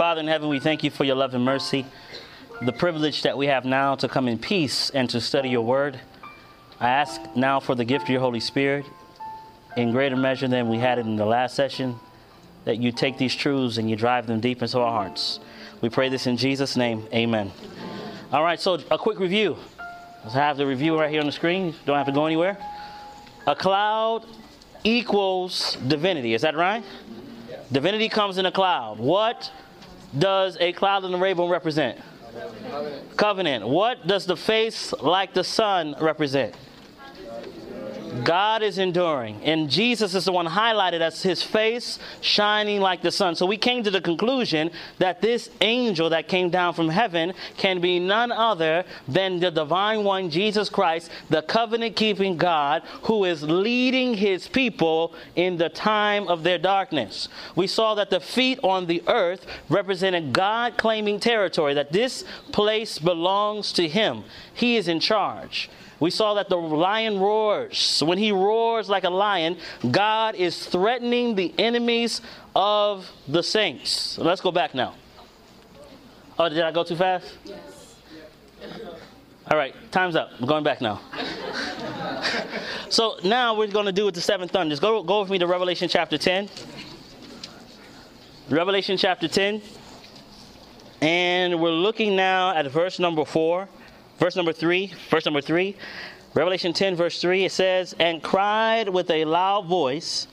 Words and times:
Father 0.00 0.22
in 0.22 0.28
heaven, 0.28 0.48
we 0.48 0.60
thank 0.60 0.82
you 0.82 0.90
for 0.90 1.04
your 1.04 1.14
love 1.14 1.34
and 1.34 1.44
mercy, 1.44 1.84
the 2.62 2.72
privilege 2.72 3.20
that 3.20 3.36
we 3.36 3.48
have 3.48 3.66
now 3.66 3.94
to 3.96 4.08
come 4.08 4.28
in 4.28 4.38
peace 4.38 4.88
and 4.88 5.10
to 5.10 5.20
study 5.20 5.50
your 5.50 5.60
word. 5.60 6.00
I 6.80 6.88
ask 6.88 7.20
now 7.36 7.60
for 7.60 7.74
the 7.74 7.84
gift 7.84 8.04
of 8.04 8.08
your 8.08 8.22
Holy 8.22 8.40
Spirit 8.40 8.86
in 9.76 9.92
greater 9.92 10.16
measure 10.16 10.48
than 10.48 10.70
we 10.70 10.78
had 10.78 10.98
it 10.98 11.04
in 11.04 11.16
the 11.16 11.26
last 11.26 11.54
session, 11.54 11.96
that 12.64 12.78
you 12.78 12.92
take 12.92 13.18
these 13.18 13.34
truths 13.34 13.76
and 13.76 13.90
you 13.90 13.94
drive 13.94 14.26
them 14.26 14.40
deep 14.40 14.62
into 14.62 14.78
our 14.78 14.90
hearts. 14.90 15.38
We 15.82 15.90
pray 15.90 16.08
this 16.08 16.26
in 16.26 16.38
Jesus' 16.38 16.78
name. 16.78 17.06
Amen. 17.12 17.52
All 18.32 18.42
right, 18.42 18.58
so 18.58 18.78
a 18.90 18.96
quick 18.96 19.18
review. 19.18 19.58
Let's 20.22 20.32
have 20.32 20.56
the 20.56 20.66
review 20.66 20.98
right 20.98 21.10
here 21.10 21.20
on 21.20 21.26
the 21.26 21.32
screen. 21.32 21.74
Don't 21.84 21.98
have 21.98 22.06
to 22.06 22.12
go 22.12 22.24
anywhere. 22.24 22.56
A 23.46 23.54
cloud 23.54 24.24
equals 24.82 25.76
divinity. 25.86 26.32
Is 26.32 26.40
that 26.40 26.56
right? 26.56 26.82
Divinity 27.70 28.08
comes 28.08 28.38
in 28.38 28.46
a 28.46 28.50
cloud. 28.50 28.98
What 28.98 29.52
does 30.18 30.56
a 30.60 30.72
cloud 30.72 31.04
in 31.04 31.12
the 31.12 31.18
rainbow 31.18 31.48
represent? 31.48 31.98
Covenant. 32.32 33.16
Covenant. 33.16 33.68
What 33.68 34.06
does 34.06 34.26
the 34.26 34.36
face 34.36 34.92
like 35.00 35.34
the 35.34 35.44
sun 35.44 35.96
represent? 36.00 36.54
God 38.24 38.62
is 38.62 38.78
enduring. 38.78 39.42
And 39.44 39.70
Jesus 39.70 40.14
is 40.14 40.24
the 40.24 40.32
one 40.32 40.46
highlighted 40.46 41.00
as 41.00 41.22
his 41.22 41.42
face 41.42 41.98
shining 42.20 42.80
like 42.80 43.02
the 43.02 43.10
sun. 43.10 43.34
So 43.34 43.46
we 43.46 43.56
came 43.56 43.82
to 43.84 43.90
the 43.90 44.00
conclusion 44.00 44.70
that 44.98 45.20
this 45.20 45.50
angel 45.60 46.10
that 46.10 46.28
came 46.28 46.50
down 46.50 46.74
from 46.74 46.88
heaven 46.88 47.34
can 47.56 47.80
be 47.80 47.98
none 47.98 48.32
other 48.32 48.84
than 49.08 49.40
the 49.40 49.50
divine 49.50 50.04
one, 50.04 50.30
Jesus 50.30 50.68
Christ, 50.68 51.10
the 51.28 51.42
covenant 51.42 51.96
keeping 51.96 52.36
God 52.36 52.82
who 53.02 53.24
is 53.24 53.42
leading 53.42 54.14
his 54.14 54.48
people 54.48 55.14
in 55.36 55.56
the 55.56 55.68
time 55.68 56.28
of 56.28 56.42
their 56.42 56.58
darkness. 56.58 57.28
We 57.56 57.66
saw 57.66 57.94
that 57.94 58.10
the 58.10 58.20
feet 58.20 58.58
on 58.62 58.86
the 58.86 59.02
earth 59.06 59.46
represented 59.68 60.32
God 60.32 60.76
claiming 60.76 61.20
territory, 61.20 61.74
that 61.74 61.92
this 61.92 62.24
place 62.52 62.98
belongs 62.98 63.72
to 63.74 63.88
him. 63.88 64.24
He 64.52 64.76
is 64.76 64.88
in 64.88 65.00
charge. 65.00 65.70
We 66.00 66.10
saw 66.10 66.34
that 66.34 66.48
the 66.48 66.56
lion 66.56 67.20
roars. 67.20 68.02
When 68.04 68.16
he 68.16 68.32
roars 68.32 68.88
like 68.88 69.04
a 69.04 69.10
lion, 69.10 69.58
God 69.90 70.34
is 70.34 70.66
threatening 70.66 71.34
the 71.34 71.54
enemies 71.58 72.22
of 72.56 73.10
the 73.28 73.42
saints. 73.42 74.16
Let's 74.18 74.40
go 74.40 74.50
back 74.50 74.74
now. 74.74 74.94
Oh, 76.38 76.48
did 76.48 76.62
I 76.62 76.72
go 76.72 76.84
too 76.84 76.96
fast? 76.96 77.36
Yes. 77.44 77.58
All 79.50 79.58
right, 79.58 79.74
time's 79.90 80.16
up. 80.16 80.30
I'm 80.38 80.46
going 80.46 80.64
back 80.64 80.80
now. 80.80 81.00
so 82.88 83.18
now 83.22 83.54
we're 83.54 83.66
going 83.66 83.86
to 83.86 83.92
do 83.92 84.06
with 84.06 84.14
the 84.14 84.20
seven 84.20 84.48
thunders. 84.48 84.80
Go, 84.80 85.02
go 85.02 85.20
with 85.20 85.30
me 85.30 85.38
to 85.38 85.46
Revelation 85.46 85.88
chapter 85.88 86.16
10. 86.16 86.48
Revelation 88.48 88.96
chapter 88.96 89.28
10. 89.28 89.60
And 91.02 91.60
we're 91.60 91.70
looking 91.70 92.16
now 92.16 92.54
at 92.54 92.66
verse 92.70 92.98
number 92.98 93.24
4. 93.24 93.68
Verse 94.20 94.36
number 94.36 94.52
three, 94.52 94.92
verse 95.08 95.24
number 95.24 95.40
three, 95.40 95.76
Revelation 96.34 96.72
10, 96.72 96.94
verse 96.94 97.20
3, 97.20 97.46
it 97.46 97.52
says, 97.52 97.94
And 97.98 98.22
cried 98.22 98.88
with 98.88 99.10
a 99.10 99.24
loud 99.24 99.66
voice, 99.66 100.28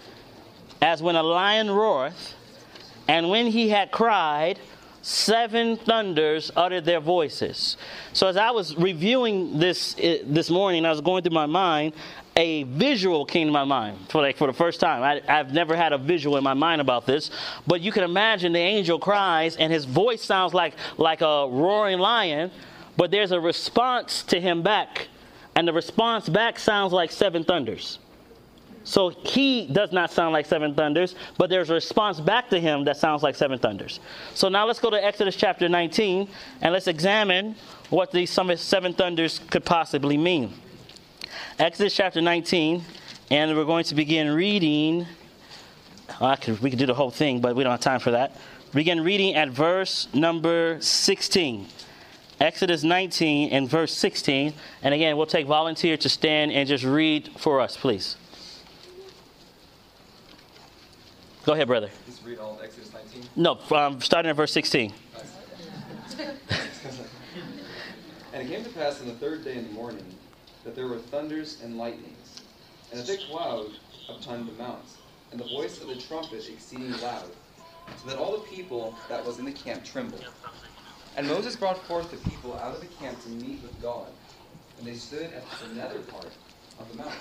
as 0.82 1.02
when 1.02 1.16
a 1.16 1.24
lion 1.24 1.68
roareth, 1.68 2.34
and 3.08 3.30
when 3.30 3.48
he 3.48 3.70
had 3.70 3.92
cried, 3.92 4.60
seven 5.02 5.78
thunders 5.78 6.52
uttered 6.56 6.84
their 6.84 7.00
voices. 7.00 7.78
So 8.14 8.28
as 8.28 8.36
I 8.36 8.52
was 8.52 8.76
reviewing 8.76 9.58
this 9.58 9.96
uh, 9.98 10.18
this 10.26 10.50
morning, 10.50 10.86
I 10.86 10.90
was 10.90 11.02
going 11.02 11.24
through 11.24 11.34
my 11.34 11.46
mind. 11.46 11.94
A 12.36 12.64
visual 12.64 13.26
came 13.26 13.48
to 13.48 13.54
my 13.54 13.64
mind 13.64 13.98
for 14.10 14.22
like 14.22 14.38
for 14.38 14.46
the 14.48 14.54
first 14.54 14.80
time. 14.80 15.02
I, 15.02 15.22
I've 15.28 15.54
never 15.54 15.76
had 15.76 15.94
a 15.94 15.98
visual 15.98 16.38
in 16.38 16.44
my 16.44 16.54
mind 16.54 16.82
about 16.82 17.08
this, 17.08 17.32
but 17.66 17.82
you 17.82 17.92
can 17.92 18.04
imagine 18.04 18.52
the 18.52 18.60
angel 18.60 19.00
cries 19.00 19.56
and 19.56 19.72
his 19.72 19.86
voice 19.86 20.22
sounds 20.22 20.54
like 20.54 20.76
like 20.98 21.22
a 21.22 21.48
roaring 21.50 22.00
lion, 22.00 22.52
but 22.98 23.12
there's 23.12 23.32
a 23.32 23.40
response 23.40 24.24
to 24.24 24.42
him 24.42 24.64
back. 24.64 25.08
And 25.56 25.68
the 25.68 25.74
response 25.74 26.28
back 26.30 26.60
sounds 26.60 26.94
like 26.94 27.12
seven 27.12 27.44
thunders. 27.44 28.00
So 28.84 29.10
he 29.10 29.68
does 29.68 29.92
not 29.92 30.12
sound 30.12 30.34
like 30.34 30.46
seven 30.46 30.74
thunders, 30.74 31.16
but 31.38 31.50
there's 31.50 31.70
a 31.70 31.74
response 31.74 32.22
back 32.22 32.50
to 32.52 32.60
him 32.60 32.86
that 32.86 32.96
sounds 32.96 33.22
like 33.22 33.36
seven 33.36 33.60
thunders. 33.60 34.00
So 34.34 34.48
now 34.48 34.66
let's 34.66 34.80
go 34.80 34.90
to 34.90 35.04
Exodus 35.04 35.36
chapter 35.36 35.68
19 35.68 36.30
and 36.62 36.74
let's 36.74 36.88
examine 36.88 37.56
what 37.90 38.12
these 38.12 38.30
seven 38.30 38.94
thunders 38.94 39.40
could 39.50 39.66
possibly 39.66 40.18
mean. 40.18 40.54
Exodus 41.60 41.96
chapter 41.96 42.22
19, 42.22 42.84
and 43.30 43.58
we're 43.58 43.66
going 43.66 43.84
to 43.84 43.96
begin 43.96 44.30
reading. 44.30 45.06
Could, 46.42 46.62
we 46.62 46.70
could 46.70 46.80
do 46.80 46.86
the 46.86 46.94
whole 46.94 47.12
thing, 47.12 47.42
but 47.42 47.56
we 47.56 47.64
don't 47.64 47.72
have 47.72 47.82
time 47.82 48.00
for 48.00 48.12
that. 48.12 48.38
Begin 48.74 49.04
reading 49.04 49.36
at 49.36 49.50
verse 49.50 50.08
number 50.14 50.78
16. 50.80 51.68
Exodus 52.40 52.84
19 52.84 53.52
and 53.52 53.70
verse 53.70 53.94
16. 53.94 54.54
And 54.84 54.94
again, 54.94 55.18
we'll 55.18 55.26
take 55.26 55.48
volunteer 55.48 55.98
to 55.98 56.10
stand 56.10 56.52
and 56.52 56.68
just 56.68 56.84
read 56.84 57.32
for 57.38 57.60
us, 57.60 57.76
please. 57.76 58.16
Go 61.46 61.54
ahead, 61.54 61.68
brother. 61.68 61.90
Just 62.06 62.26
read 62.26 62.40
all 62.40 62.60
Exodus 62.62 62.92
19? 62.94 63.24
No, 63.36 63.58
um, 63.72 64.02
starting 64.02 64.30
at 64.30 64.36
verse 64.36 64.52
16. 64.52 64.94
and 68.34 68.44
it 68.44 68.48
came 68.48 68.64
to 68.64 68.70
pass 68.72 69.00
on 69.02 69.08
the 69.08 69.14
third 69.14 69.44
day 69.44 69.56
in 69.56 69.68
the 69.68 69.74
morning 69.74 70.06
that 70.66 70.76
there 70.76 70.88
were 70.88 70.98
thunders 70.98 71.62
and 71.64 71.78
lightnings, 71.78 72.42
and 72.92 73.00
a 73.00 73.04
thick 73.04 73.22
cloud 73.30 73.68
upon 74.10 74.46
the 74.46 74.52
mount, 74.54 74.84
and 75.32 75.40
the 75.40 75.48
voice 75.48 75.82
of 75.82 75.88
the 75.88 75.96
trumpet 75.96 76.50
exceeding 76.50 76.92
loud, 77.00 77.32
so 78.04 78.10
that 78.10 78.18
all 78.18 78.34
the 78.34 78.44
people 78.44 78.94
that 79.08 79.26
was 79.26 79.40
in 79.40 79.46
the 79.46 79.52
camp 79.52 79.86
trembled. 79.86 80.26
And 81.18 81.28
Moses 81.28 81.56
brought 81.56 81.84
forth 81.88 82.12
the 82.12 82.30
people 82.30 82.54
out 82.60 82.76
of 82.76 82.80
the 82.80 82.86
camp 82.86 83.20
to 83.24 83.30
meet 83.30 83.64
with 83.64 83.82
God, 83.82 84.06
and 84.78 84.88
they 84.88 84.94
stood 84.94 85.24
at 85.34 85.44
the 85.60 85.74
nether 85.74 85.98
part 86.02 86.30
of 86.80 86.88
the 86.92 86.96
mountain. 86.96 87.18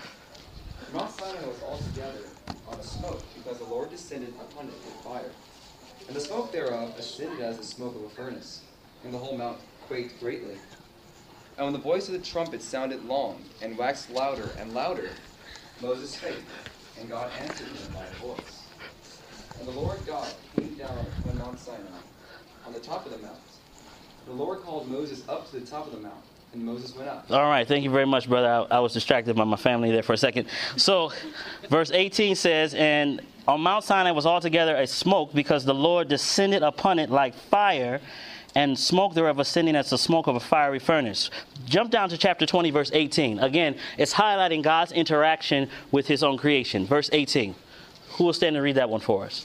Mount 0.92 1.10
Sinai 1.12 1.46
was 1.46 1.62
altogether 1.62 2.20
on 2.68 2.78
a 2.78 2.82
smoke, 2.82 3.22
because 3.34 3.56
the 3.58 3.64
Lord 3.64 3.90
descended 3.90 4.34
upon 4.38 4.66
it 4.66 4.74
with 4.84 5.02
fire. 5.02 5.30
And 6.08 6.14
the 6.14 6.20
smoke 6.20 6.52
thereof 6.52 6.94
ascended 6.98 7.40
as 7.40 7.56
the 7.56 7.64
smoke 7.64 7.96
of 7.96 8.02
a 8.02 8.10
furnace, 8.10 8.60
and 9.02 9.14
the 9.14 9.18
whole 9.18 9.38
mount 9.38 9.56
quaked 9.86 10.20
greatly. 10.20 10.58
And 11.56 11.64
when 11.64 11.72
the 11.72 11.78
voice 11.78 12.06
of 12.06 12.12
the 12.12 12.20
trumpet 12.20 12.60
sounded 12.60 13.02
long, 13.06 13.42
and 13.62 13.78
waxed 13.78 14.10
louder 14.10 14.50
and 14.58 14.74
louder, 14.74 15.08
Moses 15.80 16.10
spake, 16.10 16.44
and 17.00 17.08
God 17.08 17.30
answered 17.40 17.68
him 17.68 17.94
by 17.94 18.04
a 18.04 18.14
voice. 18.16 18.62
And 19.58 19.66
the 19.66 19.72
Lord 19.72 19.98
God 20.06 20.28
came 20.54 20.74
down 20.74 20.98
on 21.30 21.38
Mount 21.38 21.58
Sinai, 21.58 21.80
on 22.66 22.74
the 22.74 22.80
top 22.80 23.06
of 23.06 23.12
the 23.12 23.18
mount, 23.26 23.38
the 24.26 24.32
Lord 24.32 24.60
called 24.60 24.90
Moses 24.90 25.26
up 25.28 25.48
to 25.50 25.60
the 25.60 25.66
top 25.66 25.86
of 25.86 25.92
the 25.92 26.00
mount. 26.00 26.22
And 26.52 26.64
Moses 26.64 26.94
went 26.96 27.08
up. 27.08 27.26
All 27.30 27.48
right, 27.48 27.66
thank 27.66 27.84
you 27.84 27.90
very 27.90 28.06
much, 28.06 28.28
brother. 28.28 28.66
I, 28.70 28.76
I 28.76 28.80
was 28.80 28.92
distracted 28.92 29.36
by 29.36 29.44
my 29.44 29.56
family 29.56 29.90
there 29.90 30.02
for 30.02 30.12
a 30.12 30.16
second. 30.16 30.48
So, 30.76 31.12
verse 31.68 31.90
18 31.90 32.34
says, 32.34 32.74
And 32.74 33.20
on 33.46 33.60
Mount 33.60 33.84
Sinai 33.84 34.12
was 34.12 34.26
altogether 34.26 34.76
a 34.76 34.86
smoke, 34.86 35.34
because 35.34 35.64
the 35.64 35.74
Lord 35.74 36.08
descended 36.08 36.62
upon 36.62 36.98
it 36.98 37.10
like 37.10 37.34
fire, 37.34 38.00
and 38.54 38.78
smoke 38.78 39.12
thereof 39.12 39.38
ascending 39.38 39.76
as 39.76 39.90
the 39.90 39.98
smoke 39.98 40.28
of 40.28 40.34
a 40.34 40.40
fiery 40.40 40.78
furnace. 40.78 41.30
Jump 41.66 41.90
down 41.90 42.08
to 42.08 42.16
chapter 42.16 42.46
20, 42.46 42.70
verse 42.70 42.90
18. 42.94 43.38
Again, 43.40 43.76
it's 43.98 44.14
highlighting 44.14 44.62
God's 44.62 44.92
interaction 44.92 45.68
with 45.90 46.06
his 46.06 46.22
own 46.22 46.38
creation. 46.38 46.86
Verse 46.86 47.10
18. 47.12 47.54
Who 48.12 48.24
will 48.24 48.32
stand 48.32 48.56
and 48.56 48.64
read 48.64 48.76
that 48.76 48.88
one 48.88 49.00
for 49.00 49.24
us? 49.24 49.44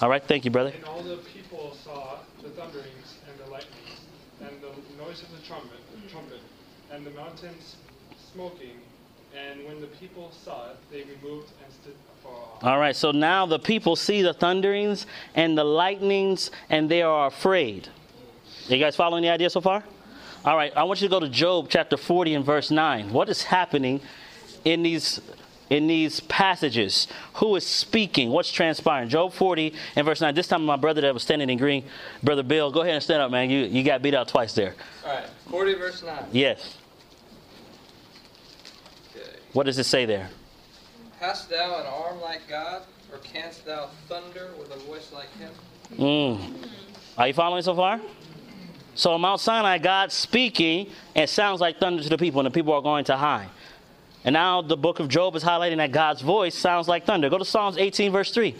All 0.00 0.08
right, 0.08 0.22
thank 0.22 0.44
you, 0.44 0.52
brother. 0.52 0.70
And 0.70 0.84
all 0.84 1.02
the 1.02 1.16
people 1.16 1.76
saw 1.82 2.18
the 2.40 2.50
thunderings 2.50 2.95
noise 5.16 5.22
of 5.22 5.40
the 5.40 5.46
trumpet, 5.46 5.78
mm. 5.96 6.10
trumpet, 6.10 6.40
and 6.92 7.06
the 7.06 7.10
mountains 7.10 7.76
smoking. 8.32 8.80
And 9.36 9.66
when 9.66 9.80
the 9.80 9.86
people 9.86 10.30
saw 10.44 10.70
it, 10.70 10.76
they 10.90 11.02
removed 11.02 11.50
and 11.62 11.72
stood 11.72 11.94
afar 12.18 12.32
off. 12.32 12.64
All 12.64 12.78
right, 12.78 12.96
so 12.96 13.10
now 13.10 13.44
the 13.44 13.58
people 13.58 13.94
see 13.94 14.22
the 14.22 14.32
thunderings 14.32 15.06
and 15.34 15.58
the 15.58 15.64
lightnings, 15.64 16.50
and 16.70 16.90
they 16.90 17.02
are 17.02 17.26
afraid. 17.26 17.88
You 18.68 18.78
guys 18.78 18.96
following 18.96 19.22
the 19.22 19.28
idea 19.28 19.50
so 19.50 19.60
far? 19.60 19.84
All 20.44 20.56
right, 20.56 20.72
I 20.76 20.84
want 20.84 21.00
you 21.02 21.08
to 21.08 21.10
go 21.10 21.20
to 21.20 21.28
Job 21.28 21.66
chapter 21.68 21.96
40 21.96 22.34
and 22.34 22.44
verse 22.44 22.70
9. 22.70 23.12
What 23.12 23.28
is 23.28 23.42
happening 23.42 24.00
in 24.64 24.82
these 24.82 25.20
in 25.70 25.86
these 25.86 26.20
passages. 26.20 27.08
Who 27.34 27.56
is 27.56 27.66
speaking? 27.66 28.30
What's 28.30 28.50
transpiring? 28.50 29.08
Job 29.08 29.32
40 29.32 29.74
and 29.96 30.06
verse 30.06 30.20
9. 30.20 30.34
This 30.34 30.48
time, 30.48 30.64
my 30.64 30.76
brother 30.76 31.00
that 31.02 31.14
was 31.14 31.22
standing 31.22 31.50
in 31.50 31.58
green, 31.58 31.84
Brother 32.22 32.42
Bill, 32.42 32.70
go 32.70 32.82
ahead 32.82 32.94
and 32.94 33.02
stand 33.02 33.22
up, 33.22 33.30
man. 33.30 33.50
You, 33.50 33.64
you 33.64 33.82
got 33.82 34.02
beat 34.02 34.14
out 34.14 34.28
twice 34.28 34.54
there. 34.54 34.74
All 35.04 35.14
right, 35.14 35.26
40 35.50 35.74
verse 35.74 36.02
9. 36.02 36.24
Yes. 36.32 36.76
Okay. 39.16 39.38
What 39.52 39.66
does 39.66 39.78
it 39.78 39.84
say 39.84 40.04
there? 40.04 40.30
Hast 41.20 41.48
thou 41.50 41.80
an 41.80 41.86
arm 41.86 42.20
like 42.20 42.42
God, 42.48 42.82
or 43.10 43.18
canst 43.18 43.64
thou 43.64 43.88
thunder 44.08 44.50
with 44.58 44.70
a 44.70 44.78
voice 44.80 45.10
like 45.12 45.32
him? 45.38 45.50
Mm. 45.92 46.68
Are 47.16 47.28
you 47.28 47.34
following 47.34 47.62
so 47.62 47.74
far? 47.74 48.00
So 48.94 49.12
on 49.12 49.20
Mount 49.20 49.40
Sinai, 49.40 49.78
God 49.78 50.10
speaking, 50.10 50.90
and 51.14 51.28
sounds 51.28 51.60
like 51.60 51.78
thunder 51.78 52.02
to 52.02 52.08
the 52.08 52.18
people, 52.18 52.40
and 52.40 52.46
the 52.46 52.50
people 52.50 52.72
are 52.72 52.82
going 52.82 53.04
to 53.06 53.16
hide. 53.16 53.48
And 54.26 54.32
now 54.34 54.60
the 54.60 54.76
book 54.76 55.00
of 55.00 55.08
Job 55.08 55.34
is 55.36 55.44
highlighting 55.44 55.78
that 55.78 55.92
God's 55.92 56.20
voice 56.20 56.54
sounds 56.54 56.88
like 56.88 57.06
thunder. 57.06 57.30
Go 57.30 57.38
to 57.38 57.44
Psalms 57.44 57.78
18, 57.78 58.12
verse 58.12 58.32
3. 58.32 58.54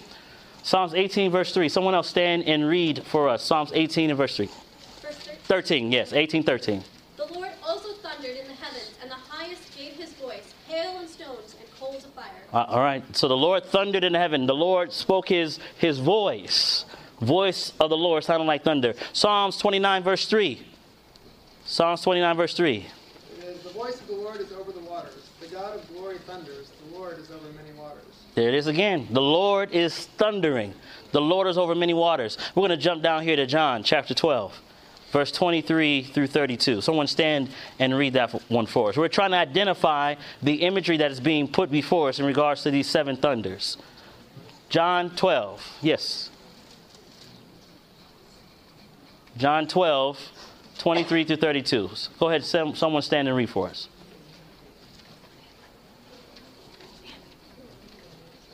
Psalms 0.63 0.95
18, 0.95 1.31
verse 1.31 1.53
3. 1.53 1.69
Someone 1.69 1.95
else 1.95 2.09
stand 2.09 2.45
and 2.45 2.67
read 2.67 3.05
for 3.05 3.29
us. 3.29 3.43
Psalms 3.43 3.73
18 3.75 4.11
and 4.11 4.17
verse 4.17 4.37
3. 4.37 4.47
Verse 4.47 5.17
13. 5.17 5.37
13, 5.45 5.93
yes, 5.93 6.13
18, 6.13 6.43
13. 6.45 6.83
The 7.17 7.27
Lord 7.35 7.51
also 7.67 7.93
thundered 7.95 8.37
in 8.37 8.47
the 8.47 8.55
heavens, 8.55 8.95
and 9.03 9.11
the 9.11 9.17
highest 9.17 9.77
gave 9.77 9.93
his 9.95 10.13
voice, 10.15 10.55
hail 10.69 10.99
and 10.99 11.09
stones 11.09 11.57
and 11.61 11.81
coals 11.81 12.05
of 12.05 12.13
fire. 12.13 12.31
Uh, 12.53 12.65
all 12.69 12.81
right. 12.81 13.05
So 13.17 13.29
the 13.29 13.37
Lord 13.37 13.65
thundered 13.65 14.05
in 14.05 14.15
heaven. 14.15 14.47
The 14.47 14.55
Lord 14.55 14.93
spoke 14.93 15.29
his, 15.29 15.59
his 15.79 15.99
voice. 15.99 16.85
Voice 17.21 17.73
of 17.81 17.91
the 17.91 17.97
Lord 17.97 18.25
sounding 18.25 18.47
like 18.47 18.63
thunder. 18.63 18.95
Psalms 19.13 19.57
29, 19.59 20.03
verse 20.03 20.27
3. 20.29 20.61
Psalms 21.65 22.03
29, 22.03 22.37
verse 22.37 22.55
3. 22.55 22.77
It 23.39 23.45
is 23.45 23.63
the 23.63 23.71
voice 23.71 24.01
of 24.01 24.07
the 24.07 24.15
Lord 24.15 24.41
is 24.41 24.53
over 24.53 24.71
the 24.71 24.81
waters. 24.81 25.31
The 25.41 25.49
God 25.49 25.77
of 25.77 25.89
glory 25.93 26.19
thunders. 26.27 26.71
The 26.91 26.99
Lord 26.99 27.15
There 28.35 28.49
it 28.49 28.55
is 28.55 28.67
again. 28.67 29.09
The 29.11 29.23
Lord 29.23 29.73
is 29.73 30.07
thundering. 30.19 30.75
The 31.13 31.21
Lord 31.21 31.47
is 31.49 31.57
over 31.57 31.75
many 31.75 31.95
waters. 31.95 32.37
We're 32.55 32.61
going 32.61 32.71
to 32.71 32.77
jump 32.77 33.03
down 33.03 33.23
here 33.23 33.37
to 33.37 33.47
John 33.47 33.83
chapter 33.83 34.13
12, 34.13 34.55
verse 35.11 35.33
23 35.33 36.03
through 36.03 36.27
32. 36.27 36.83
Someone 36.83 37.07
stand 37.07 37.49
and 37.79 37.97
read 37.97 38.13
that 38.13 38.33
one 38.51 38.67
for 38.67 38.91
us. 38.91 38.97
We're 38.97 39.09
trying 39.09 39.31
to 39.31 39.39
identify 39.39 40.17
the 40.43 40.57
imagery 40.57 40.99
that 40.99 41.11
is 41.11 41.21
being 41.21 41.49
put 41.49 41.71
before 41.71 42.11
us 42.11 42.19
in 42.19 42.27
regards 42.27 42.63
to 42.65 42.71
these 42.71 42.87
seven 42.87 43.17
thunders. 43.17 43.79
John 44.69 45.15
12. 45.17 45.79
Yes. 45.81 46.31
John 49.37 49.67
12, 49.67 50.19
23 50.79 51.25
through 51.25 51.37
32. 51.37 51.91
Go 52.19 52.29
ahead, 52.29 52.45
someone 52.45 53.03
stand 53.03 53.29
and 53.29 53.37
read 53.37 53.51
for 53.51 53.69
us. 53.69 53.89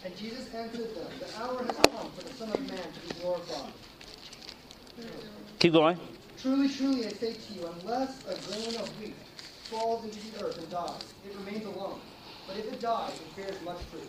And 0.05 0.17
Jesus 0.17 0.52
answered 0.63 0.95
them, 0.95 1.07
The 1.19 1.43
hour 1.43 1.65
has 1.65 1.77
come 1.77 2.11
for 2.13 2.23
the 2.23 2.35
Son 2.35 2.49
of 2.51 2.61
Man 2.61 2.79
to 2.79 3.01
be 3.15 3.21
glorified. 3.21 3.73
Keep 5.59 5.73
going. 5.73 5.99
Truly, 6.41 6.69
truly, 6.69 7.07
I 7.07 7.11
say 7.11 7.35
to 7.35 7.53
you, 7.53 7.69
unless 7.81 8.23
a 8.29 8.35
grain 8.49 8.77
of 8.77 9.01
wheat 9.01 9.15
falls 9.71 10.05
into 10.05 10.19
the 10.31 10.45
earth 10.45 10.59
and 10.59 10.71
dies, 10.71 11.15
it 11.27 11.35
remains 11.37 11.65
alone. 11.67 12.01
But 12.47 12.59
if 12.59 12.73
it 12.73 12.81
dies, 12.81 13.13
it 13.13 13.37
bears 13.37 13.61
much 13.63 13.79
fruit. 13.91 14.09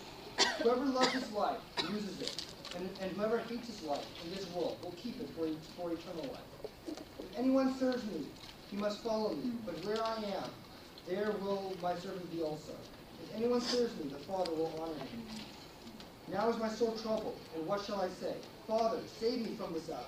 Whoever 0.61 0.85
loves 0.85 1.11
his 1.11 1.31
life 1.31 1.57
loses 1.89 2.21
it, 2.21 2.35
and, 2.75 2.87
and 3.01 3.11
whoever 3.13 3.39
hates 3.39 3.67
his 3.67 3.83
life 3.83 4.05
in 4.23 4.35
this 4.35 4.47
world 4.51 4.77
will 4.83 4.93
keep 5.01 5.19
it 5.21 5.29
for, 5.35 5.47
for 5.75 5.91
eternal 5.91 6.31
life. 6.31 6.95
If 7.19 7.39
anyone 7.39 7.77
serves 7.79 8.03
me, 8.05 8.25
he 8.69 8.77
must 8.77 9.01
follow 9.03 9.33
me, 9.33 9.51
but 9.65 9.73
where 9.85 10.03
I 10.03 10.17
am, 10.17 10.49
there 11.07 11.31
will 11.41 11.75
my 11.81 11.95
servant 11.95 12.31
be 12.31 12.41
also. 12.43 12.73
If 13.23 13.35
anyone 13.35 13.61
serves 13.61 13.95
me, 13.97 14.09
the 14.09 14.19
Father 14.19 14.51
will 14.51 14.71
honor 14.79 14.99
him. 15.05 15.23
Now 16.33 16.49
is 16.49 16.57
my 16.57 16.67
soul 16.69 16.97
troubled, 17.01 17.37
and 17.55 17.65
what 17.67 17.85
shall 17.85 18.01
I 18.01 18.09
say? 18.19 18.33
Father, 18.67 18.97
save 19.19 19.41
me 19.47 19.55
from 19.55 19.71
this 19.73 19.89
hour. 19.89 19.99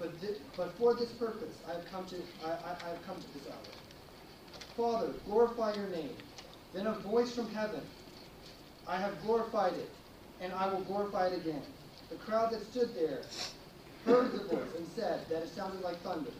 But, 0.00 0.12
thi- 0.20 0.40
but 0.56 0.76
for 0.76 0.94
this 0.94 1.12
purpose 1.12 1.54
I 1.68 1.74
have 1.74 1.84
come 1.90 2.04
to 2.06 2.16
I, 2.44 2.48
I, 2.50 2.76
I 2.84 2.88
have 2.90 3.06
come 3.06 3.16
to 3.16 3.38
this 3.38 3.46
hour. 3.48 3.62
Father, 4.76 5.12
glorify 5.26 5.74
your 5.74 5.86
name. 5.88 6.10
Then 6.74 6.88
a 6.88 6.92
voice 6.94 7.32
from 7.32 7.48
heaven, 7.54 7.80
I 8.88 8.96
have 8.96 9.22
glorified 9.22 9.74
it, 9.74 9.88
and 10.40 10.52
I 10.52 10.66
will 10.68 10.80
glorify 10.80 11.28
it 11.28 11.38
again. 11.40 11.62
The 12.10 12.16
crowd 12.16 12.50
that 12.52 12.62
stood 12.72 12.92
there 12.96 13.20
heard 14.04 14.32
the 14.32 14.38
voice 14.44 14.74
and 14.76 14.86
said 14.96 15.20
that 15.30 15.42
it 15.44 15.54
sounded 15.54 15.80
like 15.82 16.00
thunder. 16.00 16.30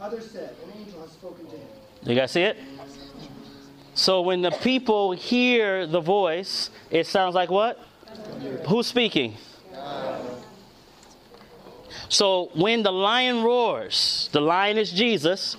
Others 0.00 0.30
said, 0.30 0.54
An 0.64 0.78
angel 0.78 1.00
has 1.00 1.10
spoken 1.12 1.46
to 1.46 1.56
him. 1.56 1.68
You 2.02 2.14
guys 2.14 2.30
see 2.30 2.42
it? 2.42 2.58
So 3.94 4.20
when 4.20 4.42
the 4.42 4.50
people 4.50 5.12
hear 5.12 5.86
the 5.86 6.00
voice, 6.00 6.70
it 6.90 7.06
sounds 7.06 7.34
like 7.34 7.50
what? 7.50 7.78
Who's 8.66 8.86
speaking? 8.86 9.36
So 12.08 12.50
when 12.54 12.82
the 12.82 12.90
lion 12.90 13.42
roars, 13.42 14.28
the 14.32 14.40
lion 14.40 14.78
is 14.78 14.90
Jesus, 14.90 15.56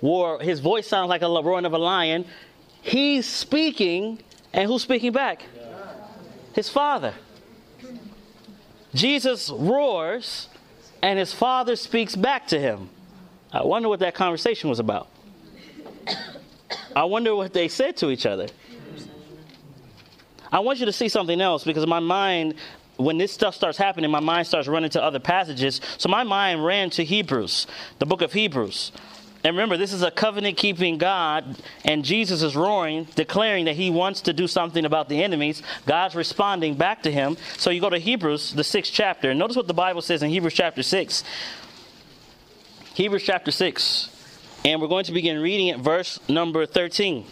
or 0.00 0.40
his 0.40 0.60
voice 0.60 0.86
sounds 0.86 1.08
like 1.08 1.22
a 1.22 1.28
roaring 1.28 1.64
of 1.64 1.72
a 1.72 1.78
lion, 1.78 2.26
he's 2.82 3.26
speaking, 3.26 4.20
and 4.52 4.68
who's 4.68 4.82
speaking 4.82 5.12
back? 5.12 5.42
His 6.54 6.68
father. 6.68 7.14
Jesus 8.92 9.50
roars, 9.50 10.48
and 11.02 11.18
his 11.18 11.32
father 11.32 11.76
speaks 11.76 12.16
back 12.16 12.48
to 12.48 12.58
him. 12.58 12.88
I 13.52 13.62
wonder 13.64 13.88
what 13.88 14.00
that 14.00 14.14
conversation 14.14 14.68
was 14.68 14.78
about. 14.78 15.08
I 16.94 17.04
wonder 17.04 17.34
what 17.34 17.52
they 17.52 17.68
said 17.68 17.96
to 17.98 18.10
each 18.10 18.26
other. 18.26 18.48
I 20.54 20.60
want 20.60 20.78
you 20.78 20.86
to 20.86 20.92
see 20.92 21.08
something 21.08 21.40
else 21.40 21.64
because 21.64 21.84
my 21.84 21.98
mind, 21.98 22.54
when 22.96 23.18
this 23.18 23.32
stuff 23.32 23.56
starts 23.56 23.76
happening, 23.76 24.08
my 24.08 24.20
mind 24.20 24.46
starts 24.46 24.68
running 24.68 24.90
to 24.90 25.02
other 25.02 25.18
passages. 25.18 25.80
So 25.98 26.08
my 26.08 26.22
mind 26.22 26.64
ran 26.64 26.90
to 26.90 27.04
Hebrews, 27.04 27.66
the 27.98 28.06
book 28.06 28.22
of 28.22 28.32
Hebrews. 28.32 28.92
And 29.42 29.56
remember, 29.56 29.76
this 29.76 29.92
is 29.92 30.02
a 30.02 30.12
covenant 30.12 30.56
keeping 30.56 30.96
God, 30.96 31.60
and 31.84 32.04
Jesus 32.04 32.40
is 32.42 32.54
roaring, 32.54 33.08
declaring 33.16 33.64
that 33.64 33.74
he 33.74 33.90
wants 33.90 34.20
to 34.22 34.32
do 34.32 34.46
something 34.46 34.84
about 34.84 35.08
the 35.08 35.24
enemies. 35.24 35.60
God's 35.86 36.14
responding 36.14 36.76
back 36.76 37.02
to 37.02 37.10
him. 37.10 37.36
So 37.58 37.70
you 37.70 37.80
go 37.80 37.90
to 37.90 37.98
Hebrews, 37.98 38.52
the 38.52 38.64
sixth 38.64 38.92
chapter, 38.92 39.30
and 39.30 39.38
notice 39.40 39.56
what 39.56 39.66
the 39.66 39.74
Bible 39.74 40.02
says 40.02 40.22
in 40.22 40.30
Hebrews 40.30 40.54
chapter 40.54 40.84
6. 40.84 41.24
Hebrews 42.94 43.24
chapter 43.24 43.50
6. 43.50 44.08
And 44.64 44.80
we're 44.80 44.86
going 44.86 45.04
to 45.04 45.12
begin 45.12 45.42
reading 45.42 45.70
at 45.70 45.80
verse 45.80 46.20
number 46.28 46.64
13. 46.64 47.26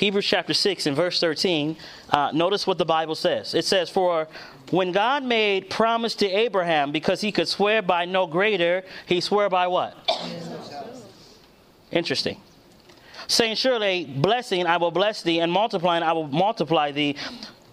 Hebrews 0.00 0.24
chapter 0.24 0.54
6 0.54 0.86
and 0.86 0.96
verse 0.96 1.20
13. 1.20 1.76
Uh, 2.08 2.30
notice 2.32 2.66
what 2.66 2.78
the 2.78 2.86
Bible 2.86 3.14
says. 3.14 3.52
It 3.52 3.66
says, 3.66 3.90
For 3.90 4.28
when 4.70 4.92
God 4.92 5.22
made 5.22 5.68
promise 5.68 6.14
to 6.16 6.26
Abraham, 6.26 6.90
because 6.90 7.20
he 7.20 7.30
could 7.30 7.46
swear 7.46 7.82
by 7.82 8.06
no 8.06 8.26
greater, 8.26 8.82
he 9.04 9.20
swore 9.20 9.50
by 9.50 9.66
what? 9.66 9.94
Interesting. 11.92 12.40
Saying, 13.28 13.56
Surely, 13.56 14.06
blessing 14.06 14.66
I 14.66 14.78
will 14.78 14.90
bless 14.90 15.22
thee, 15.22 15.40
and 15.40 15.52
multiplying 15.52 16.02
I 16.02 16.14
will 16.14 16.28
multiply 16.28 16.92
thee. 16.92 17.16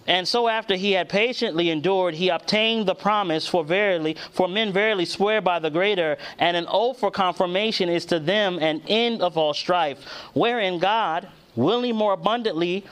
And 0.05 0.27
so 0.27 0.49
after 0.49 0.75
he 0.75 0.91
had 0.91 1.07
patiently 1.07 1.69
endured, 1.69 2.13
he 2.13 2.27
obtained 2.27 2.89
the 2.89 2.95
promise, 2.95 3.47
for 3.47 3.63
verily, 3.63 4.17
for 4.33 4.49
men 4.49 4.73
verily 4.73 5.05
swear 5.05 5.39
by 5.39 5.59
the 5.59 5.69
greater, 5.69 6.17
and 6.39 6.57
an 6.57 6.65
oath 6.67 6.99
for 6.99 7.09
confirmation 7.09 7.87
is 7.87 8.03
to 8.07 8.19
them 8.19 8.59
an 8.59 8.81
end 8.89 9.21
of 9.21 9.37
all 9.37 9.53
strife, 9.53 10.03
wherein 10.33 10.77
God, 10.77 11.29
willing 11.57 11.95
more 11.95 12.13
abundantly 12.13 12.85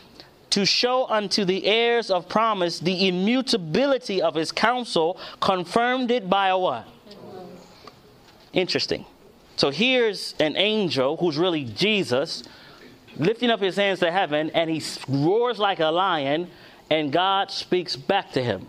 to 0.50 0.66
show 0.66 1.06
unto 1.08 1.46
the 1.46 1.66
heirs 1.66 2.10
of 2.10 2.28
promise 2.28 2.80
the 2.80 3.08
immutability 3.08 4.22
of 4.22 4.36
his 4.36 4.52
counsel, 4.52 5.18
confirmed 5.40 6.12
it 6.12 6.30
by 6.30 6.50
a 6.50 6.58
what? 6.58 6.88
Interesting. 8.54 9.06
So 9.58 9.70
here's 9.70 10.34
an 10.40 10.58
angel 10.58 11.18
who's 11.18 11.38
really 11.38 11.66
Jesus 11.66 12.44
lifting 13.18 13.50
up 13.50 13.62
his 13.62 13.76
hands 13.76 14.00
to 14.00 14.12
heaven, 14.12 14.50
and 14.54 14.70
he 14.70 14.82
roars 15.08 15.60
like 15.60 15.80
a 15.80 15.88
lion, 15.88 16.50
and 16.90 17.12
God 17.12 17.52
speaks 17.52 17.96
back 17.96 18.32
to 18.34 18.44
him. 18.44 18.68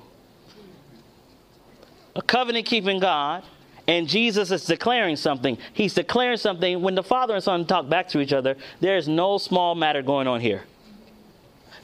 A 2.14 2.22
covenant 2.22 2.66
keeping 2.66 2.98
God, 2.98 3.44
and 3.88 4.08
Jesus 4.08 4.50
is 4.50 4.64
declaring 4.64 5.16
something. 5.16 5.58
He's 5.72 5.94
declaring 5.94 6.38
something. 6.38 6.82
When 6.82 6.94
the 6.94 7.02
father 7.02 7.34
and 7.34 7.42
son 7.42 7.66
talk 7.66 7.88
back 7.88 8.08
to 8.08 8.20
each 8.20 8.32
other, 8.32 8.56
there 8.80 8.96
is 8.96 9.06
no 9.06 9.38
small 9.38 9.74
matter 9.74 10.02
going 10.02 10.26
on 10.26 10.40
here. 10.40 10.64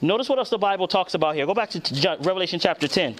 Notice 0.01 0.27
what 0.27 0.37
else 0.37 0.49
the 0.49 0.57
Bible 0.57 0.87
talks 0.87 1.13
about 1.13 1.35
here. 1.35 1.45
Go 1.45 1.53
back 1.53 1.69
to 1.69 2.17
Revelation 2.19 2.59
chapter 2.59 2.87
10. 2.87 3.15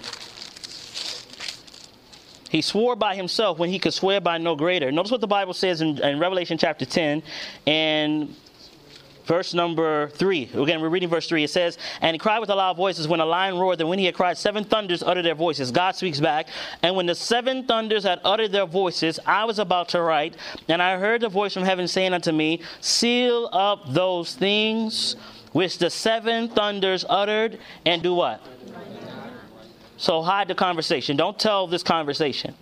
He 2.50 2.60
swore 2.60 2.94
by 2.94 3.16
himself 3.16 3.58
when 3.58 3.70
he 3.70 3.78
could 3.78 3.94
swear 3.94 4.20
by 4.20 4.38
no 4.38 4.54
greater. 4.54 4.92
Notice 4.92 5.10
what 5.10 5.20
the 5.20 5.26
Bible 5.26 5.54
says 5.54 5.80
in, 5.80 5.98
in 6.02 6.20
Revelation 6.20 6.58
chapter 6.58 6.84
10 6.84 7.22
and 7.66 8.36
verse 9.26 9.54
number 9.54 10.08
3. 10.10 10.50
Again, 10.54 10.80
we're 10.80 10.88
reading 10.88 11.08
verse 11.08 11.28
3. 11.28 11.44
It 11.44 11.50
says, 11.50 11.78
And 12.00 12.14
he 12.14 12.18
cried 12.18 12.38
with 12.38 12.50
a 12.50 12.54
loud 12.54 12.76
voice 12.76 13.04
when 13.06 13.20
a 13.20 13.26
lion 13.26 13.58
roared, 13.58 13.80
and 13.80 13.88
when 13.88 13.98
he 13.98 14.04
had 14.04 14.14
cried, 14.14 14.38
seven 14.38 14.64
thunders 14.64 15.02
uttered 15.02 15.24
their 15.24 15.34
voices. 15.34 15.70
God 15.70 15.96
speaks 15.96 16.20
back. 16.20 16.48
And 16.82 16.96
when 16.96 17.06
the 17.06 17.14
seven 17.14 17.66
thunders 17.66 18.04
had 18.04 18.20
uttered 18.24 18.52
their 18.52 18.66
voices, 18.66 19.18
I 19.26 19.44
was 19.44 19.58
about 19.58 19.88
to 19.90 20.00
write, 20.00 20.36
and 20.68 20.82
I 20.82 20.98
heard 20.98 21.22
the 21.22 21.28
voice 21.28 21.54
from 21.54 21.64
heaven 21.64 21.88
saying 21.88 22.12
unto 22.12 22.32
me, 22.32 22.62
Seal 22.80 23.48
up 23.52 23.92
those 23.92 24.34
things 24.34 25.16
which 25.52 25.78
the 25.78 25.88
seven 25.88 26.48
thunders 26.48 27.04
uttered, 27.08 27.58
and 27.86 28.02
do 28.02 28.14
what? 28.14 28.44
So 29.96 30.20
hide 30.22 30.48
the 30.48 30.54
conversation. 30.54 31.16
Don't 31.16 31.38
tell 31.38 31.66
this 31.66 31.82
conversation. 31.82 32.54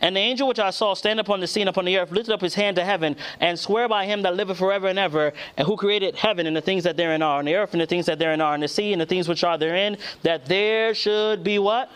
And 0.00 0.16
the 0.16 0.20
angel 0.20 0.46
which 0.46 0.58
I 0.58 0.70
saw 0.70 0.94
stand 0.94 1.20
upon 1.20 1.40
the 1.40 1.46
scene 1.46 1.68
upon 1.68 1.84
the 1.84 1.98
earth 1.98 2.10
lifted 2.10 2.32
up 2.32 2.40
his 2.40 2.54
hand 2.54 2.76
to 2.76 2.84
heaven 2.84 3.16
and 3.40 3.58
swear 3.58 3.88
by 3.88 4.06
him 4.06 4.22
that 4.22 4.36
liveth 4.36 4.58
forever 4.58 4.86
and 4.88 4.98
ever, 4.98 5.32
and 5.56 5.66
who 5.66 5.76
created 5.76 6.14
heaven 6.16 6.46
and 6.46 6.56
the 6.56 6.60
things 6.60 6.84
that 6.84 6.96
therein 6.96 7.22
are, 7.22 7.38
and 7.38 7.48
the 7.48 7.54
earth 7.54 7.72
and 7.72 7.80
the 7.80 7.86
things 7.86 8.06
that 8.06 8.18
therein 8.18 8.40
are, 8.40 8.54
and 8.54 8.62
the 8.62 8.68
sea 8.68 8.92
and 8.92 9.00
the 9.00 9.06
things 9.06 9.28
which 9.28 9.44
are 9.44 9.58
therein, 9.58 9.96
that 10.22 10.46
there 10.46 10.94
should 10.94 11.42
be 11.42 11.58
what? 11.58 11.90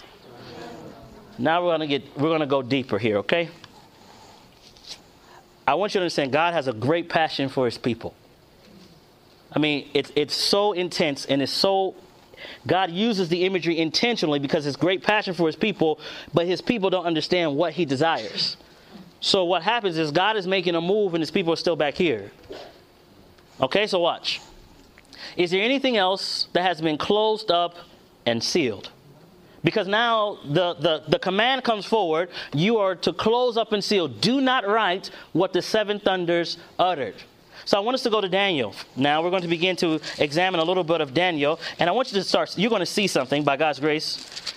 Now 1.38 1.64
we're 1.64 1.72
gonna 1.72 1.86
get 1.86 2.18
we're 2.18 2.30
gonna 2.30 2.46
go 2.46 2.62
deeper 2.62 2.98
here, 2.98 3.18
okay? 3.18 3.48
I 5.66 5.74
want 5.74 5.94
you 5.94 6.00
to 6.00 6.02
understand 6.02 6.32
God 6.32 6.54
has 6.54 6.68
a 6.68 6.72
great 6.72 7.08
passion 7.08 7.48
for 7.48 7.64
his 7.66 7.78
people. 7.78 8.14
I 9.52 9.58
mean, 9.58 9.88
it's 9.94 10.10
it's 10.16 10.34
so 10.34 10.72
intense 10.72 11.24
and 11.26 11.40
it's 11.40 11.52
so 11.52 11.94
God 12.66 12.90
uses 12.90 13.28
the 13.28 13.44
imagery 13.44 13.78
intentionally 13.78 14.38
because 14.38 14.66
it's 14.66 14.76
great 14.76 15.02
passion 15.02 15.34
for 15.34 15.46
his 15.46 15.56
people, 15.56 16.00
but 16.32 16.46
his 16.46 16.60
people 16.60 16.90
don't 16.90 17.06
understand 17.06 17.56
what 17.56 17.72
he 17.72 17.84
desires. 17.84 18.56
So 19.20 19.44
what 19.44 19.62
happens 19.62 19.98
is 19.98 20.10
God 20.10 20.36
is 20.36 20.46
making 20.46 20.74
a 20.74 20.80
move 20.80 21.14
and 21.14 21.22
his 21.22 21.30
people 21.30 21.52
are 21.52 21.56
still 21.56 21.76
back 21.76 21.94
here. 21.94 22.32
Okay, 23.60 23.86
so 23.86 24.00
watch. 24.00 24.40
Is 25.36 25.50
there 25.50 25.62
anything 25.62 25.96
else 25.96 26.48
that 26.52 26.62
has 26.62 26.80
been 26.80 26.98
closed 26.98 27.50
up 27.50 27.76
and 28.26 28.42
sealed? 28.42 28.90
Because 29.64 29.86
now 29.86 30.38
the, 30.44 30.74
the, 30.74 31.02
the 31.08 31.18
command 31.18 31.62
comes 31.62 31.86
forward 31.86 32.30
you 32.52 32.78
are 32.78 32.96
to 32.96 33.12
close 33.12 33.56
up 33.56 33.72
and 33.72 33.82
seal. 33.82 34.08
Do 34.08 34.40
not 34.40 34.66
write 34.66 35.10
what 35.32 35.52
the 35.52 35.62
seven 35.62 36.00
thunders 36.00 36.58
uttered. 36.78 37.14
So 37.64 37.76
I 37.76 37.80
want 37.80 37.94
us 37.94 38.02
to 38.02 38.10
go 38.10 38.20
to 38.20 38.28
Daniel. 38.28 38.74
Now 38.96 39.22
we're 39.22 39.30
going 39.30 39.42
to 39.42 39.48
begin 39.48 39.76
to 39.76 40.00
examine 40.18 40.60
a 40.60 40.64
little 40.64 40.84
bit 40.84 41.00
of 41.00 41.14
Daniel. 41.14 41.60
And 41.78 41.88
I 41.88 41.92
want 41.92 42.12
you 42.12 42.18
to 42.18 42.24
start, 42.24 42.56
you're 42.58 42.70
going 42.70 42.80
to 42.80 42.86
see 42.86 43.06
something 43.06 43.44
by 43.44 43.56
God's 43.56 43.80
grace. 43.80 44.52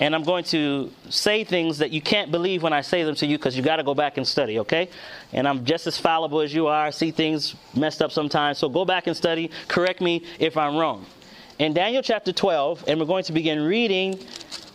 And 0.00 0.14
I'm 0.14 0.22
going 0.22 0.44
to 0.44 0.92
say 1.10 1.42
things 1.42 1.78
that 1.78 1.90
you 1.90 2.00
can't 2.00 2.30
believe 2.30 2.62
when 2.62 2.72
I 2.72 2.82
say 2.82 3.02
them 3.02 3.16
to 3.16 3.26
you 3.26 3.36
because 3.36 3.56
you 3.56 3.64
got 3.64 3.76
to 3.76 3.82
go 3.82 3.94
back 3.94 4.16
and 4.16 4.26
study, 4.26 4.60
okay? 4.60 4.90
And 5.32 5.48
I'm 5.48 5.64
just 5.64 5.88
as 5.88 5.98
fallible 5.98 6.40
as 6.40 6.54
you 6.54 6.68
are. 6.68 6.86
I 6.86 6.90
see 6.90 7.10
things 7.10 7.56
messed 7.74 8.00
up 8.00 8.12
sometimes. 8.12 8.58
So 8.58 8.68
go 8.68 8.84
back 8.84 9.08
and 9.08 9.16
study. 9.16 9.50
Correct 9.66 10.00
me 10.00 10.24
if 10.38 10.56
I'm 10.56 10.76
wrong. 10.76 11.04
In 11.58 11.72
Daniel 11.72 12.02
chapter 12.02 12.32
12, 12.32 12.84
and 12.86 13.00
we're 13.00 13.06
going 13.06 13.24
to 13.24 13.32
begin 13.32 13.60
reading. 13.60 14.20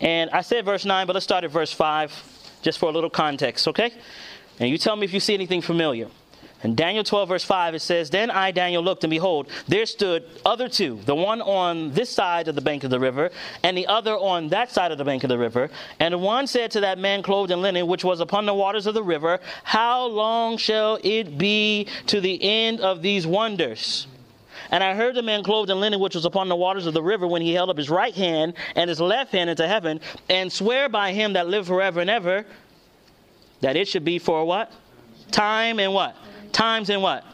And 0.02 0.30
I 0.32 0.42
said 0.42 0.66
verse 0.66 0.84
9, 0.84 1.08
but 1.08 1.14
let's 1.14 1.24
start 1.24 1.46
at 1.46 1.52
verse 1.52 1.72
5 1.72 2.60
just 2.62 2.78
for 2.78 2.90
a 2.90 2.92
little 2.92 3.10
context, 3.10 3.70
okay? 3.70 3.94
And 4.60 4.70
you 4.70 4.78
tell 4.78 4.98
me 4.98 5.06
if 5.06 5.14
you 5.14 5.22
see 5.22 5.34
anything 5.34 5.62
familiar. 5.62 6.10
In 6.64 6.76
Daniel 6.76 7.04
12, 7.04 7.28
verse 7.28 7.44
5, 7.44 7.76
it 7.76 7.80
says, 7.80 8.10
Then 8.10 8.32
I, 8.32 8.52
Daniel, 8.52 8.82
looked, 8.82 9.04
and 9.04 9.12
behold, 9.12 9.50
there 9.68 9.86
stood 9.86 10.24
other 10.46 10.70
two, 10.70 11.00
the 11.06 11.14
one 11.14 11.42
on 11.42 11.92
this 11.92 12.10
side 12.10 12.48
of 12.48 12.56
the 12.56 12.62
bank 12.62 12.86
of 12.86 12.90
the 12.90 13.00
river, 13.00 13.32
and 13.64 13.78
the 13.78 13.88
other 13.88 14.14
on 14.14 14.48
that 14.50 14.72
side 14.72 14.92
of 14.92 14.98
the 14.98 15.04
bank 15.04 15.26
of 15.26 15.30
the 15.30 15.38
river. 15.38 15.70
And 16.00 16.22
one 16.22 16.48
said 16.48 16.72
to 16.72 16.80
that 16.82 16.98
man 16.98 17.22
clothed 17.22 17.52
in 17.52 17.62
linen, 17.62 17.88
which 17.88 18.06
was 18.06 18.22
upon 18.22 18.46
the 18.46 18.54
waters 18.54 18.88
of 18.88 18.94
the 18.94 19.04
river, 19.04 19.40
How 19.64 20.06
long 20.06 20.56
shall 20.56 21.00
it 21.04 21.38
be 21.38 21.88
to 22.08 22.22
the 22.22 22.42
end 22.42 22.80
of 22.80 23.02
these 23.02 23.28
wonders? 23.28 24.08
And 24.72 24.82
I 24.82 24.96
heard 24.96 25.16
the 25.16 25.22
man 25.22 25.44
clothed 25.44 25.70
in 25.70 25.82
linen, 25.82 26.00
which 26.00 26.16
was 26.16 26.24
upon 26.24 26.48
the 26.48 26.56
waters 26.56 26.86
of 26.86 26.94
the 26.94 27.04
river, 27.04 27.28
when 27.28 27.42
he 27.42 27.54
held 27.54 27.70
up 27.70 27.78
his 27.78 27.90
right 27.90 28.16
hand 28.16 28.54
and 28.76 28.90
his 28.90 29.02
left 29.02 29.34
hand 29.34 29.50
into 29.50 29.68
heaven, 29.68 30.00
and 30.30 30.52
swear 30.52 30.88
by 30.88 31.12
him 31.12 31.34
that 31.34 31.48
lived 31.48 31.68
forever 31.68 32.00
and 32.00 32.10
ever, 32.10 32.46
that 33.60 33.76
it 33.76 33.90
should 33.90 34.06
be 34.06 34.18
for 34.18 34.46
what? 34.46 34.72
Time 35.30 35.80
and 35.80 35.94
what? 35.94 36.16
Times 36.54 36.90
and 36.90 37.02
what? 37.02 37.26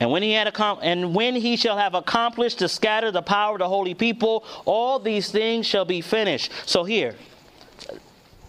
And 0.00 0.12
when 0.12 0.22
he 0.22 0.32
had 0.32 0.46
accom- 0.46 0.78
and 0.82 1.14
when 1.14 1.34
he 1.34 1.56
shall 1.56 1.76
have 1.76 1.94
accomplished 1.94 2.60
to 2.60 2.68
scatter 2.68 3.10
the 3.10 3.22
power 3.22 3.54
of 3.54 3.58
the 3.58 3.68
holy 3.68 3.94
people, 3.94 4.44
all 4.64 5.00
these 5.00 5.30
things 5.30 5.66
shall 5.66 5.84
be 5.84 6.00
finished. 6.00 6.52
So 6.66 6.84
here, 6.84 7.16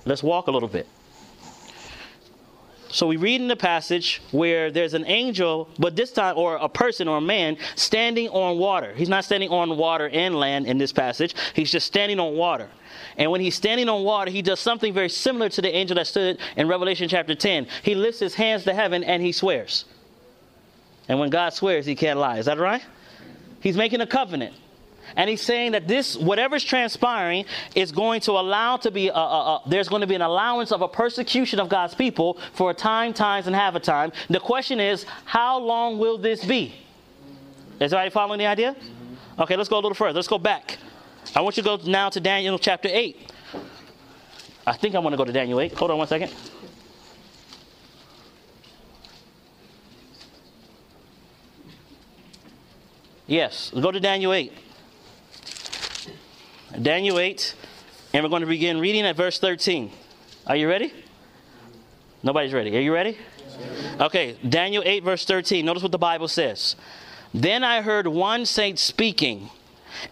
let's 0.06 0.22
walk 0.22 0.48
a 0.48 0.52
little 0.52 0.70
bit. 0.70 0.88
So 2.92 3.06
we 3.06 3.18
read 3.18 3.40
in 3.40 3.48
the 3.48 3.56
passage 3.56 4.20
where 4.32 4.72
there's 4.72 4.96
an 4.96 5.06
angel, 5.06 5.70
but 5.78 5.96
this 5.96 6.12
time, 6.12 6.38
or 6.38 6.56
a 6.56 6.68
person 6.68 7.08
or 7.08 7.18
a 7.18 7.22
man 7.22 7.58
standing 7.76 8.30
on 8.30 8.58
water. 8.58 8.94
He's 8.96 9.10
not 9.10 9.24
standing 9.24 9.50
on 9.50 9.78
water 9.78 10.10
and 10.10 10.36
land 10.36 10.66
in 10.66 10.80
this 10.80 10.92
passage. 10.92 11.36
He's 11.54 11.72
just 11.72 11.86
standing 11.86 12.20
on 12.20 12.36
water. 12.36 12.68
And 13.18 13.30
when 13.30 13.42
he's 13.42 13.56
standing 13.56 13.90
on 13.90 14.04
water, 14.04 14.32
he 14.32 14.42
does 14.42 14.60
something 14.60 14.92
very 14.92 15.10
similar 15.10 15.50
to 15.50 15.62
the 15.62 15.74
angel 15.74 15.96
that 15.96 16.08
stood 16.08 16.40
in 16.58 16.68
Revelation 16.68 17.08
chapter 17.08 17.36
10. 17.36 17.68
He 17.84 17.94
lifts 17.94 18.20
his 18.20 18.34
hands 18.34 18.64
to 18.64 18.74
heaven 18.74 19.04
and 19.04 19.22
he 19.22 19.32
swears. 19.32 19.86
And 21.08 21.20
when 21.20 21.30
God 21.30 21.54
swears, 21.54 21.86
he 21.86 21.96
can't 21.96 22.18
lie. 22.18 22.40
Is 22.40 22.48
that 22.48 22.58
right? 22.58 22.84
He's 23.62 23.78
making 23.78 24.02
a 24.02 24.08
covenant. 24.08 24.56
And 25.16 25.30
he's 25.30 25.42
saying 25.42 25.74
that 25.74 25.88
this, 25.88 26.16
whatever's 26.18 26.64
transpiring, 26.64 27.46
is 27.76 27.92
going 27.92 28.22
to 28.22 28.32
allow 28.32 28.78
to 28.78 28.92
be, 28.92 29.08
a, 29.10 29.14
a, 29.14 29.18
a, 29.18 29.62
there's 29.68 29.90
going 29.90 30.02
to 30.02 30.08
be 30.08 30.16
an 30.16 30.22
allowance 30.22 30.72
of 30.72 30.82
a 30.82 30.88
persecution 30.88 31.60
of 31.60 31.70
God's 31.70 31.96
people 31.96 32.38
for 32.54 32.72
a 32.72 32.74
time, 32.74 33.14
times, 33.14 33.48
and 33.48 33.56
half 33.56 33.76
a 33.76 33.80
time. 33.80 34.12
The 34.30 34.40
question 34.40 34.80
is, 34.80 35.06
how 35.26 35.60
long 35.60 35.98
will 35.98 36.18
this 36.18 36.44
be? 36.46 36.74
Is 37.80 37.94
everybody 37.94 38.10
following 38.10 38.40
the 38.40 38.46
idea? 38.46 38.76
Okay, 39.40 39.56
let's 39.56 39.70
go 39.70 39.78
a 39.78 39.82
little 39.82 39.94
further. 39.94 40.14
Let's 40.16 40.28
go 40.28 40.38
back. 40.38 40.78
I 41.36 41.42
want 41.42 41.58
you 41.58 41.64
to 41.64 41.78
go 41.78 41.80
now 41.90 42.10
to 42.10 42.20
Daniel 42.20 42.60
chapter 42.60 42.90
8. 42.92 43.32
I 44.68 44.74
think 44.74 44.96
I 44.96 45.00
want 45.00 45.14
to 45.14 45.18
go 45.18 45.26
to 45.26 45.32
Daniel 45.32 45.60
8. 45.60 45.74
Hold 45.74 45.92
on 45.92 45.98
one 45.98 46.08
second. 46.08 46.32
Yes, 53.28 53.72
go 53.80 53.92
to 53.92 54.00
Daniel 54.00 54.34
8. 54.34 54.52
Daniel 56.82 57.20
8, 57.20 57.56
and 58.14 58.24
we're 58.24 58.30
going 58.30 58.42
to 58.42 58.48
begin 58.48 58.80
reading 58.80 59.06
at 59.06 59.16
verse 59.16 59.40
13. 59.40 59.92
Are 60.48 60.56
you 60.56 60.68
ready? 60.68 60.94
Nobody's 62.22 62.54
ready. 62.54 62.76
Are 62.78 62.82
you 62.82 62.94
ready? 62.94 63.18
Okay, 64.00 64.38
Daniel 64.48 64.84
8, 64.86 65.04
verse 65.04 65.26
13. 65.26 65.66
Notice 65.66 65.84
what 65.84 65.92
the 65.92 65.98
Bible 65.98 66.28
says. 66.28 66.76
Then 67.34 67.64
I 67.64 67.82
heard 67.82 68.08
one 68.08 68.46
saint 68.46 68.80
speaking 68.80 69.50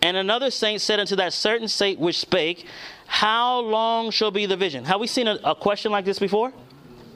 and 0.02 0.18
another 0.18 0.52
saint 0.52 0.82
said 0.82 1.00
unto 1.00 1.16
that 1.18 1.34
certain 1.34 1.68
saint 1.68 2.00
which 2.00 2.20
spake, 2.20 2.66
How 3.06 3.60
long 3.60 4.12
shall 4.12 4.32
be 4.32 4.46
the 4.46 4.58
vision? 4.58 4.86
Have 4.86 5.00
we 5.00 5.08
seen 5.08 5.28
a, 5.28 5.40
a 5.44 5.56
question 5.56 5.92
like 5.92 6.06
this 6.06 6.20
before? 6.20 6.52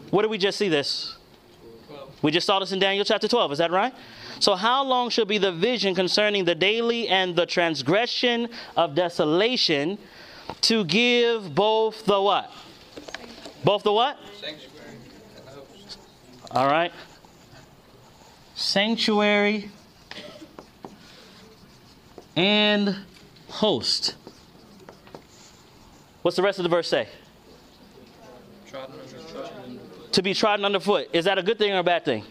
Where 0.09 0.21
did 0.23 0.31
we 0.31 0.37
just 0.37 0.57
see 0.57 0.69
this? 0.69 1.15
We 2.21 2.31
just 2.31 2.45
saw 2.45 2.59
this 2.59 2.71
in 2.71 2.79
Daniel 2.79 3.03
chapter 3.03 3.27
12. 3.27 3.53
Is 3.53 3.57
that 3.57 3.71
right? 3.71 3.93
So, 4.41 4.55
how 4.55 4.83
long 4.83 5.11
shall 5.11 5.25
be 5.25 5.37
the 5.37 5.51
vision 5.51 5.93
concerning 5.93 6.45
the 6.45 6.55
daily 6.55 7.07
and 7.07 7.35
the 7.35 7.45
transgression 7.45 8.49
of 8.75 8.95
desolation 8.95 9.99
to 10.61 10.83
give 10.83 11.53
both 11.53 12.05
the 12.05 12.19
what? 12.19 12.51
Both 13.63 13.83
the 13.83 13.93
what? 13.93 14.17
Sanctuary. 14.39 14.97
All 16.49 16.65
right. 16.65 16.91
Sanctuary 18.55 19.69
and 22.35 22.97
host. 23.47 24.15
What's 26.23 26.35
the 26.35 26.41
rest 26.41 26.57
of 26.57 26.63
the 26.63 26.69
verse 26.69 26.87
say? 26.87 27.07
To 30.13 30.23
be 30.23 30.33
trodden 30.33 30.65
underfoot. 30.65 31.09
Is 31.13 31.25
that 31.25 31.37
a 31.37 31.43
good 31.43 31.59
thing 31.59 31.73
or 31.73 31.77
a 31.77 31.83
bad 31.83 32.05
thing? 32.05 32.25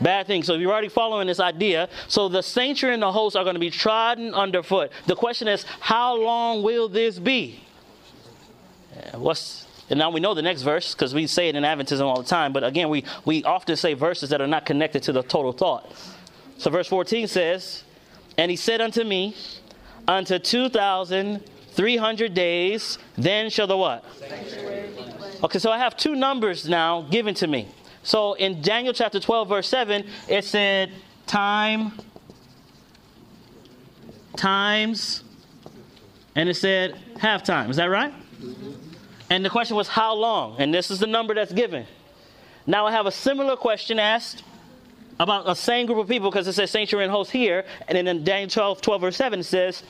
Bad 0.00 0.26
thing. 0.26 0.42
So 0.42 0.54
if 0.54 0.60
you're 0.60 0.72
already 0.72 0.88
following 0.88 1.26
this 1.26 1.40
idea. 1.40 1.88
So 2.06 2.28
the 2.28 2.42
sanctuary 2.42 2.94
and 2.94 3.02
the 3.02 3.12
host 3.12 3.36
are 3.36 3.44
going 3.44 3.54
to 3.54 3.60
be 3.60 3.70
trodden 3.70 4.34
underfoot. 4.34 4.90
The 5.06 5.16
question 5.16 5.48
is, 5.48 5.64
how 5.80 6.16
long 6.16 6.62
will 6.62 6.88
this 6.88 7.18
be? 7.18 7.62
What's 9.14 9.66
and 9.90 9.98
now 9.98 10.10
we 10.10 10.20
know 10.20 10.34
the 10.34 10.42
next 10.42 10.62
verse 10.62 10.94
because 10.94 11.14
we 11.14 11.26
say 11.26 11.48
it 11.48 11.56
in 11.56 11.62
Adventism 11.62 12.02
all 12.02 12.20
the 12.20 12.28
time. 12.28 12.52
But 12.52 12.62
again, 12.62 12.90
we, 12.90 13.04
we 13.24 13.42
often 13.44 13.74
say 13.74 13.94
verses 13.94 14.28
that 14.30 14.40
are 14.42 14.46
not 14.46 14.66
connected 14.66 15.02
to 15.04 15.12
the 15.12 15.22
total 15.22 15.52
thought. 15.52 15.90
So 16.58 16.70
verse 16.70 16.88
14 16.88 17.26
says, 17.26 17.84
and 18.36 18.50
he 18.50 18.56
said 18.56 18.82
unto 18.82 19.02
me, 19.02 19.34
Unto 20.08 20.38
2,300 20.38 22.32
days, 22.32 22.98
then 23.18 23.50
shall 23.50 23.66
the 23.66 23.76
what? 23.76 24.02
Okay, 25.44 25.58
so 25.58 25.70
I 25.70 25.76
have 25.76 25.98
two 25.98 26.14
numbers 26.14 26.66
now 26.66 27.02
given 27.02 27.34
to 27.34 27.46
me. 27.46 27.68
So 28.02 28.34
in 28.34 28.62
Daniel 28.62 28.92
chapter 28.92 29.20
12, 29.20 29.48
verse 29.48 29.68
7, 29.68 30.06
it 30.28 30.44
said 30.44 30.92
time, 31.26 31.92
times, 34.36 35.22
and 36.34 36.48
it 36.48 36.54
said 36.54 36.98
half 37.18 37.42
time. 37.42 37.70
Is 37.70 37.76
that 37.76 37.86
right? 37.86 38.12
And 39.30 39.44
the 39.44 39.50
question 39.50 39.76
was 39.76 39.88
how 39.88 40.14
long? 40.14 40.56
And 40.58 40.72
this 40.72 40.90
is 40.90 41.00
the 41.00 41.06
number 41.06 41.34
that's 41.34 41.52
given. 41.52 41.86
Now 42.66 42.86
I 42.86 42.92
have 42.92 43.06
a 43.06 43.12
similar 43.12 43.56
question 43.56 43.98
asked 43.98 44.42
about 45.20 45.44
the 45.44 45.54
same 45.54 45.86
group 45.86 45.98
of 45.98 46.08
people 46.08 46.30
because 46.30 46.46
it 46.46 46.52
says 46.52 46.70
sanctuary 46.70 47.04
and 47.04 47.12
host 47.12 47.30
here. 47.30 47.64
And 47.88 47.96
then 47.96 48.06
in 48.06 48.24
Daniel 48.24 48.48
12, 48.48 48.80
12, 48.80 49.00
verse 49.00 49.16
7, 49.16 49.40
it 49.40 49.44
says, 49.44 49.82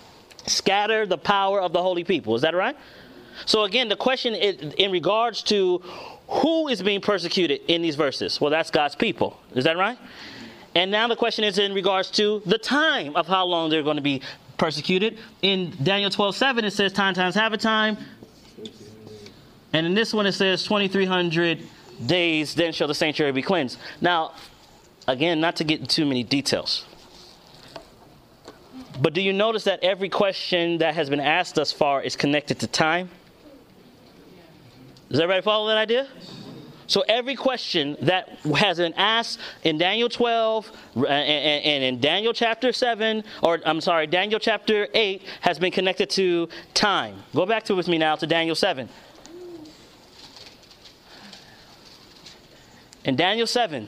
scatter 0.47 1.07
the 1.07 1.19
power 1.19 1.61
of 1.61 1.73
the 1.73 1.83
holy 1.83 2.05
people. 2.05 2.35
Is 2.35 2.43
that 2.43 2.55
right? 2.55 2.77
So 3.45 3.65
again, 3.65 3.89
the 3.89 3.97
question 3.97 4.35
in 4.35 4.91
regards 4.91 5.43
to 5.45 5.83
who 6.29 6.69
is 6.69 6.83
being 6.83 7.01
persecuted 7.01 7.61
in 7.69 7.83
these 7.83 7.97
verses? 7.97 8.41
Well, 8.41 8.51
that's 8.51 8.71
God's 8.71 8.95
people. 8.95 9.39
Is 9.55 9.65
that 9.65 9.77
right? 9.77 9.99
And 10.75 10.91
now 10.91 11.09
the 11.09 11.17
question 11.17 11.45
is 11.45 11.59
in 11.59 11.73
regards 11.73 12.11
to 12.13 12.43
the 12.47 12.59
time 12.59 13.17
of 13.17 13.27
how 13.27 13.47
long 13.47 13.71
they're 13.71 13.83
going 13.83 13.97
to 13.97 14.03
be 14.03 14.23
persecuted. 14.59 15.19
In 15.43 15.75
Daniel 15.83 16.11
12, 16.11 16.37
7, 16.37 16.65
it 16.65 16.73
says 16.73 16.93
time 16.93 17.15
times 17.15 17.35
have 17.35 17.53
a 17.53 17.57
time. 17.57 17.97
And 19.73 19.87
in 19.87 19.95
this 19.95 20.15
one, 20.15 20.27
it 20.27 20.33
says 20.33 20.63
2,300 20.65 21.63
days, 22.07 22.55
then 22.55 22.73
shall 22.73 22.89
the 22.89 22.95
sanctuary 22.95 23.33
be 23.33 23.43
cleansed. 23.43 23.79
Now, 24.01 24.35
Again, 25.09 25.41
not 25.41 25.57
to 25.57 25.65
get 25.65 25.89
too 25.89 26.05
many 26.05 26.23
details. 26.23 26.85
But 29.01 29.15
do 29.15 29.23
you 29.23 29.33
notice 29.33 29.65
that 29.65 29.83
every 29.83 30.11
question 30.11 30.79
that 30.79 30.95
has 30.95 31.09
been 31.09 31.21
asked 31.21 31.55
thus 31.55 31.73
far 31.73 32.03
is 32.03 32.15
connected 32.15 32.61
to 32.61 32.67
time? 32.67 33.09
Does 35.11 35.21
everybody 35.21 35.43
follow 35.43 35.69
that 35.69 35.79
idea? 35.79 36.07
So 36.87 37.03
every 37.07 37.35
question 37.35 37.99
that 38.03 38.31
has 38.57 38.79
been 38.79 38.95
asked 38.95 39.39
in 39.63 39.77
Daniel 39.77 40.09
12 40.09 40.73
and, 40.97 41.07
and, 41.07 41.65
and 41.65 41.85
in 41.85 42.01
Daniel 42.01 42.33
chapter 42.33 42.73
7, 42.73 43.25
or 43.43 43.61
I'm 43.67 43.83
sorry, 43.83 44.07
Daniel 44.07 44.41
chapter 44.41 44.89
8 44.95 45.23
has 45.43 45.59
been 45.59 45.71
connected 45.71 46.09
to 46.11 46.49
time. 46.73 47.23
Go 47.35 47.45
back 47.45 47.65
to 47.65 47.75
with 47.75 47.89
me 47.89 47.99
now 47.99 48.17
to 48.17 48.27
Daniel 48.27 48.55
7. 48.55 48.89
In 53.05 53.17
Daniel 53.17 53.47
7, 53.47 53.87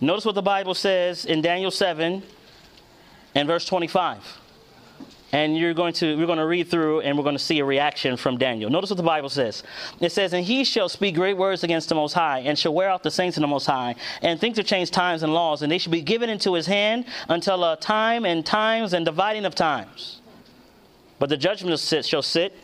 notice 0.00 0.24
what 0.24 0.34
the 0.34 0.42
Bible 0.42 0.74
says 0.74 1.24
in 1.24 1.40
Daniel 1.40 1.70
7 1.70 2.20
and 3.36 3.46
verse 3.48 3.64
25 3.64 4.39
and 5.32 5.56
you're 5.56 5.74
going 5.74 5.92
to 5.94 6.16
we're 6.16 6.26
going 6.26 6.38
to 6.38 6.46
read 6.46 6.68
through 6.68 7.00
and 7.00 7.16
we're 7.16 7.24
going 7.24 7.36
to 7.36 7.42
see 7.42 7.58
a 7.58 7.64
reaction 7.64 8.16
from 8.16 8.38
Daniel. 8.38 8.70
Notice 8.70 8.90
what 8.90 8.96
the 8.96 9.02
Bible 9.02 9.28
says. 9.28 9.62
It 10.00 10.12
says, 10.12 10.32
"And 10.32 10.44
he 10.44 10.64
shall 10.64 10.88
speak 10.88 11.14
great 11.14 11.36
words 11.36 11.64
against 11.64 11.88
the 11.88 11.94
Most 11.94 12.12
High, 12.12 12.40
and 12.40 12.58
shall 12.58 12.74
wear 12.74 12.88
out 12.88 13.02
the 13.02 13.10
saints 13.10 13.36
in 13.36 13.42
the 13.42 13.48
Most 13.48 13.66
High, 13.66 13.94
and 14.22 14.40
think 14.40 14.54
to 14.56 14.62
change 14.62 14.90
times 14.90 15.22
and 15.22 15.32
laws, 15.34 15.62
and 15.62 15.70
they 15.70 15.78
shall 15.78 15.92
be 15.92 16.02
given 16.02 16.30
into 16.30 16.54
his 16.54 16.66
hand 16.66 17.04
until 17.28 17.64
a 17.64 17.76
time 17.76 18.24
and 18.24 18.44
times 18.44 18.92
and 18.92 19.04
dividing 19.04 19.44
of 19.44 19.54
times. 19.54 20.20
But 21.18 21.28
the 21.28 21.36
judgment 21.36 21.78
shall 21.78 22.22
sit." 22.22 22.54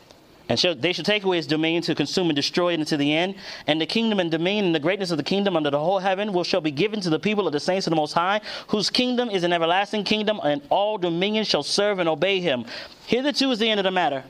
And 0.49 0.61
shall, 0.61 0.77
they 0.77 0.93
shall 0.93 1.05
take 1.05 1.25
away 1.25 1.39
his 1.39 1.47
dominion 1.47 1.83
to 1.85 1.95
consume 1.95 2.29
and 2.29 2.37
destroy 2.37 2.73
it 2.73 2.81
unto 2.81 2.97
the 2.97 3.13
end. 3.13 3.35
And 3.67 3.81
the 3.81 3.87
kingdom 3.87 4.21
and 4.21 4.31
dominion 4.31 4.67
and 4.67 4.75
the 4.75 4.81
greatness 4.81 5.11
of 5.11 5.17
the 5.17 5.25
kingdom 5.25 5.57
under 5.57 5.71
the 5.71 5.79
whole 5.81 5.99
heaven 5.99 6.33
will 6.33 6.45
shall 6.45 6.61
be 6.61 6.71
given 6.71 7.01
to 7.01 7.11
the 7.11 7.19
people 7.19 7.47
of 7.49 7.53
the 7.53 7.59
saints 7.59 7.87
of 7.87 7.91
the 7.91 7.97
Most 7.97 8.13
High, 8.13 8.41
whose 8.69 8.89
kingdom 8.89 9.29
is 9.29 9.43
an 9.43 9.53
everlasting 9.53 10.05
kingdom, 10.05 10.41
and 10.45 10.63
all 10.71 10.99
dominion 10.99 11.45
shall 11.45 11.65
serve 11.65 11.99
and 11.99 12.09
obey 12.09 12.41
him. 12.41 12.65
Hitherto 13.07 13.51
is 13.51 13.59
the 13.59 13.69
end 13.69 13.81
of 13.81 13.85
the 13.85 13.91
matter. 13.91 14.23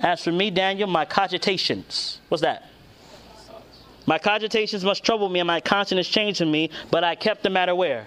As 0.00 0.22
for 0.22 0.30
me, 0.32 0.50
Daniel, 0.50 0.88
my 0.88 1.06
cogitations. 1.06 2.18
What's 2.28 2.42
that? 2.42 2.68
My 4.04 4.18
cogitations 4.18 4.84
must 4.84 5.02
trouble 5.02 5.30
me, 5.30 5.40
and 5.40 5.46
my 5.46 5.60
conscience 5.60 6.06
changing 6.06 6.50
me, 6.50 6.70
but 6.90 7.02
I 7.02 7.14
kept 7.14 7.42
the 7.42 7.50
matter 7.50 7.74
where? 7.74 8.06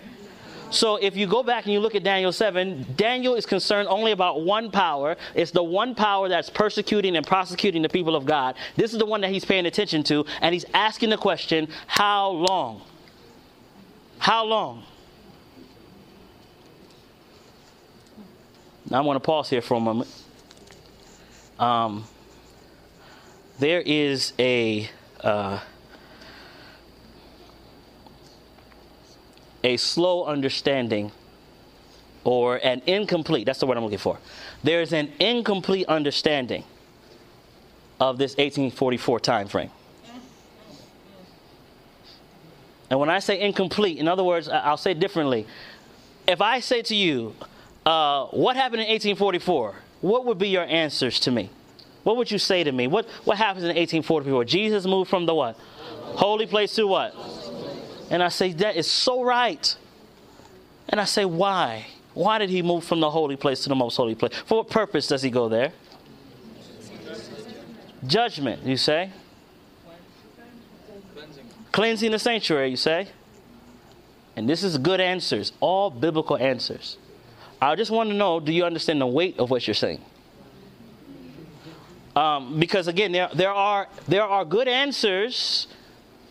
So 0.72 0.98
if 0.98 1.18
you 1.18 1.26
go 1.26 1.42
back 1.42 1.66
and 1.66 1.74
you 1.74 1.80
look 1.80 1.96
at 1.96 2.04
Daniel 2.04 2.32
7, 2.32 2.86
Daniel 2.96 3.34
is 3.34 3.46
concerned 3.46 3.88
only 3.90 4.12
about 4.12 4.42
one 4.42 4.70
power. 4.70 5.18
It's 5.34 5.52
the 5.52 5.64
one 5.64 5.96
power 5.96 6.30
that's 6.30 6.50
persecuting 6.50 7.16
and 7.16 7.26
prosecuting 7.26 7.82
the 7.82 7.90
people 7.90 8.16
of 8.16 8.26
God. 8.26 8.56
This 8.76 8.94
is 8.94 9.00
the 9.00 9.06
one 9.06 9.22
that 9.22 9.32
he's 9.32 9.46
paying 9.46 9.66
attention 9.66 10.04
to, 10.04 10.26
and 10.42 10.54
he's 10.54 10.66
asking 10.74 11.10
the 11.10 11.18
question, 11.18 11.70
how 11.88 12.30
long? 12.30 12.84
How 14.20 14.46
long? 14.46 14.84
Now 18.90 19.00
I 19.00 19.02
want 19.02 19.18
to 19.18 19.26
pause 19.26 19.50
here 19.50 19.62
for 19.62 19.76
a 19.76 19.80
moment. 19.80 20.10
Um, 21.58 22.06
there 23.60 23.82
is 23.82 24.34
a 24.40 24.90
uh, 25.22 25.60
a 29.64 29.78
slow 29.78 30.26
understanding 30.26 31.12
or 32.24 32.58
an 32.58 32.82
incomplete, 32.86 33.46
that's 33.46 33.60
the 33.60 33.66
word 33.66 33.78
I'm 33.78 33.84
looking 33.84 33.98
for. 33.98 34.20
There's 34.64 34.94
an 34.94 35.12
incomplete 35.20 35.88
understanding 35.88 36.64
of 38.00 38.18
this 38.18 38.32
1844 38.32 39.20
time 39.20 39.48
frame. 39.48 39.72
And 42.90 43.00
when 43.00 43.10
I 43.10 43.20
say 43.20 43.40
incomplete, 43.40 44.00
in 44.00 44.08
other 44.08 44.24
words, 44.24 44.50
I'll 44.50 44.78
say 44.78 44.94
differently. 44.94 45.46
If 46.28 46.42
I 46.42 46.60
say 46.60 46.82
to 46.84 46.96
you, 46.96 47.36
uh, 47.86 48.26
what 48.28 48.56
happened 48.56 48.82
in 48.82 48.88
1844? 48.88 49.76
What 50.02 50.26
would 50.26 50.40
be 50.40 50.50
your 50.50 50.64
answers 50.64 51.20
to 51.22 51.32
me? 51.32 51.50
What 52.04 52.18
would 52.18 52.32
you 52.32 52.40
say 52.40 52.64
to 52.64 52.72
me? 52.72 52.88
What, 52.88 53.06
what 53.26 53.38
happens 53.38 53.64
in 53.64 53.70
1844? 53.70 54.46
Jesus 54.46 54.86
moved 54.86 55.10
from 55.10 55.26
the 55.26 55.36
what? 55.36 55.56
Holy 55.56 56.48
place 56.48 56.74
to 56.76 56.88
what? 56.88 57.14
And 58.10 58.24
I 58.24 58.30
say, 58.30 58.54
that 58.54 58.76
is 58.76 58.90
so 58.90 59.24
right. 59.24 59.76
And 60.88 61.00
I 61.00 61.06
say, 61.06 61.26
why? 61.26 61.86
Why 62.14 62.40
did 62.40 62.50
he 62.50 62.62
move 62.62 62.84
from 62.84 63.00
the 63.00 63.10
holy 63.10 63.36
place 63.36 63.62
to 63.64 63.70
the 63.70 63.76
most 63.76 63.96
holy 63.96 64.16
place? 64.16 64.34
For 64.46 64.60
what 64.60 64.70
purpose 64.70 65.08
does 65.08 65.22
he 65.22 65.30
go 65.30 65.48
there? 65.48 65.72
Judgment, 68.08 68.64
you 68.64 68.78
say? 68.78 69.12
Cleansing. 71.14 71.46
Cleansing 71.72 72.12
the 72.12 72.20
sanctuary, 72.20 72.70
you 72.70 72.78
say? 72.78 73.10
And 74.36 74.48
this 74.50 74.64
is 74.64 74.78
good 74.78 75.02
answers, 75.02 75.52
all 75.60 75.90
biblical 75.90 76.38
answers. 76.38 76.98
I 77.62 77.76
just 77.76 77.92
want 77.92 78.10
to 78.10 78.16
know 78.16 78.40
do 78.40 78.54
you 78.54 78.64
understand 78.64 79.02
the 79.02 79.08
weight 79.08 79.38
of 79.38 79.50
what 79.50 79.68
you're 79.68 79.74
saying? 79.74 80.02
Um, 82.16 82.60
because 82.60 82.88
again, 82.88 83.12
there, 83.12 83.30
there, 83.34 83.52
are, 83.52 83.88
there 84.08 84.24
are 84.24 84.46
good 84.46 84.68
answers 84.68 85.68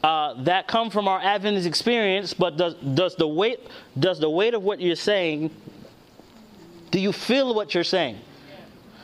uh, 0.02 0.34
that 0.44 0.68
come 0.68 0.90
from 0.90 1.08
our 1.08 1.20
Adventist 1.20 1.66
experience, 1.66 2.34
but 2.34 2.56
does, 2.56 2.74
does, 2.74 3.16
the 3.16 3.26
weight, 3.26 3.60
does 3.98 4.20
the 4.20 4.30
weight 4.30 4.54
of 4.54 4.62
what 4.62 4.80
you're 4.80 4.94
saying, 4.94 5.50
do 6.90 7.00
you 7.00 7.12
feel 7.12 7.54
what 7.54 7.74
you're 7.74 7.84
saying? 7.84 8.18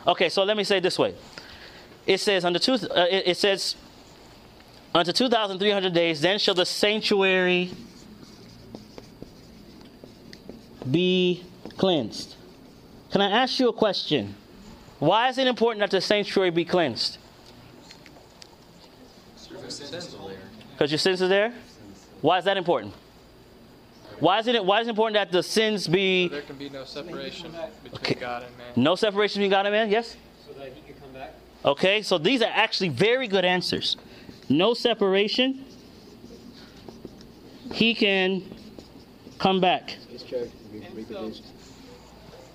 Okay, 0.06 0.28
so 0.28 0.44
let 0.44 0.56
me 0.56 0.64
say 0.64 0.80
this 0.80 0.98
way. 0.98 1.14
It 2.06 2.18
says, 2.18 2.44
under 2.44 2.58
two, 2.58 2.74
uh, 2.74 3.06
it, 3.10 3.28
it 3.28 3.36
says, 3.36 3.76
unto 4.94 5.12
2,300 5.12 5.92
days, 5.92 6.20
then 6.20 6.38
shall 6.38 6.54
the 6.54 6.66
sanctuary 6.66 7.70
be 10.90 11.42
cleansed. 11.76 12.36
Can 13.10 13.20
I 13.20 13.30
ask 13.30 13.58
you 13.58 13.68
a 13.68 13.72
question? 13.72 14.34
Why 14.98 15.28
is 15.28 15.38
it 15.38 15.46
important 15.46 15.80
that 15.80 15.90
the 15.90 16.00
sanctuary 16.00 16.50
be 16.50 16.64
cleansed? 16.64 17.18
Because 20.84 20.92
your 20.92 20.98
sins 20.98 21.22
are 21.22 21.28
there? 21.28 21.50
Why 22.20 22.36
is 22.36 22.44
that 22.44 22.58
important? 22.58 22.92
Why 24.20 24.38
is 24.40 24.46
it 24.46 24.62
why 24.62 24.82
is 24.82 24.86
it 24.86 24.90
important 24.90 25.14
that 25.14 25.32
the 25.32 25.42
sins 25.42 25.88
be 25.88 26.28
There 26.28 26.42
can 26.42 26.56
be 26.58 26.68
no 26.68 26.84
separation 26.84 27.52
between 27.82 27.94
Okay. 27.94 28.14
God 28.16 28.42
and 28.42 28.54
man. 28.58 28.66
no 28.76 28.94
separation 28.94 29.40
between 29.40 29.50
God 29.50 29.64
and 29.64 29.72
man? 29.72 29.88
Yes? 29.90 30.14
so 30.46 30.52
that 30.58 30.74
he 30.74 30.82
can 30.82 31.00
come 31.00 31.10
back. 31.14 31.32
Okay, 31.64 32.02
so 32.02 32.18
these 32.18 32.42
are 32.42 32.50
actually 32.52 32.90
very 32.90 33.28
good 33.28 33.46
answers. 33.46 33.96
No 34.50 34.74
separation. 34.74 35.64
He 37.72 37.94
can 37.94 38.42
come 39.38 39.62
back. 39.62 39.96
And 40.10 40.20
so 40.20 41.30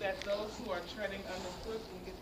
that 0.01 0.21
those 0.21 0.51
who 0.63 0.69
are 0.71 0.81
treading 0.95 1.21
underfoot 1.33 1.81
will 1.91 2.05
get 2.05 2.13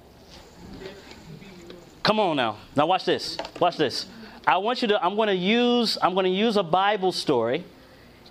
their 0.80 0.88
feet 0.88 1.18
can 1.28 1.36
be 1.38 1.64
removed. 1.64 2.04
Come 2.04 2.22
on 2.22 2.38
now. 2.38 2.60
Now 2.78 2.86
watch 2.86 3.04
this. 3.04 3.38
Watch 3.60 3.76
this. 3.76 4.06
I 4.48 4.56
want 4.58 4.82
you 4.82 4.88
to 4.88 5.06
I'm 5.06 5.18
going 5.18 5.28
to 5.28 5.36
use 5.36 5.98
I'm 6.02 6.14
going 6.14 6.24
to 6.24 6.30
use 6.32 6.56
a 6.56 6.64
Bible 6.64 7.12
story. 7.12 7.66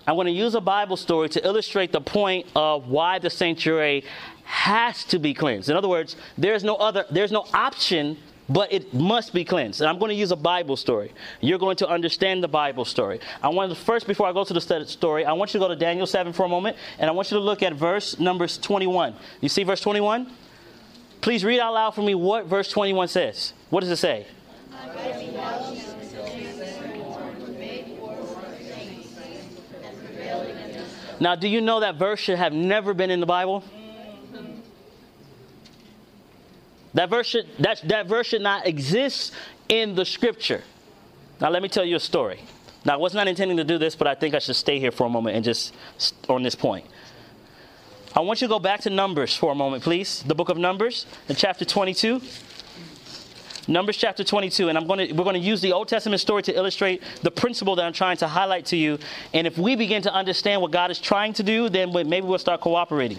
I'm 0.07 0.15
going 0.15 0.25
to 0.25 0.33
use 0.33 0.55
a 0.55 0.61
Bible 0.61 0.97
story 0.97 1.29
to 1.29 1.45
illustrate 1.45 1.91
the 1.91 2.01
point 2.01 2.47
of 2.55 2.87
why 2.87 3.19
the 3.19 3.29
sanctuary 3.29 4.03
has 4.45 5.03
to 5.05 5.19
be 5.19 5.33
cleansed. 5.33 5.69
In 5.69 5.75
other 5.75 5.87
words, 5.87 6.15
there's 6.35 6.63
no 6.63 6.75
other 6.75 7.05
there's 7.11 7.31
no 7.31 7.45
option 7.53 8.17
but 8.49 8.71
it 8.71 8.93
must 8.93 9.33
be 9.33 9.43
cleansed. 9.43 9.81
And 9.81 9.89
I'm 9.89 9.99
going 9.99 10.09
to 10.09 10.15
use 10.15 10.31
a 10.31 10.37
Bible 10.37 10.77
story. 10.77 11.11
You're 11.41 11.59
going 11.59 11.75
to 11.77 11.87
understand 11.87 12.41
the 12.41 12.47
Bible 12.47 12.85
story. 12.85 13.19
I 13.43 13.49
want 13.49 13.69
to 13.71 13.75
first, 13.75 14.07
before 14.07 14.25
I 14.25 14.31
go 14.31 14.45
to 14.45 14.53
the 14.53 14.85
story, 14.85 15.25
I 15.25 15.33
want 15.33 15.53
you 15.53 15.59
to 15.59 15.65
go 15.65 15.67
to 15.67 15.75
Daniel 15.75 16.07
7 16.07 16.31
for 16.31 16.45
a 16.45 16.49
moment, 16.49 16.77
and 16.97 17.09
I 17.09 17.13
want 17.13 17.29
you 17.29 17.37
to 17.37 17.43
look 17.43 17.61
at 17.61 17.73
verse 17.73 18.17
numbers 18.19 18.57
21. 18.57 19.15
You 19.41 19.49
see 19.49 19.63
verse 19.63 19.81
21? 19.81 20.31
Please 21.19 21.43
read 21.43 21.59
out 21.59 21.73
loud 21.73 21.91
for 21.91 22.03
me 22.03 22.15
what 22.15 22.45
verse 22.45 22.69
21 22.71 23.09
says. 23.09 23.51
What 23.69 23.81
does 23.81 23.89
it 23.89 23.97
say? 23.97 24.27
Now, 31.19 31.35
do 31.35 31.47
you 31.47 31.61
know 31.61 31.79
that 31.79 31.95
verse 31.95 32.19
should 32.19 32.37
have 32.37 32.53
never 32.53 32.93
been 32.93 33.09
in 33.09 33.19
the 33.19 33.25
Bible? 33.25 33.63
That 36.93 37.09
verse 37.09 37.27
should, 37.27 37.47
that, 37.59 37.81
that 37.87 38.07
verse 38.07 38.27
should 38.27 38.41
not 38.41 38.65
exist 38.65 39.33
in 39.69 39.95
the 39.95 40.05
scripture. 40.05 40.63
Now, 41.39 41.49
let 41.49 41.61
me 41.61 41.69
tell 41.69 41.85
you 41.85 41.95
a 41.95 41.99
story. 41.99 42.41
Now, 42.85 42.93
I 42.93 42.97
was 42.97 43.13
not 43.13 43.27
intending 43.27 43.57
to 43.57 43.63
do 43.63 43.77
this, 43.77 43.95
but 43.95 44.07
I 44.07 44.15
think 44.15 44.33
I 44.33 44.39
should 44.39 44.55
stay 44.55 44.79
here 44.79 44.91
for 44.91 45.05
a 45.05 45.09
moment 45.09 45.35
and 45.35 45.45
just 45.45 45.73
on 46.29 46.41
this 46.41 46.55
point. 46.55 46.85
I 48.15 48.21
want 48.21 48.41
you 48.41 48.47
to 48.47 48.51
go 48.51 48.59
back 48.59 48.81
to 48.81 48.89
Numbers 48.89 49.35
for 49.35 49.51
a 49.51 49.55
moment, 49.55 49.83
please. 49.83 50.23
The 50.23 50.33
book 50.33 50.49
of 50.49 50.57
Numbers, 50.57 51.05
in 51.27 51.35
chapter 51.35 51.65
22. 51.65 52.21
Numbers 53.69 53.97
chapter 53.97 54.23
22, 54.23 54.69
and 54.69 54.77
I'm 54.77 54.87
going 54.87 55.09
to, 55.09 55.13
we're 55.13 55.25
going 55.25 55.33
to 55.33 55.39
use 55.39 55.59
the 55.59 55.73
Old 55.73 55.89
Testament 55.89 56.21
story 56.21 56.41
to 56.43 56.55
illustrate 56.55 57.03
the 57.21 57.31
principle 57.31 57.75
that 57.75 57.85
I'm 57.85 57.91
trying 57.91 58.15
to 58.17 58.27
highlight 58.27 58.65
to 58.67 58.77
you. 58.77 58.97
And 59.33 59.45
if 59.45 59.57
we 59.57 59.75
begin 59.75 60.01
to 60.03 60.13
understand 60.13 60.61
what 60.61 60.71
God 60.71 60.89
is 60.89 60.99
trying 60.99 61.33
to 61.33 61.43
do, 61.43 61.67
then 61.67 61.91
maybe 61.91 62.21
we'll 62.21 62.39
start 62.39 62.61
cooperating. 62.61 63.17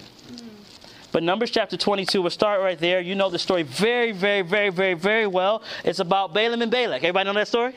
But 1.11 1.23
Numbers 1.23 1.51
chapter 1.51 1.77
22, 1.77 2.21
we'll 2.21 2.31
start 2.31 2.61
right 2.61 2.77
there. 2.79 2.99
You 2.99 3.15
know 3.15 3.29
the 3.29 3.39
story 3.39 3.63
very, 3.63 4.11
very, 4.11 4.41
very, 4.41 4.69
very, 4.69 4.93
very 4.95 5.27
well. 5.27 5.63
It's 5.83 5.99
about 5.99 6.33
Balaam 6.33 6.61
and 6.61 6.71
Balak. 6.71 7.03
Everybody 7.03 7.25
know 7.25 7.33
that 7.33 7.47
story? 7.47 7.75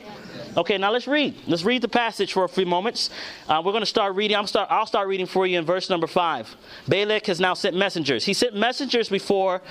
Okay, 0.55 0.77
now 0.77 0.91
let's 0.91 1.07
read. 1.07 1.35
Let's 1.47 1.65
read 1.65 1.81
the 1.81 1.89
passage 1.89 2.35
for 2.35 2.45
a 2.45 2.49
few 2.49 2.67
moments. 2.67 3.09
Uh, 3.49 3.63
we're 3.65 3.73
going 3.73 3.83
to 3.83 3.87
start 3.87 4.15
reading. 4.15 4.37
I'm 4.37 4.47
start, 4.47 4.69
I'll 4.71 4.85
start 4.85 5.09
reading 5.09 5.25
for 5.25 5.47
you 5.47 5.59
in 5.59 5.65
verse 5.65 5.89
number 5.89 6.07
5. 6.07 6.57
Balak 6.89 7.27
has 7.27 7.41
now 7.41 7.55
sent 7.55 7.75
messengers. 7.75 8.27
He 8.27 8.35
sent 8.35 8.55
messengers 8.55 9.09
before 9.09 9.63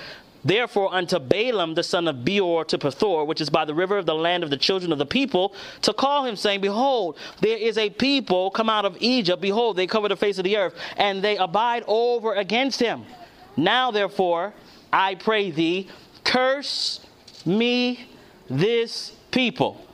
therefore 0.44 0.92
unto 0.94 1.18
Balaam 1.18 1.74
the 1.74 1.82
son 1.82 2.08
of 2.08 2.24
Beor 2.24 2.64
to 2.66 2.78
Pethor, 2.78 3.26
which 3.26 3.40
is 3.40 3.50
by 3.50 3.64
the 3.64 3.74
river 3.74 3.98
of 3.98 4.06
the 4.06 4.14
land 4.14 4.42
of 4.44 4.50
the 4.50 4.56
children 4.56 4.92
of 4.92 4.98
the 4.98 5.06
people, 5.06 5.54
to 5.82 5.92
call 5.92 6.24
him, 6.24 6.36
saying, 6.36 6.60
Behold, 6.60 7.18
there 7.40 7.56
is 7.56 7.78
a 7.78 7.90
people 7.90 8.50
come 8.50 8.68
out 8.68 8.84
of 8.84 8.96
Egypt. 9.00 9.40
Behold, 9.40 9.76
they 9.76 9.86
cover 9.86 10.08
the 10.08 10.16
face 10.16 10.38
of 10.38 10.44
the 10.44 10.56
earth, 10.56 10.74
and 10.96 11.22
they 11.22 11.36
abide 11.36 11.84
over 11.86 12.34
against 12.34 12.80
him. 12.80 13.04
Now, 13.56 13.90
therefore, 13.90 14.54
I 14.92 15.14
pray 15.14 15.50
thee, 15.50 15.88
curse 16.24 17.00
me 17.44 18.06
this 18.48 19.14
people. 19.30 19.86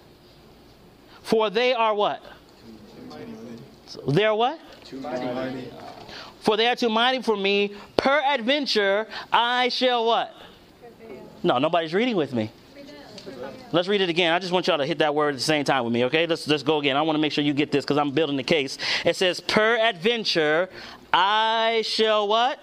For 1.23 1.51
they 1.51 1.75
are 1.75 1.95
what? 1.95 2.23
They 4.09 4.25
are 4.25 4.35
what? 4.35 4.59
For 6.41 6.57
they 6.57 6.67
are 6.69 6.77
too 6.77 6.89
mighty 6.89 7.23
for 7.23 7.37
me. 7.37 7.75
Peradventure, 7.97 9.07
I 9.33 9.69
shall 9.69 10.07
what? 10.07 10.35
No, 11.43 11.59
nobody's 11.59 11.95
reading 11.95 12.17
with 12.17 12.33
me. 12.33 12.51
Let's 13.73 13.89
read 13.89 14.01
it 14.01 14.09
again. 14.09 14.33
I 14.33 14.39
just 14.39 14.53
want 14.53 14.67
y'all 14.67 14.79
to 14.79 14.87
hit 14.87 14.99
that 14.99 15.15
word 15.15 15.31
at 15.31 15.35
the 15.35 15.43
same 15.43 15.65
time 15.65 15.85
with 15.85 15.93
me, 15.93 16.05
okay? 16.07 16.27
Let's, 16.27 16.49
let's 16.49 16.63
go 16.63 16.79
again. 16.79 16.97
I 16.97 17.03
want 17.03 17.17
to 17.17 17.21
make 17.21 17.33
sure 17.33 17.45
you 17.45 17.53
get 17.53 17.71
this 17.71 17.85
because 17.85 17.99
I'm 17.99 18.13
building 18.13 18.37
the 18.37 18.43
case. 18.43 18.79
It 19.05 19.17
says, 19.17 19.41
Peradventure, 19.41 20.71
I 21.13 21.83
shall 21.85 22.27
what? 22.29 22.59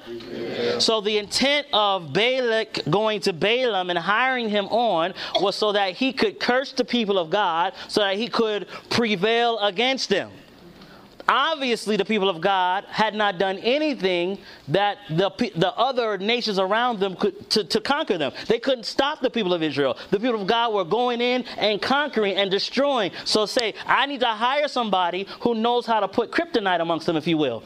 So 0.79 1.01
the 1.01 1.17
intent 1.17 1.67
of 1.73 2.13
Balak 2.13 2.79
going 2.89 3.21
to 3.21 3.33
Balaam 3.33 3.89
and 3.89 3.99
hiring 3.99 4.49
him 4.49 4.65
on 4.67 5.13
was 5.39 5.55
so 5.55 5.71
that 5.71 5.93
he 5.93 6.11
could 6.11 6.39
curse 6.39 6.71
the 6.73 6.85
people 6.85 7.19
of 7.19 7.29
God, 7.29 7.73
so 7.87 8.01
that 8.01 8.17
he 8.17 8.27
could 8.27 8.67
prevail 8.89 9.59
against 9.59 10.09
them. 10.09 10.31
Obviously, 11.27 11.97
the 11.97 12.05
people 12.05 12.29
of 12.29 12.39
God 12.39 12.85
had 12.85 13.15
not 13.15 13.39
done 13.39 13.57
anything 13.59 14.37
that 14.67 14.99
the, 15.09 15.31
the 15.55 15.73
other 15.75 16.19
nations 16.19 16.59
around 16.59 16.99
them 16.99 17.15
could 17.15 17.49
to, 17.49 17.63
to 17.63 17.81
conquer 17.81 18.17
them. 18.17 18.31
They 18.47 18.59
couldn't 18.59 18.83
stop 18.85 19.21
the 19.21 19.31
people 19.31 19.53
of 19.53 19.63
Israel. 19.63 19.97
The 20.11 20.19
people 20.19 20.39
of 20.41 20.47
God 20.47 20.73
were 20.73 20.83
going 20.83 21.21
in 21.21 21.43
and 21.57 21.81
conquering 21.81 22.35
and 22.35 22.51
destroying. 22.51 23.11
So 23.23 23.47
say, 23.47 23.73
I 23.87 24.05
need 24.05 24.19
to 24.19 24.27
hire 24.27 24.67
somebody 24.67 25.27
who 25.41 25.55
knows 25.55 25.87
how 25.87 25.99
to 25.99 26.07
put 26.07 26.31
kryptonite 26.31 26.79
amongst 26.79 27.07
them, 27.07 27.15
if 27.15 27.25
you 27.25 27.37
will. 27.37 27.63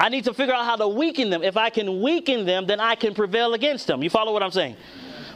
I 0.00 0.08
need 0.08 0.24
to 0.24 0.34
figure 0.34 0.54
out 0.54 0.64
how 0.64 0.76
to 0.76 0.88
weaken 0.88 1.30
them. 1.30 1.42
If 1.42 1.56
I 1.56 1.70
can 1.70 2.00
weaken 2.00 2.44
them, 2.44 2.66
then 2.66 2.80
I 2.80 2.96
can 2.96 3.14
prevail 3.14 3.54
against 3.54 3.86
them. 3.86 4.02
You 4.02 4.10
follow 4.10 4.32
what 4.32 4.42
I'm 4.42 4.50
saying? 4.50 4.76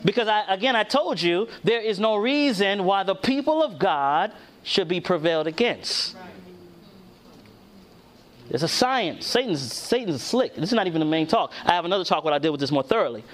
Because 0.04 0.26
I, 0.26 0.52
again, 0.52 0.74
I 0.74 0.82
told 0.82 1.20
you 1.20 1.48
there 1.62 1.80
is 1.80 2.00
no 2.00 2.16
reason 2.16 2.84
why 2.84 3.04
the 3.04 3.14
people 3.14 3.62
of 3.62 3.78
God 3.78 4.32
should 4.62 4.88
be 4.88 5.00
prevailed 5.00 5.46
against. 5.46 6.16
It's 8.50 8.62
a 8.62 8.68
science. 8.68 9.26
Satan's 9.26 9.72
Satan's 9.72 10.22
slick. 10.22 10.54
This 10.54 10.70
is 10.70 10.72
not 10.74 10.86
even 10.86 11.00
the 11.00 11.06
main 11.06 11.26
talk. 11.26 11.52
I 11.64 11.72
have 11.72 11.84
another 11.84 12.04
talk 12.04 12.24
what 12.24 12.32
I 12.32 12.38
deal 12.38 12.52
with 12.52 12.60
this 12.60 12.70
more 12.70 12.82
thoroughly. 12.82 13.24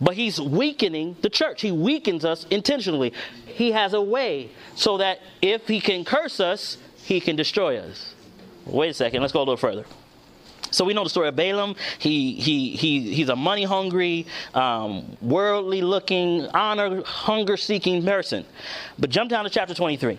But 0.00 0.14
he's 0.14 0.40
weakening 0.40 1.16
the 1.22 1.30
church. 1.30 1.60
He 1.60 1.72
weakens 1.72 2.24
us 2.24 2.46
intentionally. 2.50 3.12
He 3.46 3.72
has 3.72 3.92
a 3.94 4.00
way 4.00 4.50
so 4.74 4.98
that 4.98 5.20
if 5.40 5.68
he 5.68 5.80
can 5.80 6.04
curse 6.04 6.40
us, 6.40 6.78
he 6.96 7.20
can 7.20 7.36
destroy 7.36 7.78
us. 7.78 8.14
Wait 8.66 8.90
a 8.90 8.94
second. 8.94 9.20
Let's 9.20 9.32
go 9.32 9.40
a 9.40 9.40
little 9.40 9.56
further. 9.56 9.84
So 10.70 10.84
we 10.84 10.92
know 10.92 11.04
the 11.04 11.10
story 11.10 11.28
of 11.28 11.36
Balaam. 11.36 11.76
He 11.98 12.32
he 12.34 12.70
he 12.70 13.14
he's 13.14 13.28
a 13.28 13.36
money 13.36 13.62
hungry, 13.62 14.26
um, 14.54 15.16
worldly 15.22 15.82
looking, 15.82 16.48
honor 16.48 17.02
hunger 17.04 17.56
seeking 17.56 18.04
person. 18.04 18.44
But 18.98 19.10
jump 19.10 19.30
down 19.30 19.44
to 19.44 19.50
chapter 19.50 19.74
23. 19.74 20.18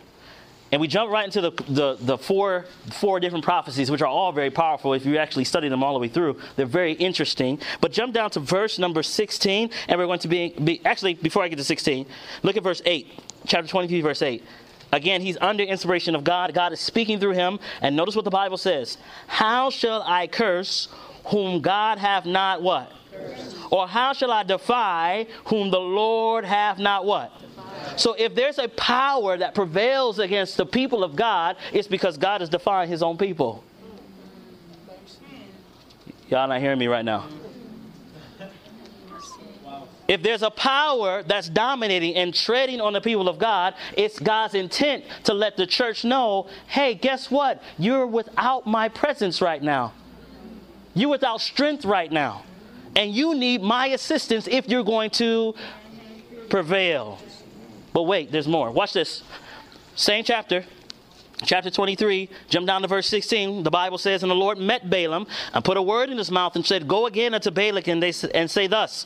And 0.76 0.82
we 0.82 0.90
jump 0.90 1.10
right 1.10 1.24
into 1.24 1.40
the, 1.40 1.52
the, 1.70 1.98
the, 2.02 2.18
four, 2.18 2.66
four 2.92 3.22
different 3.22 3.46
prophecies, 3.46 3.90
which 3.90 4.02
are 4.02 4.08
all 4.08 4.34
very 4.34 4.50
powerful 4.50 4.94
if 4.94 5.06
you 5.06 5.18
actually 5.18 5.46
study 5.46 5.70
them 5.70 5.82
all 5.82 5.94
the 5.94 6.00
way 6.00 6.10
through. 6.10 6.38
They're 6.58 6.66
very 6.66 6.92
interesting. 6.92 7.62
But 7.80 7.94
jump 7.94 8.14
down 8.14 8.30
to 8.32 8.42
verse 8.42 8.78
number 8.78 9.02
16, 9.02 9.70
and 9.88 9.98
we're 9.98 10.06
going 10.06 10.20
to 10.20 10.28
be, 10.28 10.50
be 10.50 10.82
actually, 10.84 11.14
before 11.14 11.44
I 11.44 11.48
get 11.48 11.56
to 11.60 11.64
16, 11.64 12.06
look 12.44 12.58
at 12.58 12.64
verse 12.64 12.82
8, 12.84 13.08
chapter 13.48 13.70
23, 13.70 14.02
verse 14.02 14.22
8. 14.22 14.44
Again, 14.92 15.22
he's 15.22 15.38
under 15.40 15.64
inspiration 15.64 16.14
of 16.14 16.26
God. 16.26 16.54
God 16.54 16.74
is 16.74 16.82
speaking 16.82 17.22
through 17.22 17.36
him. 17.36 17.58
And 17.80 17.96
notice 17.96 18.14
what 18.14 18.26
the 18.26 18.30
Bible 18.30 18.58
says 18.58 18.98
How 19.28 19.70
shall 19.70 20.02
I 20.02 20.28
curse 20.28 20.90
whom 21.28 21.62
God 21.62 22.00
hath 22.00 22.26
not 22.26 22.62
what? 22.62 22.92
Cursed. 23.14 23.56
Or 23.72 23.88
how 23.88 24.12
shall 24.12 24.30
I 24.30 24.44
defy 24.44 25.28
whom 25.46 25.72
the 25.72 25.80
Lord 25.80 26.44
hath 26.44 26.80
not 26.80 27.06
what? 27.06 27.32
So 27.98 28.14
if 28.14 28.36
there's 28.36 28.60
a 28.60 28.68
power 28.68 29.38
that 29.38 29.56
prevails 29.56 30.20
against 30.20 30.58
the 30.58 30.66
people 30.66 31.04
of 31.04 31.16
God, 31.16 31.58
it's 31.74 31.88
because 31.88 32.18
God 32.18 32.42
is 32.42 32.50
defying 32.50 32.90
his 32.90 33.02
own 33.02 33.18
people. 33.18 33.64
Y'all 36.30 36.48
not 36.48 36.60
hearing 36.60 36.80
me 36.80 36.88
right 36.88 37.06
now. 37.06 37.28
If 40.08 40.22
there's 40.22 40.44
a 40.44 40.52
power 40.52 41.24
that's 41.24 41.50
dominating 41.50 42.16
and 42.16 42.34
treading 42.34 42.80
on 42.80 42.94
the 42.94 43.02
people 43.02 43.28
of 43.28 43.40
God, 43.40 43.74
it's 43.98 44.20
God's 44.20 44.54
intent 44.54 45.04
to 45.24 45.34
let 45.34 45.58
the 45.58 45.66
church 45.66 46.04
know 46.04 46.48
hey, 46.68 46.94
guess 46.94 47.32
what? 47.32 47.62
You're 47.78 48.06
without 48.06 48.68
my 48.68 48.88
presence 48.88 49.42
right 49.42 49.62
now. 49.62 49.94
You're 50.94 51.10
without 51.10 51.42
strength 51.42 51.86
right 51.86 52.12
now. 52.12 52.44
And 52.96 53.14
you 53.14 53.36
need 53.36 53.62
my 53.62 53.88
assistance 53.88 54.48
if 54.48 54.70
you're 54.70 54.84
going 54.84 55.10
to 55.12 55.56
prevail. 56.50 57.20
But 57.96 58.04
wait, 58.04 58.30
there's 58.30 58.46
more. 58.46 58.72
Watch 58.72 58.92
this. 58.92 59.24
Same 59.96 60.26
chapter, 60.26 60.66
chapter 61.46 61.70
23, 61.70 62.30
jump 62.50 62.68
down 62.68 62.82
to 62.82 62.90
verse 62.90 63.08
16. 63.08 63.64
The 63.64 63.72
Bible 63.72 63.98
says, 63.98 64.22
And 64.22 64.30
the 64.30 64.36
Lord 64.36 64.58
met 64.58 64.90
Balaam 64.90 65.26
and 65.54 65.64
put 65.64 65.78
a 65.78 65.82
word 65.82 66.10
in 66.10 66.18
his 66.18 66.30
mouth 66.30 66.58
and 66.58 66.66
said, 66.66 66.90
Go 66.90 67.06
again 67.06 67.34
unto 67.34 67.52
Balak 67.52 67.88
and, 67.88 68.04
they, 68.04 68.12
and 68.34 68.52
say 68.52 68.68
thus. 68.68 69.06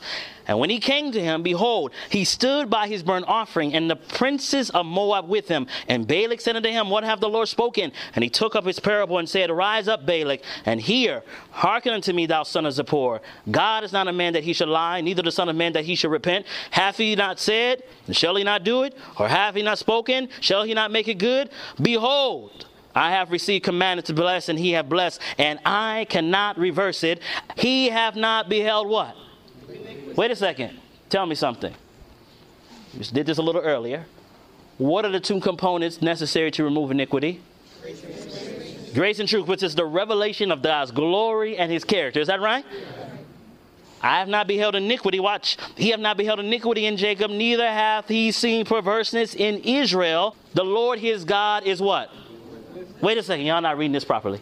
And 0.50 0.58
when 0.58 0.68
he 0.68 0.80
came 0.80 1.12
to 1.12 1.22
him, 1.22 1.44
behold, 1.44 1.92
he 2.08 2.24
stood 2.24 2.68
by 2.68 2.88
his 2.88 3.04
burnt 3.04 3.24
offering, 3.28 3.72
and 3.72 3.88
the 3.88 3.94
princes 3.94 4.68
of 4.70 4.84
Moab 4.84 5.28
with 5.28 5.46
him. 5.46 5.68
And 5.86 6.08
Balak 6.08 6.40
said 6.40 6.56
unto 6.56 6.68
him, 6.68 6.90
What 6.90 7.04
have 7.04 7.20
the 7.20 7.28
Lord 7.28 7.46
spoken? 7.46 7.92
And 8.16 8.24
he 8.24 8.28
took 8.28 8.56
up 8.56 8.64
his 8.64 8.80
parable 8.80 9.18
and 9.18 9.28
said, 9.28 9.48
Rise 9.52 9.86
up, 9.86 10.04
Balak, 10.04 10.40
and 10.66 10.80
hear. 10.80 11.22
Hearken 11.52 11.94
unto 11.94 12.12
me, 12.12 12.26
thou 12.26 12.42
son 12.42 12.66
of 12.66 12.74
Zippor. 12.74 13.20
God 13.48 13.84
is 13.84 13.92
not 13.92 14.08
a 14.08 14.12
man 14.12 14.32
that 14.32 14.42
he 14.42 14.52
should 14.52 14.68
lie, 14.68 15.00
neither 15.00 15.22
the 15.22 15.30
son 15.30 15.48
of 15.48 15.54
man 15.54 15.72
that 15.74 15.84
he 15.84 15.94
should 15.94 16.10
repent. 16.10 16.46
Hath 16.72 16.96
he 16.96 17.14
not 17.14 17.38
said, 17.38 17.84
and 18.08 18.16
shall 18.16 18.34
he 18.34 18.42
not 18.42 18.64
do 18.64 18.82
it? 18.82 18.98
Or 19.20 19.28
hath 19.28 19.54
he 19.54 19.62
not 19.62 19.78
spoken, 19.78 20.30
shall 20.40 20.64
he 20.64 20.74
not 20.74 20.90
make 20.90 21.06
it 21.06 21.18
good? 21.18 21.50
Behold, 21.80 22.66
I 22.92 23.12
have 23.12 23.30
received 23.30 23.62
commandment 23.62 24.06
to 24.06 24.14
bless, 24.14 24.48
and 24.48 24.58
he 24.58 24.72
hath 24.72 24.88
blessed, 24.88 25.20
and 25.38 25.60
I 25.64 26.08
cannot 26.10 26.58
reverse 26.58 27.04
it. 27.04 27.22
He 27.54 27.88
hath 27.88 28.16
not 28.16 28.48
beheld 28.48 28.88
what? 28.88 29.14
Wait 30.16 30.30
a 30.30 30.36
second. 30.36 30.78
Tell 31.08 31.26
me 31.26 31.34
something. 31.34 31.74
We 32.96 33.04
did 33.04 33.26
this 33.26 33.38
a 33.38 33.42
little 33.42 33.60
earlier. 33.60 34.06
What 34.78 35.04
are 35.04 35.10
the 35.10 35.20
two 35.20 35.40
components 35.40 36.00
necessary 36.00 36.50
to 36.52 36.64
remove 36.64 36.90
iniquity? 36.90 37.40
Grace 37.82 38.02
and 38.02 38.14
truth, 38.14 38.90
Grace 38.94 39.18
and 39.20 39.28
truth 39.28 39.46
which 39.46 39.62
is 39.62 39.74
the 39.74 39.84
revelation 39.84 40.50
of 40.50 40.62
God's 40.62 40.90
glory 40.90 41.56
and 41.56 41.70
his 41.70 41.84
character. 41.84 42.20
Is 42.20 42.28
that 42.28 42.40
right? 42.40 42.64
I 44.02 44.18
have 44.18 44.28
not 44.28 44.46
beheld 44.46 44.74
iniquity. 44.74 45.20
Watch. 45.20 45.58
He 45.76 45.90
have 45.90 46.00
not 46.00 46.16
beheld 46.16 46.40
iniquity 46.40 46.86
in 46.86 46.96
Jacob, 46.96 47.30
neither 47.30 47.66
hath 47.66 48.08
he 48.08 48.32
seen 48.32 48.64
perverseness 48.64 49.34
in 49.34 49.58
Israel. 49.58 50.34
The 50.54 50.64
Lord 50.64 50.98
his 50.98 51.24
God 51.24 51.64
is 51.64 51.82
what? 51.82 52.10
Wait 53.02 53.18
a 53.18 53.22
second. 53.22 53.44
Y'all 53.44 53.60
not 53.60 53.76
reading 53.76 53.92
this 53.92 54.04
properly. 54.04 54.40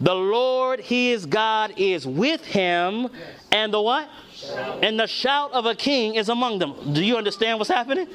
The 0.00 0.14
Lord 0.14 0.80
his 0.80 1.24
God 1.24 1.74
is 1.76 2.06
with 2.06 2.44
him, 2.44 3.08
and 3.52 3.72
the 3.72 3.80
what? 3.80 4.08
And 4.82 4.98
the 4.98 5.06
shout 5.06 5.52
of 5.52 5.66
a 5.66 5.74
king 5.74 6.14
is 6.16 6.28
among 6.28 6.58
them. 6.58 6.92
Do 6.92 7.04
you 7.04 7.16
understand 7.16 7.58
what's 7.58 7.70
happening? 7.70 8.08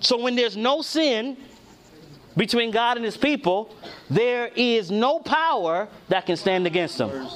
So 0.00 0.20
when 0.20 0.36
there's 0.36 0.56
no 0.56 0.82
sin 0.82 1.36
between 2.36 2.70
God 2.70 2.96
and 2.96 3.04
his 3.04 3.16
people, 3.16 3.74
there 4.08 4.50
is 4.54 4.90
no 4.90 5.18
power 5.18 5.88
that 6.08 6.26
can 6.26 6.36
stand 6.36 6.66
against 6.66 6.98
them. 6.98 7.28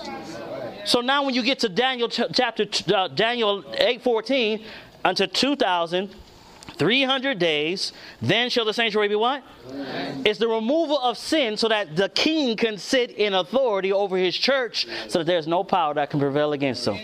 So 0.85 1.00
now 1.00 1.24
when 1.24 1.35
you 1.35 1.42
get 1.42 1.58
to 1.61 1.68
Daniel 1.68 2.08
chapter 2.08 2.66
uh, 2.94 3.08
Daniel 3.08 3.62
8:14 3.62 4.64
unto 5.04 5.26
2000 5.26 6.14
300 6.62 7.38
days, 7.38 7.92
then 8.20 8.51
shall 8.51 8.64
the 8.64 8.72
sanctuary 8.72 9.09
be 9.09 9.14
what? 9.14 9.42
Amen. 9.68 10.22
It's 10.25 10.38
the 10.38 10.48
removal 10.48 10.98
of 10.98 11.18
sin 11.18 11.57
so 11.57 11.68
that 11.68 11.96
the 11.96 12.09
king 12.09 12.57
can 12.57 12.79
sit 12.79 13.11
in 13.12 13.35
authority 13.35 13.92
over 13.92 14.16
his 14.16 14.37
church 14.37 14.87
so 15.09 15.18
that 15.18 15.27
there's 15.27 15.46
no 15.46 15.64
power 15.64 15.94
that 15.94 16.11
can 16.11 16.20
prevail 16.20 16.53
against 16.53 16.87
him. 16.87 16.98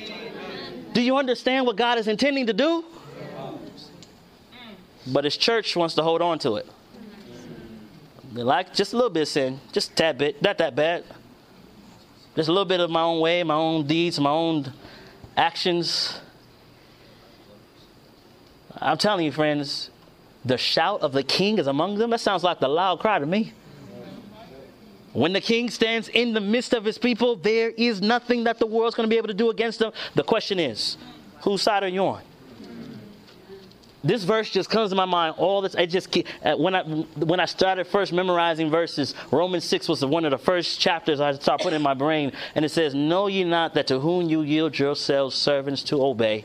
Do 0.93 1.03
you 1.03 1.17
understand 1.17 1.67
what 1.67 1.77
God 1.77 1.99
is 1.99 2.09
intending 2.09 2.47
to 2.47 2.53
do? 2.53 2.85
But 5.07 5.25
his 5.25 5.37
church 5.37 5.77
wants 5.77 5.95
to 5.95 6.03
hold 6.03 6.23
on 6.23 6.39
to 6.41 6.57
it. 6.57 6.67
They 8.33 8.43
like 8.43 8.75
just 8.75 8.93
a 8.93 8.97
little 8.97 9.11
bit 9.11 9.23
of 9.23 9.29
sin, 9.29 9.61
just 9.73 9.93
a 9.93 9.95
tad 9.95 10.19
bit, 10.19 10.43
not 10.43 10.59
that 10.59 10.77
bad. 10.77 11.05
Just 12.37 12.49
a 12.49 12.53
little 12.53 12.67
bit 12.67 12.81
of 12.81 12.91
my 12.91 13.03
own 13.03 13.21
way, 13.21 13.43
my 13.43 13.55
own 13.55 13.87
deeds, 13.87 14.21
my 14.21 14.31
own 14.31 14.73
actions. 15.37 16.21
I'm 18.81 18.99
telling 18.99 19.25
you, 19.25 19.33
friends, 19.33 19.91
the 20.45 20.59
shout 20.59 21.01
of 21.01 21.13
the 21.13 21.23
king 21.23 21.59
is 21.59 21.67
among 21.67 21.99
them. 21.99 22.11
That 22.11 22.21
sounds 22.21 22.45
like 22.45 22.61
the 22.61 22.69
loud 22.69 23.01
cry 23.01 23.19
to 23.19 23.27
me. 23.27 23.53
When 25.13 25.33
the 25.33 25.41
king 25.41 25.71
stands 25.71 26.09
in 26.09 26.33
the 26.33 26.41
midst 26.41 26.75
of 26.75 26.85
his 26.85 26.99
people, 26.99 27.37
there 27.37 27.71
is 27.71 28.01
nothing 28.01 28.45
that 28.45 28.59
the 28.59 28.67
world's 28.67 28.95
going 28.95 29.09
to 29.09 29.13
be 29.13 29.17
able 29.17 29.29
to 29.29 29.35
do 29.35 29.51
against 29.51 29.79
them. 29.79 29.93
The 30.15 30.23
question 30.23 30.61
is, 30.61 30.97
whose 31.43 31.63
side 31.63 31.83
are 31.83 31.89
you 31.89 32.05
on? 32.05 32.23
This 34.05 34.23
verse 34.23 34.49
just 34.49 34.71
comes 34.71 34.91
to 34.91 34.97
my 34.97 35.07
mind 35.07 35.35
all 35.39 35.61
this. 35.61 35.75
I 35.75 35.85
just 35.87 36.17
uh, 36.45 36.57
when 36.57 36.75
I 36.75 36.83
when 36.85 37.41
I 37.41 37.47
started 37.47 37.87
first 37.89 38.13
memorizing 38.13 38.71
verses, 38.71 39.13
Romans 39.33 39.65
six 39.65 39.89
was 39.89 40.05
one 40.05 40.25
of 40.25 40.31
the 40.31 40.39
first 40.39 40.79
chapters 40.79 41.21
I 41.21 41.33
started 41.33 41.65
putting 41.65 41.79
in 41.79 41.83
my 41.83 41.95
brain, 41.95 42.31
and 42.55 42.65
it 42.65 42.69
says, 42.69 42.95
"Know 42.95 43.27
ye 43.27 43.43
not 43.43 43.75
that 43.75 43.89
to 43.89 43.99
whom 43.99 44.29
you 44.29 44.43
yield 44.43 44.79
yourselves 44.79 45.35
servants 45.35 45.83
to 45.85 46.01
obey, 46.01 46.45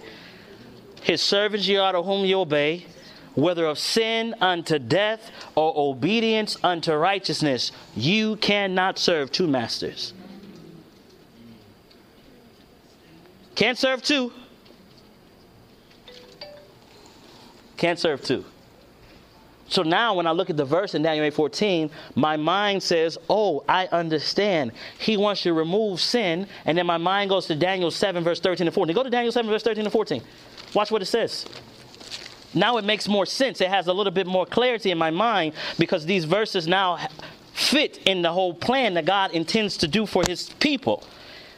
his 1.03 1.21
servants 1.21 1.67
ye 1.67 1.77
are 1.77 1.91
to 1.91 2.01
whom 2.01 2.25
you 2.25 2.39
obey, 2.39 2.85
whether 3.35 3.65
of 3.65 3.77
sin 3.77 4.35
unto 4.41 4.79
death 4.79 5.31
or 5.55 5.73
obedience 5.75 6.57
unto 6.63 6.93
righteousness, 6.93 7.71
you 7.95 8.35
cannot 8.37 8.97
serve 8.97 9.31
two 9.31 9.47
masters. 9.47 10.13
Can't 13.55 13.77
serve 13.77 14.01
two. 14.01 14.31
Can't 17.77 17.99
serve 17.99 18.23
two. 18.23 18.45
So 19.67 19.81
now 19.81 20.13
when 20.13 20.27
I 20.27 20.31
look 20.31 20.49
at 20.49 20.57
the 20.57 20.65
verse 20.65 20.93
in 20.93 21.01
Daniel 21.01 21.25
8:14, 21.25 21.89
my 22.15 22.37
mind 22.37 22.83
says, 22.83 23.17
"Oh, 23.29 23.63
I 23.67 23.87
understand. 23.87 24.71
He 24.99 25.17
wants 25.17 25.41
to 25.43 25.53
remove 25.53 25.99
sin." 25.99 26.47
And 26.65 26.77
then 26.77 26.85
my 26.85 26.97
mind 26.97 27.29
goes 27.29 27.47
to 27.47 27.55
Daniel 27.55 27.89
7 27.89 28.23
verse 28.23 28.39
13 28.39 28.67
and 28.67 28.73
14. 28.73 28.95
Go 28.95 29.03
to 29.03 29.09
Daniel 29.09 29.31
7 29.31 29.49
verse 29.49 29.63
13 29.63 29.85
and 29.85 29.91
14. 29.91 30.21
Watch 30.73 30.91
what 30.91 31.01
it 31.01 31.05
says. 31.05 31.45
Now 32.53 32.77
it 32.77 32.85
makes 32.85 33.07
more 33.07 33.25
sense. 33.25 33.61
It 33.61 33.69
has 33.69 33.87
a 33.87 33.93
little 33.93 34.11
bit 34.11 34.27
more 34.27 34.45
clarity 34.45 34.91
in 34.91 34.97
my 34.97 35.11
mind 35.11 35.53
because 35.79 36.05
these 36.05 36.25
verses 36.25 36.67
now 36.67 36.99
fit 37.53 37.97
in 38.05 38.21
the 38.21 38.31
whole 38.31 38.53
plan 38.53 38.93
that 38.95 39.05
God 39.05 39.31
intends 39.31 39.77
to 39.77 39.87
do 39.87 40.05
for 40.05 40.23
his 40.27 40.49
people. 40.59 41.03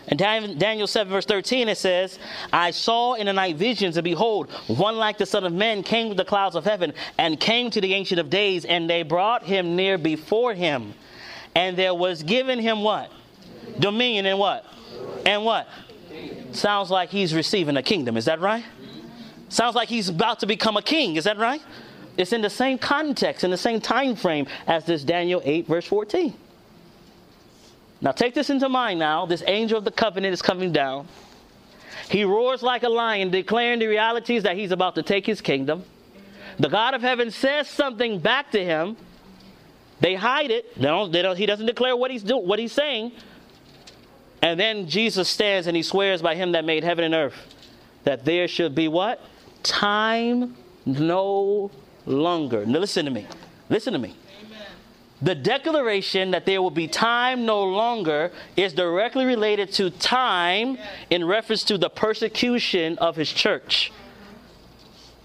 And 0.08 0.20
Daniel 0.20 0.86
7, 0.86 1.12
verse 1.12 1.26
13, 1.26 1.68
it 1.68 1.80
says, 1.80 2.20
I 2.54 2.70
saw 2.70 3.14
in 3.14 3.26
the 3.26 3.34
night 3.34 3.56
visions, 3.56 3.98
and 3.98 4.04
behold, 4.04 4.52
one 4.68 4.98
like 4.98 5.18
the 5.18 5.26
Son 5.26 5.44
of 5.44 5.52
Man 5.52 5.82
came 5.82 6.10
with 6.10 6.18
the 6.18 6.26
clouds 6.26 6.56
of 6.56 6.64
heaven, 6.64 6.94
and 7.18 7.40
came 7.40 7.72
to 7.72 7.82
the 7.82 7.94
Ancient 7.96 8.20
of 8.20 8.30
Days, 8.30 8.66
and 8.66 8.88
they 8.88 9.02
brought 9.02 9.44
him 9.44 9.76
near 9.76 9.98
before 9.98 10.54
him. 10.54 10.94
And 11.56 11.76
there 11.76 11.96
was 11.96 12.22
given 12.22 12.60
him 12.60 12.84
what? 12.84 13.12
Dominion 13.80 14.28
and 14.28 14.38
what? 14.38 14.66
And 15.26 15.44
what? 15.44 15.68
Sounds 16.52 16.92
like 16.92 17.10
he's 17.10 17.34
receiving 17.34 17.76
a 17.76 17.84
kingdom. 17.84 18.16
Is 18.16 18.26
that 18.26 18.40
right? 18.40 18.64
Sounds 19.50 19.76
like 19.76 19.90
he's 19.90 20.10
about 20.10 20.40
to 20.40 20.48
become 20.48 20.78
a 20.78 20.82
king. 20.82 21.16
Is 21.16 21.26
that 21.26 21.38
right? 21.38 21.62
It's 22.18 22.34
in 22.34 22.42
the 22.42 22.50
same 22.50 22.78
context, 22.78 23.44
in 23.44 23.52
the 23.52 23.58
same 23.58 23.82
time 23.82 24.16
frame 24.16 24.48
as 24.68 24.86
this 24.86 25.04
Daniel 25.04 25.42
8, 25.44 25.68
verse 25.68 25.86
14. 25.86 26.34
Now 28.02 28.12
take 28.12 28.34
this 28.34 28.50
into 28.50 28.70
mind 28.70 29.00
now. 29.00 29.26
This 29.26 29.44
angel 29.48 29.78
of 29.78 29.86
the 29.86 29.92
covenant 29.92 30.34
is 30.34 30.42
coming 30.42 30.72
down. 30.72 31.08
He 32.10 32.24
roars 32.24 32.62
like 32.62 32.84
a 32.84 32.90
lion, 32.90 33.32
declaring 33.32 33.80
the 33.80 33.88
realities 33.88 34.44
that 34.44 34.56
he's 34.56 34.72
about 34.72 34.96
to 34.96 35.04
take 35.04 35.26
his 35.26 35.42
kingdom. 35.42 35.84
The 36.60 36.70
God 36.70 36.94
of 36.94 37.02
heaven 37.02 37.32
says 37.32 37.68
something 37.68 38.20
back 38.20 38.52
to 38.52 38.64
him. 38.64 38.96
They 40.00 40.16
hide 40.16 40.52
it. 40.52 40.76
They 40.76 40.84
don't, 40.84 41.12
they 41.12 41.22
don't, 41.22 41.38
he 41.38 41.46
doesn't 41.46 41.66
declare 41.66 41.96
what 41.96 42.12
he's 42.12 42.24
doing, 42.24 42.48
what 42.48 42.60
he's 42.60 42.74
saying. 42.74 43.12
And 44.42 44.60
then 44.60 44.88
Jesus 44.88 45.28
stands 45.28 45.68
and 45.68 45.76
he 45.76 45.84
swears 45.84 46.22
by 46.22 46.36
him 46.36 46.52
that 46.52 46.66
made 46.66 46.84
heaven 46.84 47.04
and 47.04 47.16
earth 47.16 47.36
that 48.04 48.24
there 48.24 48.48
should 48.48 48.76
be 48.76 48.88
what? 48.88 49.20
Time 49.66 50.56
no 50.86 51.72
longer. 52.06 52.66
Now 52.66 52.80
listen 52.80 53.06
to 53.06 53.12
me. 53.12 53.26
Listen 53.68 53.94
to 53.94 54.00
me. 54.00 54.16
The 55.22 55.34
declaration 55.34 56.32
that 56.32 56.46
there 56.46 56.62
will 56.62 56.70
be 56.70 56.88
time 56.88 57.46
no 57.46 57.64
longer 57.64 58.32
is 58.56 58.74
directly 58.74 59.26
related 59.26 59.72
to 59.74 59.90
time 59.90 60.78
in 61.10 61.26
reference 61.26 61.64
to 61.64 61.80
the 61.80 61.90
persecution 61.90 62.98
of 63.00 63.16
his 63.16 63.32
church. 63.32 63.92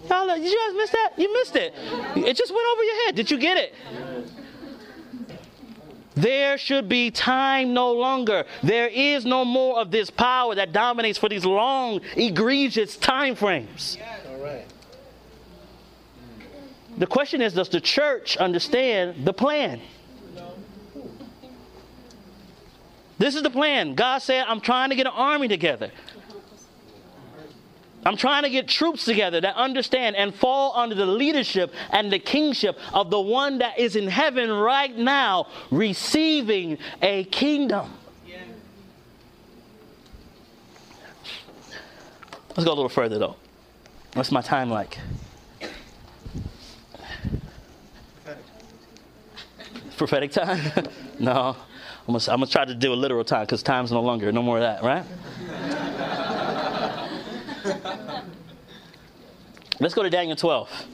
Y'all, 0.09 0.25
did 0.27 0.43
you 0.43 0.57
guys 0.57 0.75
miss 0.75 0.89
that? 0.89 1.11
You 1.17 1.31
missed 1.33 1.55
it. 1.55 1.73
It 2.15 2.35
just 2.35 2.51
went 2.51 2.65
over 2.73 2.83
your 2.83 3.05
head. 3.05 3.15
Did 3.15 3.29
you 3.29 3.37
get 3.37 3.57
it? 3.57 3.75
There 6.15 6.57
should 6.57 6.89
be 6.89 7.11
time 7.11 7.73
no 7.73 7.93
longer. 7.93 8.45
There 8.63 8.87
is 8.87 9.25
no 9.25 9.45
more 9.45 9.79
of 9.79 9.91
this 9.91 10.09
power 10.09 10.55
that 10.55 10.73
dominates 10.73 11.17
for 11.17 11.29
these 11.29 11.45
long, 11.45 12.01
egregious 12.15 12.97
time 12.97 13.35
frames. 13.35 13.97
Right. 13.99 14.20
The 17.01 17.07
question 17.07 17.41
is 17.41 17.53
Does 17.53 17.69
the 17.69 17.81
church 17.81 18.37
understand 18.37 19.25
the 19.25 19.33
plan? 19.33 19.81
This 23.17 23.35
is 23.35 23.41
the 23.41 23.49
plan. 23.49 23.95
God 23.95 24.19
said, 24.19 24.45
I'm 24.47 24.61
trying 24.61 24.91
to 24.91 24.95
get 24.95 25.07
an 25.07 25.13
army 25.15 25.47
together. 25.47 25.89
I'm 28.05 28.17
trying 28.17 28.43
to 28.43 28.51
get 28.51 28.67
troops 28.67 29.03
together 29.03 29.41
that 29.41 29.55
understand 29.55 30.15
and 30.15 30.33
fall 30.33 30.75
under 30.75 30.93
the 30.93 31.07
leadership 31.07 31.73
and 31.91 32.13
the 32.13 32.19
kingship 32.19 32.77
of 32.93 33.09
the 33.09 33.19
one 33.19 33.57
that 33.59 33.79
is 33.79 33.95
in 33.95 34.07
heaven 34.07 34.51
right 34.51 34.95
now, 34.95 35.47
receiving 35.71 36.77
a 37.01 37.23
kingdom. 37.25 37.91
Let's 42.49 42.63
go 42.63 42.73
a 42.73 42.75
little 42.75 42.89
further 42.89 43.17
though. 43.17 43.37
What's 44.13 44.31
my 44.31 44.41
time 44.41 44.69
like? 44.69 44.99
Prophetic 50.01 50.31
time? 50.31 50.59
no. 51.19 51.55
I'm 52.07 52.13
gonna, 52.13 52.23
I'm 52.33 52.39
gonna 52.39 52.47
try 52.47 52.65
to 52.65 52.73
do 52.73 52.91
a 52.91 52.95
literal 52.95 53.23
time 53.23 53.43
because 53.43 53.61
time's 53.61 53.91
no 53.91 54.01
longer. 54.01 54.31
No 54.31 54.41
more 54.41 54.57
of 54.57 54.63
that, 54.63 54.81
right? 54.81 55.05
Let's 59.79 59.93
go 59.93 60.01
to 60.01 60.09
Daniel 60.09 60.35
12. 60.35 60.85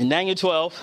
In 0.00 0.08
Daniel 0.08 0.34
12, 0.34 0.74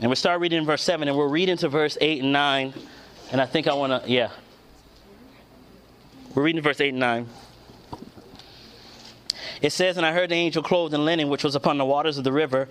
and 0.00 0.08
we'll 0.08 0.16
start 0.16 0.40
reading 0.40 0.58
in 0.58 0.64
verse 0.64 0.82
7, 0.82 1.06
and 1.06 1.16
we'll 1.16 1.28
read 1.28 1.48
into 1.48 1.68
verse 1.68 1.96
8 2.00 2.24
and 2.24 2.32
9. 2.32 2.74
And 3.30 3.40
I 3.40 3.46
think 3.46 3.68
I 3.68 3.74
want 3.74 4.02
to, 4.02 4.10
yeah. 4.10 4.30
We're 6.38 6.44
reading 6.44 6.62
verse 6.62 6.80
8 6.80 6.90
and 6.90 7.00
9. 7.00 7.26
It 9.60 9.72
says, 9.72 9.96
And 9.96 10.06
I 10.06 10.12
heard 10.12 10.30
the 10.30 10.36
angel 10.36 10.62
clothed 10.62 10.94
in 10.94 11.04
linen, 11.04 11.30
which 11.30 11.42
was 11.42 11.56
upon 11.56 11.78
the 11.78 11.84
waters 11.84 12.16
of 12.16 12.22
the 12.22 12.30
river, 12.30 12.68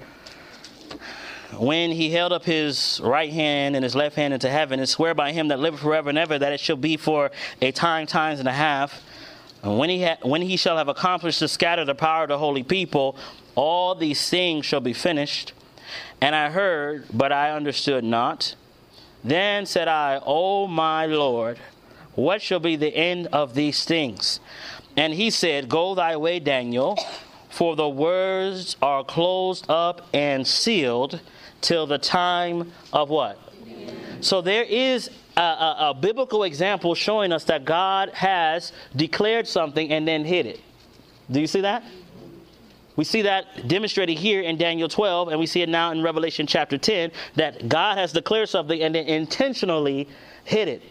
when 1.58 1.91
he 1.91 2.10
held 2.10 2.32
up 2.32 2.45
his 2.45 3.01
right 3.03 3.30
hand 3.30 3.75
and 3.75 3.84
his 3.84 3.93
left 3.93 4.15
hand 4.15 4.34
into 4.34 4.49
heaven, 4.49 4.80
and 4.80 4.88
swear 4.88 5.13
by 5.13 5.34
him 5.34 5.49
that 5.49 5.60
liveth 5.60 5.82
forever 5.82 6.08
and 6.08 6.17
ever 6.17 6.39
that 6.39 6.53
it 6.53 6.62
shall 6.62 6.77
be 6.77 6.95
for 6.95 7.30
a 7.62 7.73
time, 7.73 8.08
times 8.08 8.39
and 8.39 8.47
a 8.47 8.53
half. 8.53 9.03
And 9.62 9.77
when 9.77 9.89
he, 9.89 10.01
ha- 10.01 10.19
when 10.21 10.43
he 10.43 10.56
shall 10.56 10.77
have 10.77 10.88
accomplished 10.88 11.39
to 11.39 11.49
scatter 11.49 11.84
the 11.84 11.93
power 11.93 12.23
of 12.23 12.30
the 12.30 12.38
holy 12.38 12.63
people, 12.63 13.17
all 13.56 13.95
these 13.95 14.30
things 14.30 14.65
shall 14.65 14.80
be 14.80 14.93
finished. 14.93 15.51
And 16.21 16.34
I 16.36 16.51
heard, 16.51 17.08
but 17.12 17.34
I 17.34 17.51
understood 17.51 18.06
not. 18.06 18.56
Then 19.25 19.65
said 19.65 19.89
I, 19.89 20.21
O 20.25 20.67
my 20.67 21.06
Lord, 21.06 21.60
what 22.17 22.41
shall 22.41 22.60
be 22.60 22.75
the 22.75 22.95
end 22.95 23.27
of 23.27 23.53
these 23.53 23.86
things? 23.86 24.39
And 24.97 25.13
he 25.13 25.30
said, 25.30 25.69
Go 25.69 25.93
thy 25.93 26.17
way, 26.17 26.39
Daniel, 26.39 26.97
for 27.47 27.75
the 27.75 27.88
words 27.88 28.75
are 28.82 29.03
closed 29.03 29.69
up 29.69 30.08
and 30.15 30.45
sealed 30.45 31.21
till 31.62 31.86
the 31.86 31.99
time 31.99 32.71
of 32.91 33.12
what? 33.12 33.39
So 34.21 34.41
there 34.41 34.63
is 34.63 35.12
a, 35.38 35.41
a, 35.41 35.75
a, 35.89 35.93
biblical 35.93 36.43
example 36.43 36.95
showing 36.95 37.32
us 37.32 37.43
that 37.43 37.65
God 37.65 38.10
has 38.10 38.73
declared 38.95 39.47
something 39.47 39.91
and 39.91 40.08
then 40.08 40.25
hid 40.25 40.47
it. 40.47 40.60
Do 41.30 41.39
you 41.39 41.45
see 41.45 41.62
that? 41.62 41.84
We 42.95 43.03
see 43.03 43.21
that 43.21 43.67
demonstrated 43.67 44.17
here 44.17 44.41
in 44.41 44.58
Daniel 44.58 44.89
12, 44.89 45.27
and 45.27 45.39
we 45.39 45.45
see 45.45 45.62
it 45.62 45.69
now 45.69 45.91
in 45.91 46.01
Revelation 46.01 46.47
chapter 46.47 46.80
10 46.80 47.12
that 47.36 47.69
God 47.69 47.99
has 47.99 48.12
declared 48.12 48.49
something 48.49 48.82
and 48.82 48.95
then 48.95 49.06
intentionally 49.06 50.10
hid 50.45 50.67
it. 50.67 50.82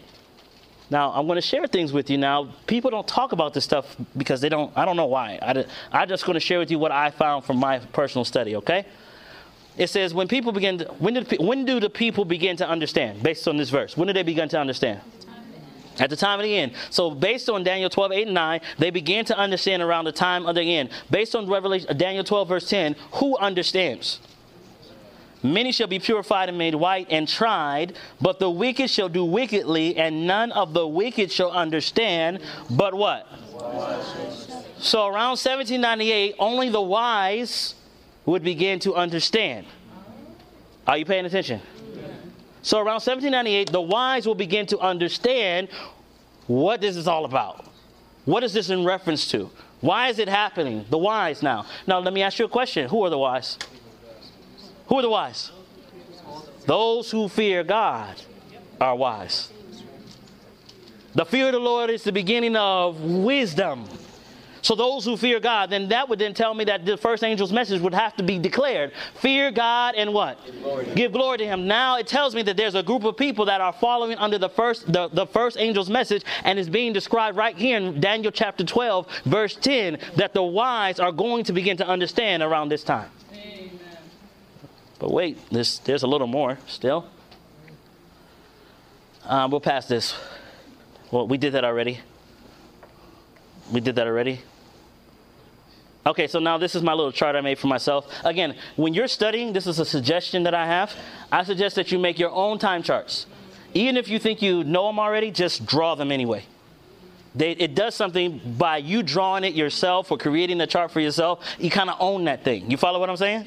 Now, 0.89 1.11
I'm 1.11 1.25
going 1.25 1.35
to 1.35 1.41
share 1.41 1.67
things 1.67 1.91
with 1.91 2.09
you 2.09 2.17
now. 2.17 2.49
People 2.65 2.91
don't 2.91 3.07
talk 3.07 3.33
about 3.33 3.53
this 3.53 3.65
stuff 3.65 3.97
because 4.15 4.39
they 4.39 4.49
don't, 4.49 4.71
I 4.77 4.85
don't 4.85 4.95
know 4.95 5.05
why. 5.05 5.37
I, 5.41 5.65
I'm 5.91 6.07
just 6.07 6.25
going 6.25 6.35
to 6.35 6.39
share 6.39 6.59
with 6.59 6.71
you 6.71 6.79
what 6.79 6.91
I 6.91 7.11
found 7.11 7.43
from 7.43 7.57
my 7.57 7.79
personal 7.79 8.23
study, 8.23 8.55
okay? 8.55 8.85
It 9.77 9.87
says, 9.89 10.13
when 10.13 10.27
people 10.27 10.51
begin, 10.51 10.79
to, 10.79 10.85
when, 10.97 11.13
do, 11.13 11.37
when 11.39 11.65
do 11.65 11.79
the 11.79 11.89
people 11.89 12.25
begin 12.25 12.55
to 12.57 12.67
understand, 12.67 13.21
based 13.21 13.47
on 13.47 13.57
this 13.57 13.69
verse? 13.69 13.97
When 13.97 14.07
do 14.07 14.13
they 14.13 14.23
begin 14.23 14.47
to 14.49 14.59
understand? 14.59 15.01
At 15.99 16.09
the 16.09 16.15
time 16.15 16.39
of 16.39 16.43
the 16.43 16.55
end. 16.55 16.73
So, 16.89 17.11
based 17.11 17.49
on 17.49 17.63
Daniel 17.63 17.89
12, 17.89 18.11
8, 18.11 18.25
and 18.27 18.33
9, 18.33 18.61
they 18.77 18.91
began 18.91 19.25
to 19.25 19.37
understand 19.37 19.81
around 19.81 20.05
the 20.05 20.11
time 20.11 20.45
of 20.45 20.55
the 20.55 20.61
end. 20.61 20.89
Based 21.09 21.35
on 21.35 21.47
Revelation, 21.47 21.95
Daniel 21.97 22.23
12, 22.23 22.47
verse 22.47 22.69
10, 22.69 22.95
who 23.13 23.35
understands? 23.37 24.19
Many 25.53 25.71
shall 25.71 25.87
be 25.87 25.99
purified 25.99 26.49
and 26.49 26.57
made 26.57 26.75
white 26.75 27.07
and 27.09 27.27
tried, 27.27 27.97
but 28.19 28.39
the 28.39 28.49
wicked 28.49 28.89
shall 28.89 29.09
do 29.09 29.23
wickedly, 29.23 29.95
and 29.97 30.27
none 30.27 30.51
of 30.51 30.73
the 30.73 30.87
wicked 30.87 31.31
shall 31.31 31.51
understand. 31.51 32.39
But 32.69 32.93
what? 32.93 33.27
So 34.79 35.07
around 35.07 35.37
1798, 35.39 36.35
only 36.39 36.69
the 36.69 36.81
wise 36.81 37.75
would 38.25 38.43
begin 38.43 38.79
to 38.79 38.95
understand. 38.95 39.65
Are 40.85 40.97
you 40.97 41.05
paying 41.05 41.25
attention? 41.25 41.61
So 42.61 42.77
around 42.77 43.01
1798, 43.01 43.71
the 43.71 43.81
wise 43.81 44.27
will 44.27 44.35
begin 44.35 44.65
to 44.67 44.79
understand 44.79 45.69
what 46.47 46.81
this 46.81 46.95
is 46.97 47.07
all 47.07 47.25
about. 47.25 47.65
What 48.25 48.43
is 48.43 48.51
this 48.53 48.69
in 48.69 48.83
reference 48.83 49.29
to? 49.31 49.49
Why 49.79 50.09
is 50.09 50.19
it 50.19 50.27
happening? 50.27 50.85
The 50.89 50.97
wise 50.97 51.41
now. 51.41 51.65
Now, 51.85 51.99
let 51.99 52.13
me 52.13 52.23
ask 52.23 52.39
you 52.39 52.45
a 52.45 52.49
question. 52.49 52.89
Who 52.89 53.03
are 53.03 53.09
the 53.09 53.17
wise? 53.17 53.57
Who 54.87 54.99
are 54.99 55.01
the 55.01 55.09
wise? 55.09 55.51
Those 56.65 57.11
who 57.11 57.29
fear 57.29 57.63
God 57.63 58.21
are 58.79 58.95
wise. 58.95 59.51
The 61.15 61.25
fear 61.25 61.47
of 61.47 61.53
the 61.53 61.59
Lord 61.59 61.89
is 61.89 62.03
the 62.03 62.11
beginning 62.11 62.55
of 62.55 63.01
wisdom. 63.01 63.85
So 64.61 64.75
those 64.75 65.05
who 65.05 65.15
fear 65.15 65.39
God, 65.39 65.69
then 65.69 65.87
that 65.89 66.09
would 66.09 66.19
then 66.19 66.33
tell 66.33 66.53
me 66.53 66.65
that 66.65 66.85
the 66.85 66.97
first 66.97 67.23
angel's 67.23 67.53
message 67.53 67.79
would 67.81 67.93
have 67.93 68.15
to 68.17 68.23
be 68.23 68.37
declared. 68.37 68.91
Fear 69.21 69.51
God 69.51 69.95
and 69.95 70.13
what? 70.13 70.43
Give 70.45 70.61
glory, 70.61 70.85
Give 70.93 71.11
glory 71.13 71.37
to 71.37 71.45
him. 71.45 71.67
Now 71.67 71.97
it 71.97 72.05
tells 72.05 72.35
me 72.35 72.41
that 72.43 72.57
there's 72.57 72.75
a 72.75 72.83
group 72.83 73.05
of 73.05 73.15
people 73.15 73.45
that 73.45 73.61
are 73.61 73.71
following 73.71 74.17
under 74.17 74.37
the 74.37 74.49
first 74.49 74.91
the, 74.91 75.07
the 75.07 75.25
first 75.25 75.57
angel's 75.57 75.89
message 75.89 76.23
and 76.43 76.59
is 76.59 76.69
being 76.69 76.91
described 76.91 77.37
right 77.37 77.55
here 77.55 77.77
in 77.77 78.01
Daniel 78.01 78.31
chapter 78.31 78.63
12, 78.63 79.07
verse 79.25 79.55
10, 79.55 79.99
that 80.17 80.33
the 80.33 80.43
wise 80.43 80.99
are 80.99 81.11
going 81.11 81.45
to 81.45 81.53
begin 81.53 81.77
to 81.77 81.87
understand 81.87 82.43
around 82.43 82.69
this 82.69 82.83
time. 82.83 83.09
But 84.99 85.11
wait, 85.11 85.37
there's, 85.51 85.79
there's 85.79 86.03
a 86.03 86.07
little 86.07 86.27
more 86.27 86.57
still. 86.67 87.07
Um, 89.23 89.51
we'll 89.51 89.59
pass 89.59 89.87
this. 89.87 90.15
Well, 91.11 91.27
we 91.27 91.37
did 91.37 91.53
that 91.53 91.63
already. 91.63 91.99
We 93.71 93.81
did 93.81 93.95
that 93.95 94.07
already. 94.07 94.41
Okay, 96.05 96.27
so 96.27 96.39
now 96.39 96.57
this 96.57 96.73
is 96.73 96.81
my 96.81 96.93
little 96.93 97.11
chart 97.11 97.35
I 97.35 97.41
made 97.41 97.59
for 97.59 97.67
myself. 97.67 98.07
Again, 98.23 98.55
when 98.77 98.93
you're 98.93 99.09
studying, 99.09 99.51
this 99.51 99.67
is 99.67 99.79
a 99.79 99.85
suggestion 99.85 100.43
that 100.43 100.53
I 100.53 100.65
have. 100.65 100.93
I 101.31 101.43
suggest 101.43 101.75
that 101.75 101.91
you 101.91 101.99
make 101.99 102.17
your 102.17 102.31
own 102.31 102.59
time 102.59 102.81
charts. 102.81 103.25
Even 103.73 103.97
if 103.97 104.07
you 104.07 104.17
think 104.17 104.41
you 104.41 104.63
know 104.63 104.87
them 104.87 104.99
already, 104.99 105.31
just 105.31 105.65
draw 105.65 105.95
them 105.95 106.11
anyway. 106.11 106.45
They, 107.35 107.51
it 107.51 107.75
does 107.75 107.93
something 107.93 108.41
by 108.57 108.77
you 108.77 109.03
drawing 109.03 109.43
it 109.43 109.53
yourself 109.53 110.09
or 110.09 110.17
creating 110.17 110.57
the 110.57 110.65
chart 110.65 110.91
for 110.91 111.01
yourself. 111.01 111.45
You 111.59 111.69
kind 111.69 111.89
of 111.89 111.97
own 111.99 112.23
that 112.23 112.43
thing. 112.43 112.71
You 112.71 112.77
follow 112.77 112.99
what 112.99 113.09
I'm 113.09 113.17
saying? 113.17 113.45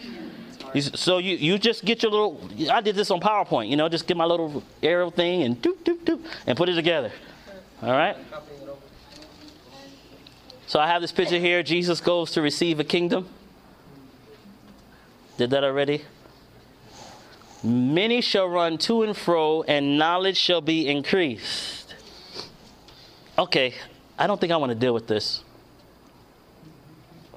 You, 0.74 0.82
so 0.82 1.18
you, 1.18 1.36
you 1.36 1.58
just 1.58 1.84
get 1.84 2.02
your 2.02 2.12
little. 2.12 2.40
I 2.70 2.80
did 2.80 2.94
this 2.94 3.10
on 3.10 3.20
PowerPoint. 3.20 3.68
You 3.68 3.76
know, 3.76 3.88
just 3.88 4.06
get 4.06 4.16
my 4.16 4.24
little 4.24 4.62
arrow 4.82 5.10
thing 5.10 5.42
and 5.42 5.60
doop 5.60 5.78
doop 5.84 6.04
doop 6.04 6.24
and 6.46 6.56
put 6.56 6.68
it 6.68 6.74
together. 6.74 7.12
All 7.82 7.90
right. 7.90 8.16
So 10.66 10.78
I 10.78 10.86
have 10.86 11.02
this 11.02 11.12
picture 11.12 11.38
here. 11.38 11.62
Jesus 11.62 12.00
goes 12.00 12.30
to 12.32 12.42
receive 12.42 12.78
a 12.78 12.84
kingdom. 12.84 13.28
Did 15.36 15.50
that 15.50 15.64
already? 15.64 16.04
Many 17.62 18.20
shall 18.20 18.46
run 18.46 18.78
to 18.78 19.02
and 19.02 19.16
fro, 19.16 19.62
and 19.62 19.98
knowledge 19.98 20.36
shall 20.36 20.60
be 20.60 20.88
increased. 20.88 21.94
Okay, 23.38 23.74
I 24.18 24.26
don't 24.26 24.40
think 24.40 24.52
I 24.52 24.56
want 24.56 24.70
to 24.70 24.78
deal 24.78 24.94
with 24.94 25.06
this. 25.06 25.42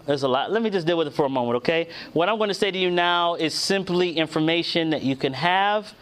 There's 0.05 0.23
a 0.23 0.27
lot. 0.27 0.51
Let 0.51 0.61
me 0.61 0.69
just 0.69 0.85
deal 0.85 0.97
with 0.97 1.07
it 1.07 1.13
for 1.13 1.25
a 1.25 1.29
moment, 1.29 1.57
okay? 1.57 1.87
What 2.11 2.27
I'm 2.27 2.37
going 2.37 2.49
to 2.49 2.53
say 2.53 2.71
to 2.71 2.77
you 2.77 2.91
now 2.91 3.35
is 3.35 3.53
simply 3.53 4.11
information 4.17 4.89
that 4.89 5.01
you 5.01 5.15
can 5.15 5.33
have. 5.33 5.93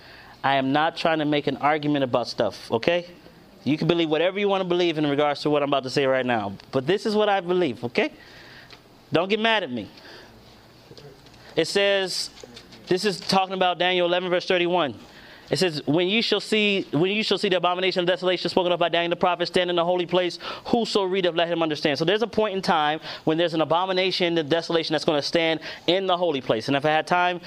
I 0.44 0.56
am 0.56 0.72
not 0.72 0.98
trying 0.98 1.20
to 1.20 1.26
make 1.26 1.46
an 1.48 1.58
argument 1.58 2.04
about 2.04 2.28
stuff, 2.28 2.72
okay? 2.72 3.06
You 3.64 3.78
can 3.78 3.88
believe 3.88 4.10
whatever 4.10 4.40
you 4.40 4.48
want 4.48 4.62
to 4.62 4.68
believe 4.68 4.98
in 4.98 5.06
regards 5.06 5.42
to 5.42 5.52
what 5.52 5.62
I'm 5.62 5.70
about 5.70 5.84
to 5.84 5.92
say 5.92 6.06
right 6.08 6.26
now. 6.26 6.54
But 6.72 6.88
this 6.88 7.06
is 7.06 7.16
what 7.16 7.30
I 7.30 7.42
believe, 7.42 7.84
okay? 7.84 8.12
Don't 9.14 9.30
get 9.30 9.40
mad 9.40 9.62
at 9.62 9.72
me. 9.72 9.88
It 11.56 11.66
says, 11.66 12.32
this 12.88 13.06
is 13.06 13.20
talking 13.20 13.54
about 13.54 13.78
Daniel 13.78 14.08
11, 14.08 14.30
verse 14.32 14.48
31. 14.48 14.96
It 15.52 15.60
says, 15.60 15.86
when 15.86 16.08
you 16.08 16.22
shall 16.22 16.40
see, 16.40 16.88
when 16.92 17.12
you 17.12 17.24
shall 17.24 17.38
see 17.38 17.50
the 17.50 17.58
abomination 17.58 18.00
of 18.00 18.08
desolation 18.08 18.50
spoken 18.50 18.72
of 18.72 18.80
by 18.80 18.88
Daniel 18.88 19.10
the 19.10 19.18
prophet 19.18 19.48
stand 19.48 19.70
in 19.70 19.76
the 19.76 19.84
holy 19.84 20.06
place, 20.06 20.40
whoso 20.68 21.04
readeth, 21.04 21.36
let 21.36 21.50
him 21.50 21.62
understand. 21.62 22.00
So 22.00 22.06
there's 22.06 22.22
a 22.22 22.28
point 22.28 22.56
in 22.56 22.62
time 22.62 23.02
when 23.26 23.38
there's 23.38 23.54
an 23.54 23.60
abomination, 23.60 24.34
the 24.34 24.44
desolation 24.44 24.94
that's 24.94 25.04
going 25.04 25.20
to 25.20 25.28
stand 25.28 25.60
in 25.88 26.08
the 26.08 26.16
holy 26.16 26.40
place. 26.40 26.70
And 26.70 26.78
if 26.78 26.86
I 26.86 26.92
had 26.92 27.06
time, 27.06 27.42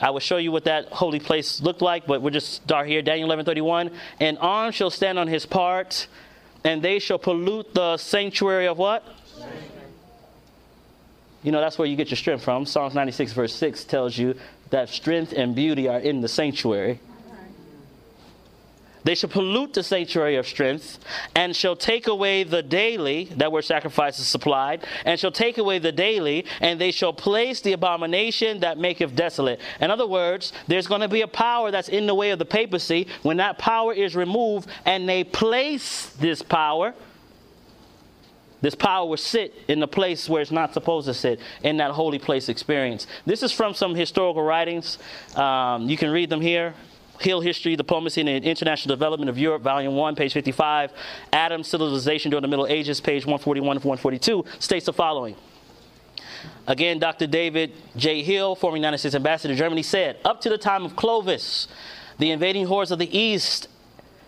I 0.00 0.10
will 0.10 0.18
show 0.18 0.38
you 0.38 0.50
what 0.50 0.64
that 0.64 0.86
holy 0.86 1.20
place 1.20 1.60
looked 1.62 1.80
like, 1.80 2.08
but 2.08 2.20
we'll 2.20 2.32
just 2.32 2.54
start 2.54 2.88
here. 2.88 3.02
Daniel 3.02 3.28
11:31. 3.28 3.92
And 4.18 4.36
arms 4.40 4.74
shall 4.74 4.90
stand 4.90 5.16
on 5.16 5.28
his 5.28 5.46
part, 5.46 6.08
and 6.64 6.82
they 6.82 6.98
shall 6.98 7.20
pollute 7.20 7.72
the 7.72 7.96
sanctuary 7.98 8.66
of 8.66 8.78
what? 8.78 9.04
You 11.44 11.52
know, 11.52 11.60
that's 11.60 11.78
where 11.78 11.86
you 11.86 11.94
get 11.94 12.10
your 12.10 12.16
strength 12.16 12.42
from. 12.42 12.66
Psalms 12.66 12.94
96, 12.94 13.32
verse 13.32 13.54
6 13.54 13.84
tells 13.84 14.18
you 14.18 14.34
that 14.70 14.88
strength 14.88 15.32
and 15.32 15.54
beauty 15.54 15.86
are 15.86 16.00
in 16.00 16.20
the 16.20 16.28
sanctuary. 16.28 16.98
They 19.04 19.14
shall 19.14 19.28
pollute 19.28 19.74
the 19.74 19.82
sanctuary 19.82 20.36
of 20.36 20.46
strength, 20.46 20.98
and 21.34 21.54
shall 21.54 21.76
take 21.76 22.06
away 22.06 22.42
the 22.42 22.62
daily, 22.62 23.26
that 23.36 23.52
where 23.52 23.62
sacrifice 23.62 24.18
is 24.18 24.26
supplied, 24.26 24.86
and 25.04 25.20
shall 25.20 25.30
take 25.30 25.58
away 25.58 25.78
the 25.78 25.92
daily, 25.92 26.46
and 26.60 26.80
they 26.80 26.90
shall 26.90 27.12
place 27.12 27.60
the 27.60 27.74
abomination 27.74 28.60
that 28.60 28.78
maketh 28.78 29.14
desolate. 29.14 29.60
In 29.80 29.90
other 29.90 30.06
words, 30.06 30.52
there's 30.68 30.86
going 30.86 31.02
to 31.02 31.08
be 31.08 31.20
a 31.20 31.28
power 31.28 31.70
that's 31.70 31.90
in 31.90 32.06
the 32.06 32.14
way 32.14 32.30
of 32.30 32.38
the 32.38 32.46
papacy. 32.46 33.06
When 33.22 33.36
that 33.36 33.58
power 33.58 33.92
is 33.92 34.16
removed, 34.16 34.68
and 34.86 35.06
they 35.06 35.22
place 35.22 36.06
this 36.18 36.40
power, 36.42 36.94
this 38.62 38.74
power 38.74 39.06
will 39.06 39.18
sit 39.18 39.52
in 39.68 39.80
the 39.80 39.86
place 39.86 40.26
where 40.26 40.40
it's 40.40 40.50
not 40.50 40.72
supposed 40.72 41.06
to 41.06 41.12
sit 41.12 41.38
in 41.62 41.76
that 41.76 41.90
holy 41.90 42.18
place 42.18 42.48
experience. 42.48 43.06
This 43.26 43.42
is 43.42 43.52
from 43.52 43.74
some 43.74 43.94
historical 43.94 44.42
writings. 44.42 44.96
Um, 45.36 45.90
you 45.90 45.98
can 45.98 46.10
read 46.10 46.30
them 46.30 46.40
here. 46.40 46.72
Hill 47.20 47.40
History, 47.40 47.76
Diplomacy, 47.76 48.20
and 48.20 48.28
International 48.44 48.94
Development 48.94 49.28
of 49.28 49.38
Europe, 49.38 49.62
Volume 49.62 49.94
1, 49.94 50.16
page 50.16 50.32
55. 50.32 50.92
Adam's 51.32 51.68
Civilization 51.68 52.30
During 52.30 52.42
the 52.42 52.48
Middle 52.48 52.66
Ages, 52.66 53.00
page 53.00 53.24
141 53.24 53.80
to 53.80 53.86
142, 53.86 54.44
states 54.58 54.86
the 54.86 54.92
following. 54.92 55.36
Again, 56.66 56.98
Dr. 56.98 57.26
David 57.26 57.72
J. 57.96 58.22
Hill, 58.22 58.54
former 58.54 58.76
United 58.76 58.98
States 58.98 59.14
Ambassador 59.14 59.54
to 59.54 59.58
Germany, 59.58 59.82
said, 59.82 60.18
Up 60.24 60.40
to 60.42 60.48
the 60.48 60.58
time 60.58 60.84
of 60.84 60.96
Clovis, 60.96 61.68
the 62.18 62.30
invading 62.30 62.66
hordes 62.66 62.90
of 62.90 62.98
the 62.98 63.16
East 63.18 63.68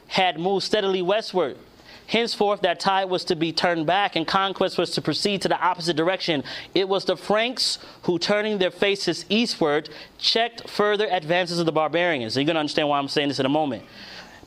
had 0.09 0.39
moved 0.39 0.65
steadily 0.65 1.03
westward 1.03 1.59
Henceforth, 2.07 2.61
that 2.61 2.79
tide 2.79 3.07
was 3.07 3.25
to 3.25 3.37
be 3.37 3.53
turned 3.53 3.87
back, 3.87 4.15
and 4.15 4.27
conquest 4.27 4.79
was 4.79 4.91
to 4.93 5.03
proceed 5.03 5.43
to 5.43 5.49
the 5.49 5.61
opposite 5.61 5.97
direction. 5.97 6.45
It 6.75 6.89
was 6.89 7.05
the 7.05 7.17
Franks 7.17 7.79
who, 8.03 8.19
turning 8.19 8.59
their 8.59 8.71
faces 8.71 9.25
eastward, 9.29 9.89
checked 10.19 10.69
further 10.69 11.09
advances 11.11 11.59
of 11.59 11.67
the 11.67 11.73
barbarians. 11.73 12.37
You're 12.37 12.45
going 12.45 12.55
to 12.55 12.61
understand 12.61 12.89
why 12.89 12.99
I'm 12.99 13.09
saying 13.09 13.29
this 13.29 13.41
in 13.41 13.47
a 13.47 13.51
moment. 13.51 13.85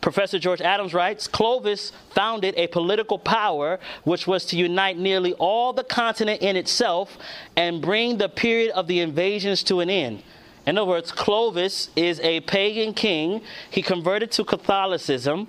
Professor 0.01 0.39
George 0.39 0.61
Adams 0.61 0.93
writes 0.93 1.27
Clovis 1.27 1.91
founded 2.11 2.55
a 2.55 2.67
political 2.67 3.19
power 3.19 3.79
which 4.05 4.27
was 4.27 4.45
to 4.45 4.55
unite 4.55 4.97
nearly 4.97 5.33
all 5.33 5.73
the 5.73 5.83
continent 5.83 6.41
in 6.41 6.55
itself 6.55 7.17
and 7.57 7.81
bring 7.81 8.17
the 8.17 8.29
period 8.29 8.71
of 8.71 8.87
the 8.87 9.01
invasions 9.01 9.61
to 9.63 9.81
an 9.81 9.89
end. 9.89 10.23
In 10.65 10.77
other 10.77 10.87
words, 10.87 11.11
Clovis 11.11 11.89
is 11.95 12.19
a 12.21 12.41
pagan 12.41 12.93
king. 12.93 13.41
He 13.69 13.81
converted 13.81 14.31
to 14.31 14.45
Catholicism. 14.45 15.47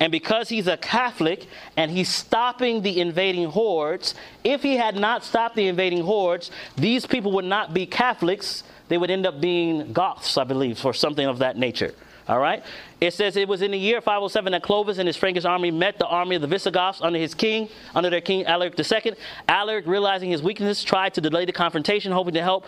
And 0.00 0.12
because 0.12 0.48
he's 0.48 0.66
a 0.66 0.76
Catholic 0.76 1.46
and 1.76 1.90
he's 1.90 2.08
stopping 2.08 2.82
the 2.82 3.00
invading 3.00 3.50
hordes, 3.50 4.14
if 4.44 4.62
he 4.62 4.76
had 4.76 4.96
not 4.96 5.24
stopped 5.24 5.56
the 5.56 5.68
invading 5.68 6.04
hordes, 6.04 6.50
these 6.76 7.06
people 7.06 7.32
would 7.32 7.44
not 7.44 7.74
be 7.74 7.86
Catholics. 7.86 8.64
They 8.88 8.98
would 8.98 9.10
end 9.10 9.26
up 9.26 9.40
being 9.40 9.92
Goths, 9.92 10.36
I 10.36 10.44
believe, 10.44 10.84
or 10.84 10.92
something 10.92 11.26
of 11.26 11.38
that 11.38 11.56
nature. 11.56 11.94
All 12.28 12.38
right? 12.38 12.62
It 13.00 13.12
says 13.14 13.36
it 13.36 13.48
was 13.48 13.62
in 13.62 13.72
the 13.72 13.78
year 13.78 14.00
507 14.00 14.52
that 14.52 14.62
Clovis 14.62 14.98
and 14.98 15.06
his 15.06 15.16
Frankish 15.16 15.44
army 15.44 15.70
met 15.70 15.98
the 15.98 16.06
army 16.06 16.36
of 16.36 16.42
the 16.42 16.48
Visigoths 16.48 17.00
under 17.00 17.18
his 17.18 17.34
king, 17.34 17.68
under 17.94 18.10
their 18.10 18.20
king 18.20 18.46
Alaric 18.46 18.78
II. 18.78 19.14
Alaric, 19.48 19.86
realizing 19.86 20.30
his 20.30 20.42
weakness, 20.42 20.84
tried 20.84 21.14
to 21.14 21.20
delay 21.20 21.44
the 21.44 21.52
confrontation, 21.52 22.12
hoping 22.12 22.34
to 22.34 22.42
help 22.42 22.64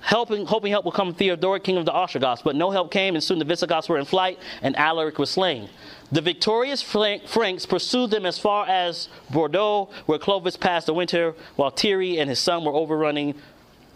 helping, 0.00 0.46
hoping 0.46 0.70
help 0.70 0.84
would 0.84 0.94
come 0.94 1.12
Theodoric, 1.12 1.64
king 1.64 1.76
of 1.76 1.84
the 1.84 1.92
Ostrogoths, 1.92 2.42
but 2.42 2.56
no 2.56 2.70
help 2.70 2.90
came, 2.90 3.14
and 3.14 3.22
soon 3.22 3.38
the 3.38 3.44
Visigoths 3.44 3.88
were 3.88 3.98
in 3.98 4.04
flight, 4.04 4.38
and 4.62 4.76
Alaric 4.76 5.18
was 5.18 5.30
slain. 5.30 5.68
The 6.10 6.22
victorious 6.22 6.80
Franks 6.80 7.66
pursued 7.66 8.10
them 8.10 8.24
as 8.24 8.38
far 8.38 8.66
as 8.66 9.08
Bordeaux, 9.30 9.90
where 10.06 10.18
Clovis 10.18 10.56
passed 10.56 10.86
the 10.86 10.94
winter, 10.94 11.34
while 11.56 11.70
Thierry 11.70 12.18
and 12.18 12.30
his 12.30 12.38
son 12.38 12.64
were 12.64 12.72
overrunning, 12.72 13.34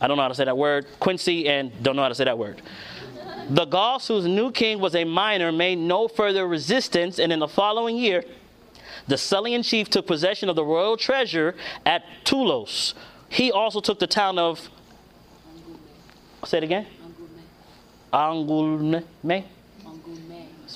I 0.00 0.08
don't 0.08 0.16
know 0.16 0.22
how 0.22 0.28
to 0.28 0.34
say 0.34 0.44
that 0.44 0.58
word, 0.58 0.86
Quincy, 1.00 1.48
and 1.48 1.72
don't 1.82 1.96
know 1.96 2.02
how 2.02 2.08
to 2.08 2.14
say 2.14 2.24
that 2.24 2.36
word. 2.36 2.60
The 3.48 3.64
Gauls, 3.64 4.06
whose 4.08 4.26
new 4.26 4.52
king 4.52 4.78
was 4.78 4.94
a 4.94 5.04
minor, 5.04 5.50
made 5.50 5.78
no 5.78 6.06
further 6.06 6.46
resistance, 6.46 7.18
and 7.18 7.32
in 7.32 7.38
the 7.38 7.48
following 7.48 7.96
year, 7.96 8.24
the 9.08 9.16
Salian 9.16 9.64
chief 9.64 9.88
took 9.88 10.06
possession 10.06 10.48
of 10.48 10.56
the 10.56 10.64
royal 10.64 10.96
treasure 10.96 11.54
at 11.86 12.04
Toulouse. 12.24 12.94
He 13.28 13.50
also 13.50 13.80
took 13.80 13.98
the 13.98 14.06
town 14.06 14.38
of, 14.38 14.68
say 16.44 16.58
it 16.58 16.64
again? 16.64 16.86
Angoulême. 18.12 19.44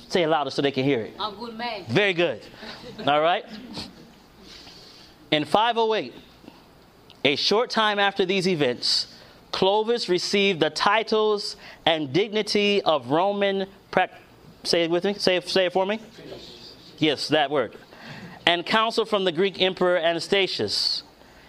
Say 0.09 0.23
it 0.23 0.29
louder 0.29 0.51
so 0.51 0.63
they 0.63 0.71
can 0.71 0.85
hear 0.85 1.01
it. 1.03 1.19
Angoulême. 1.19 1.87
Very 1.89 2.13
good. 2.13 2.41
All 3.07 3.21
right. 3.21 3.45
In 5.31 5.45
508, 5.45 6.15
a 7.25 7.37
short 7.37 7.71
time 7.71 7.99
after 7.99 8.25
these 8.25 8.47
events, 8.47 9.09
Clovis 9.51 10.09
received 10.09 10.61
the 10.61 10.71
titles 10.71 11.57
and 11.85 12.13
dignity 12.13 12.83
of 12.83 13.11
Roman. 13.11 13.67
Prac- 13.91 14.13
say 14.63 14.85
it 14.85 14.91
with 14.91 15.05
me. 15.05 15.15
Say 15.15 15.37
it, 15.37 15.49
say 15.49 15.67
it 15.67 15.73
for 15.73 15.85
me. 15.85 16.01
Yes, 16.99 17.29
that 17.29 17.51
word. 17.51 17.77
And 18.47 18.65
counsel 18.65 19.05
from 19.05 19.25
the 19.25 19.33
Greek 19.33 19.61
Emperor 19.61 19.99
Anastasius. 19.99 21.03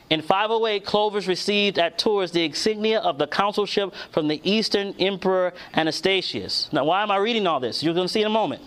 In 0.10 0.22
508, 0.22 0.86
Clovis 0.86 1.28
received 1.28 1.78
at 1.78 1.98
Tours 1.98 2.32
the 2.32 2.46
insignia 2.46 3.00
of 3.00 3.18
the 3.18 3.28
consulship 3.28 3.94
from 4.12 4.30
the 4.30 4.40
Eastern 4.50 4.96
Emperor 5.00 5.54
Anastasius. 5.74 6.70
Now, 6.72 6.86
why 6.86 7.04
am 7.04 7.12
I 7.12 7.18
reading 7.18 7.46
all 7.46 7.60
this? 7.60 7.84
You're 7.84 7.94
going 7.94 8.08
to 8.08 8.14
see 8.14 8.22
in 8.22 8.28
a 8.28 8.30
moment. 8.30 8.62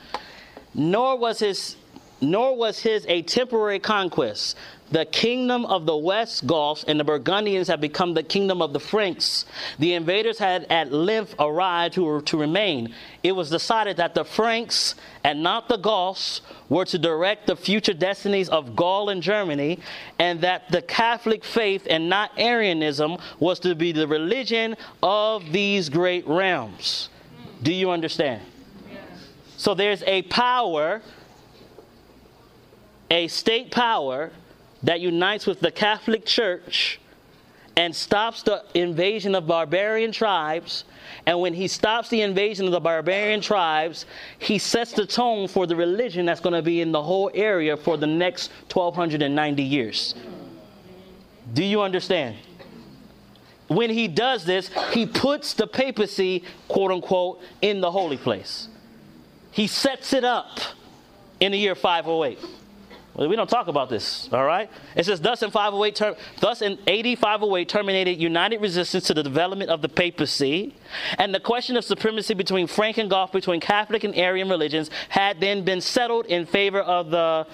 Nor 0.74 1.16
was 1.18 1.38
his, 1.38 1.76
nor 2.20 2.54
was 2.54 2.80
his 2.80 3.06
a 3.08 3.22
temporary 3.22 3.78
conquest. 3.78 4.56
The 4.90 5.04
kingdom 5.04 5.64
of 5.66 5.86
the 5.86 5.96
West 5.96 6.46
Goths 6.48 6.84
and 6.84 6.98
the 6.98 7.04
Burgundians 7.04 7.68
had 7.68 7.80
become 7.80 8.12
the 8.12 8.24
kingdom 8.24 8.60
of 8.60 8.72
the 8.72 8.80
Franks. 8.80 9.44
The 9.78 9.94
invaders 9.94 10.38
had 10.38 10.64
at 10.64 10.92
length 10.92 11.34
arrived 11.38 11.94
to, 11.94 12.20
to 12.22 12.36
remain. 12.36 12.92
It 13.22 13.32
was 13.32 13.50
decided 13.50 13.98
that 13.98 14.14
the 14.14 14.24
Franks 14.24 14.96
and 15.22 15.44
not 15.44 15.68
the 15.68 15.76
Goths 15.76 16.40
were 16.68 16.84
to 16.86 16.98
direct 16.98 17.46
the 17.46 17.54
future 17.54 17.92
destinies 17.92 18.48
of 18.48 18.74
Gaul 18.74 19.10
and 19.10 19.22
Germany, 19.22 19.78
and 20.18 20.40
that 20.40 20.70
the 20.70 20.82
Catholic 20.82 21.44
faith 21.44 21.86
and 21.88 22.08
not 22.08 22.32
Arianism 22.36 23.16
was 23.38 23.60
to 23.60 23.76
be 23.76 23.92
the 23.92 24.08
religion 24.08 24.76
of 25.02 25.52
these 25.52 25.88
great 25.88 26.26
realms. 26.26 27.10
Do 27.62 27.72
you 27.72 27.90
understand? 27.90 28.42
So 29.56 29.74
there's 29.74 30.02
a 30.04 30.22
power, 30.22 31.02
a 33.10 33.28
state 33.28 33.70
power, 33.70 34.32
that 34.82 35.00
unites 35.00 35.46
with 35.46 35.60
the 35.60 35.70
Catholic 35.70 36.24
Church 36.24 37.00
and 37.76 37.94
stops 37.94 38.42
the 38.42 38.62
invasion 38.74 39.34
of 39.34 39.46
barbarian 39.46 40.12
tribes. 40.12 40.84
And 41.26 41.40
when 41.40 41.54
he 41.54 41.68
stops 41.68 42.08
the 42.08 42.22
invasion 42.22 42.66
of 42.66 42.72
the 42.72 42.80
barbarian 42.80 43.40
tribes, 43.40 44.06
he 44.38 44.58
sets 44.58 44.92
the 44.92 45.06
tone 45.06 45.48
for 45.48 45.66
the 45.66 45.76
religion 45.76 46.26
that's 46.26 46.40
going 46.40 46.54
to 46.54 46.62
be 46.62 46.80
in 46.80 46.92
the 46.92 47.02
whole 47.02 47.30
area 47.32 47.76
for 47.76 47.96
the 47.96 48.06
next 48.06 48.50
1290 48.72 49.62
years. 49.62 50.14
Do 51.54 51.64
you 51.64 51.80
understand? 51.82 52.36
When 53.68 53.90
he 53.90 54.08
does 54.08 54.44
this, 54.44 54.70
he 54.92 55.06
puts 55.06 55.54
the 55.54 55.66
papacy, 55.66 56.44
quote 56.68 56.90
unquote, 56.90 57.40
in 57.62 57.80
the 57.80 57.90
holy 57.90 58.16
place. 58.16 58.68
He 59.52 59.66
sets 59.66 60.12
it 60.12 60.24
up 60.24 60.58
in 61.38 61.52
the 61.52 61.58
year 61.58 61.74
508. 61.74 62.38
We 63.28 63.36
don't 63.36 63.50
talk 63.50 63.68
about 63.68 63.90
this, 63.90 64.30
all 64.32 64.46
right? 64.46 64.70
It 64.96 65.04
says, 65.04 65.20
thus 65.20 65.42
in 65.42 65.50
508, 65.50 65.94
ter- 65.94 66.16
thus 66.40 66.62
in 66.62 66.78
8508 66.86 67.68
terminated 67.68 68.12
united 68.12 68.62
resistance 68.62 69.04
to 69.08 69.14
the 69.14 69.22
development 69.22 69.68
of 69.68 69.82
the 69.82 69.90
papacy, 69.90 70.74
and 71.18 71.34
the 71.34 71.40
question 71.40 71.76
of 71.76 71.84
supremacy 71.84 72.32
between 72.32 72.66
Frank 72.66 72.96
and 72.96 73.10
Goth, 73.10 73.32
between 73.32 73.60
Catholic 73.60 74.04
and 74.04 74.14
Arian 74.14 74.48
religions, 74.48 74.88
had 75.10 75.38
then 75.38 75.66
been 75.66 75.82
settled 75.82 76.26
in 76.26 76.46
favor 76.46 76.80
of 76.80 77.10
the 77.10 77.46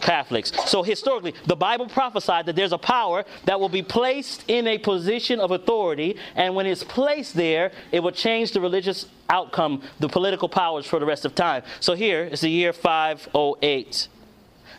Catholics. 0.00 0.52
So 0.70 0.84
historically, 0.84 1.34
the 1.46 1.56
Bible 1.56 1.88
prophesied 1.88 2.46
that 2.46 2.54
there's 2.54 2.72
a 2.72 2.78
power 2.78 3.24
that 3.44 3.58
will 3.58 3.68
be 3.68 3.82
placed 3.82 4.44
in 4.46 4.68
a 4.68 4.78
position 4.78 5.40
of 5.40 5.50
authority, 5.50 6.16
and 6.36 6.54
when 6.54 6.64
it's 6.66 6.84
placed 6.84 7.34
there, 7.34 7.72
it 7.90 8.00
will 8.00 8.12
change 8.12 8.52
the 8.52 8.60
religious 8.60 9.06
outcome, 9.28 9.82
the 9.98 10.08
political 10.08 10.48
powers 10.48 10.86
for 10.86 11.00
the 11.00 11.06
rest 11.06 11.24
of 11.24 11.34
time. 11.34 11.64
So 11.80 11.94
here 11.94 12.22
is 12.22 12.40
the 12.40 12.50
year 12.50 12.72
508. 12.72 14.06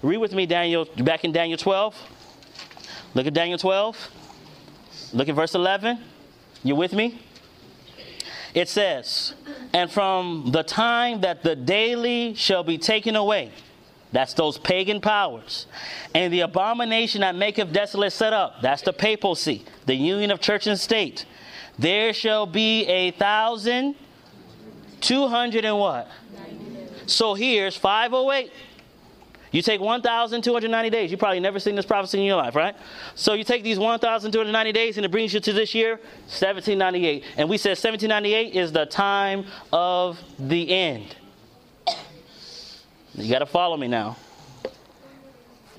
Read 0.02 0.18
with 0.18 0.34
me, 0.34 0.45
Daniel, 0.45 0.86
back 1.04 1.26
in 1.26 1.32
Daniel 1.34 1.58
12. 1.58 1.95
Look 3.16 3.28
at 3.28 3.34
Daniel 3.34 3.58
12. 3.58 4.10
Look 5.14 5.28
at 5.28 5.36
verse 5.36 5.56
11. 5.56 6.00
You 6.64 6.76
with 6.76 6.93
me? 6.93 7.22
It 8.54 8.70
says, 8.70 9.34
And 9.74 9.91
from 9.91 10.52
the 10.52 10.64
time 10.64 11.22
that 11.22 11.43
the 11.43 11.56
daily 11.56 12.34
shall 12.34 12.64
be 12.64 12.78
taken 12.78 13.16
away, 13.16 13.52
that's 14.12 14.34
those 14.34 14.58
pagan 14.58 15.02
powers, 15.02 15.68
and 16.16 16.34
the 16.34 16.41
abomination 16.41 17.22
that 17.22 17.36
maketh 17.36 17.72
desolate 17.72 18.14
set 18.14 18.34
up, 18.34 18.62
that's 18.62 18.82
the 18.82 18.93
papacy, 18.93 19.66
the 19.86 19.93
union 19.93 20.32
of 20.32 20.39
church 20.39 20.66
and 20.66 20.80
state, 20.80 21.26
there 21.78 22.14
shall 22.14 22.45
be 22.45 22.86
a 22.88 23.12
thousand, 23.12 23.95
two 25.02 25.28
hundred 25.28 25.66
and 25.66 25.78
what? 25.78 26.08
So 27.06 27.34
here's 27.34 27.76
508. 27.76 28.52
You 29.52 29.62
take 29.62 29.82
1,290 29.82 30.89
days. 30.89 31.12
You 31.12 31.18
probably 31.18 31.39
never 31.39 31.60
seen 31.60 31.76
this 31.76 31.86
prophecy 31.86 32.20
in 32.20 32.26
your 32.26 32.36
life, 32.36 32.56
right? 32.56 32.76
So 33.16 33.34
you 33.34 33.43
take 33.43 33.64
these 33.64 33.80
1,290 33.80 34.72
days 34.72 34.97
and 34.97 35.06
it 35.06 35.12
brings 35.12 35.34
you 35.34 35.39
to 35.39 35.54
this 35.54 35.74
year, 35.74 35.95
1798. 36.28 37.24
And 37.38 37.50
we 37.50 37.58
said 37.58 37.72
1798 37.72 38.56
is 38.56 38.72
the 38.72 38.86
time 38.86 39.45
of 39.74 40.20
the 40.38 40.70
end. 40.70 41.16
You 43.16 43.30
got 43.32 43.39
to 43.39 43.45
follow 43.47 43.76
me 43.76 43.88
now. 43.88 44.18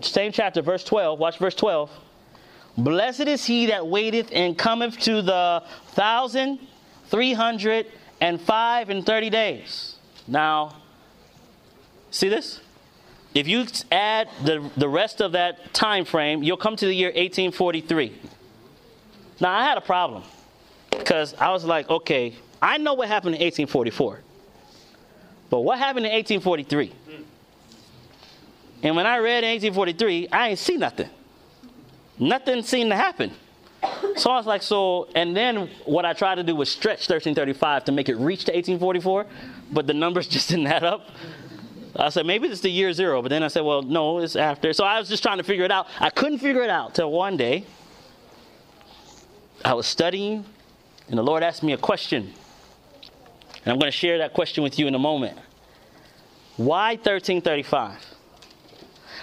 Same 0.01 0.33
chapter, 0.33 0.63
verse 0.63 0.83
12. 0.85 1.19
Watch 1.19 1.39
verse 1.39 1.55
12. 1.55 1.91
Blessed 2.77 3.21
is 3.23 3.45
he 3.45 3.67
that 3.67 3.87
waiteth 3.87 4.31
and 4.33 4.57
cometh 4.57 4.99
to 5.01 5.23
the 5.23 5.63
thousand 5.89 6.59
three 7.07 7.33
hundred 7.33 7.87
and 8.21 8.41
five 8.41 8.91
and 8.91 9.05
thirty 9.05 9.29
days. 9.29 9.97
Now, 10.27 10.77
see 12.11 12.29
this? 12.29 12.61
If 13.35 13.47
you 13.47 13.67
add 13.93 14.29
the, 14.45 14.69
the 14.77 14.89
rest 14.89 15.21
of 15.21 15.33
that 15.33 15.73
time 15.73 16.05
frame, 16.05 16.43
you'll 16.43 16.57
come 16.57 16.77
to 16.77 16.87
the 16.87 16.95
year 16.95 17.09
1843. 17.09 18.13
Now, 19.41 19.53
I 19.53 19.65
had 19.65 19.79
a 19.79 19.81
problem 19.81 20.25
because 20.91 21.35
I 21.35 21.51
was 21.51 21.65
like, 21.65 21.89
okay, 21.89 22.35
I 22.61 22.79
know 22.79 22.95
what 22.95 23.09
happened 23.09 23.37
in 23.37 23.43
1844, 23.43 24.21
but 25.49 25.61
what 25.61 25.79
happened 25.79 26.07
in 26.07 26.13
1843? 26.13 26.93
And 28.83 28.97
when 28.97 29.07
I 29.07 29.19
read 29.19 29.45
in 29.45 29.51
1843, 29.51 30.29
I 30.33 30.49
ain't 30.51 30.59
see 30.59 30.77
nothing. 30.77 31.09
Nothing 32.19 32.63
seemed 32.63 32.91
to 32.91 32.97
happen. 32.97 33.33
So 34.17 34.31
I 34.31 34.37
was 34.37 34.47
like, 34.47 34.63
so, 34.63 35.09
and 35.15 35.35
then 35.35 35.71
what 35.87 36.05
I 36.05 36.13
tried 36.13 36.35
to 36.35 36.43
do 36.43 36.55
was 36.55 36.71
stretch 36.71 37.09
1335 37.09 37.85
to 37.87 37.93
make 37.93 38.09
it 38.09 38.17
reach 38.17 38.45
to 38.45 38.53
1844, 38.53 39.27
but 39.73 39.87
the 39.87 39.95
numbers 39.95 40.27
just 40.29 40.51
didn't 40.51 40.67
add 40.67 40.85
up. 40.85 41.09
I 41.97 42.09
said, 42.09 42.27
maybe 42.27 42.49
it's 42.49 42.61
the 42.61 42.71
year 42.71 42.93
zero. 42.93 43.23
But 43.23 43.29
then 43.29 43.43
I 43.43 43.49
said, 43.49 43.61
well, 43.61 43.83
no, 43.83 44.19
it's 44.19 44.37
after. 44.37 44.73
So 44.73 44.85
I 44.85 44.99
was 44.99 45.09
just 45.09 45.23
trying 45.23 45.39
to 45.39 45.45
figure 45.45 45.65
it 45.65 45.73
out. 45.73 45.87
I 45.99 46.11
couldn't 46.11 46.39
figure 46.39 46.63
it 46.63 46.71
out 46.71 46.95
till 46.95 47.11
one 47.11 47.37
day 47.37 47.65
I 49.65 49.75
was 49.75 49.87
studying, 49.87 50.45
and 51.09 51.19
the 51.19 51.23
Lord 51.23 51.43
asked 51.43 51.63
me 51.63 51.73
a 51.73 51.79
question. 51.79 52.33
And 53.65 53.73
I'm 53.73 53.79
going 53.79 53.91
to 53.91 53.97
share 53.97 54.19
that 54.19 54.33
question 54.33 54.63
with 54.63 54.79
you 54.79 54.87
in 54.87 54.95
a 54.95 54.99
moment. 54.99 55.39
Why 56.57 56.93
1335? 56.93 58.07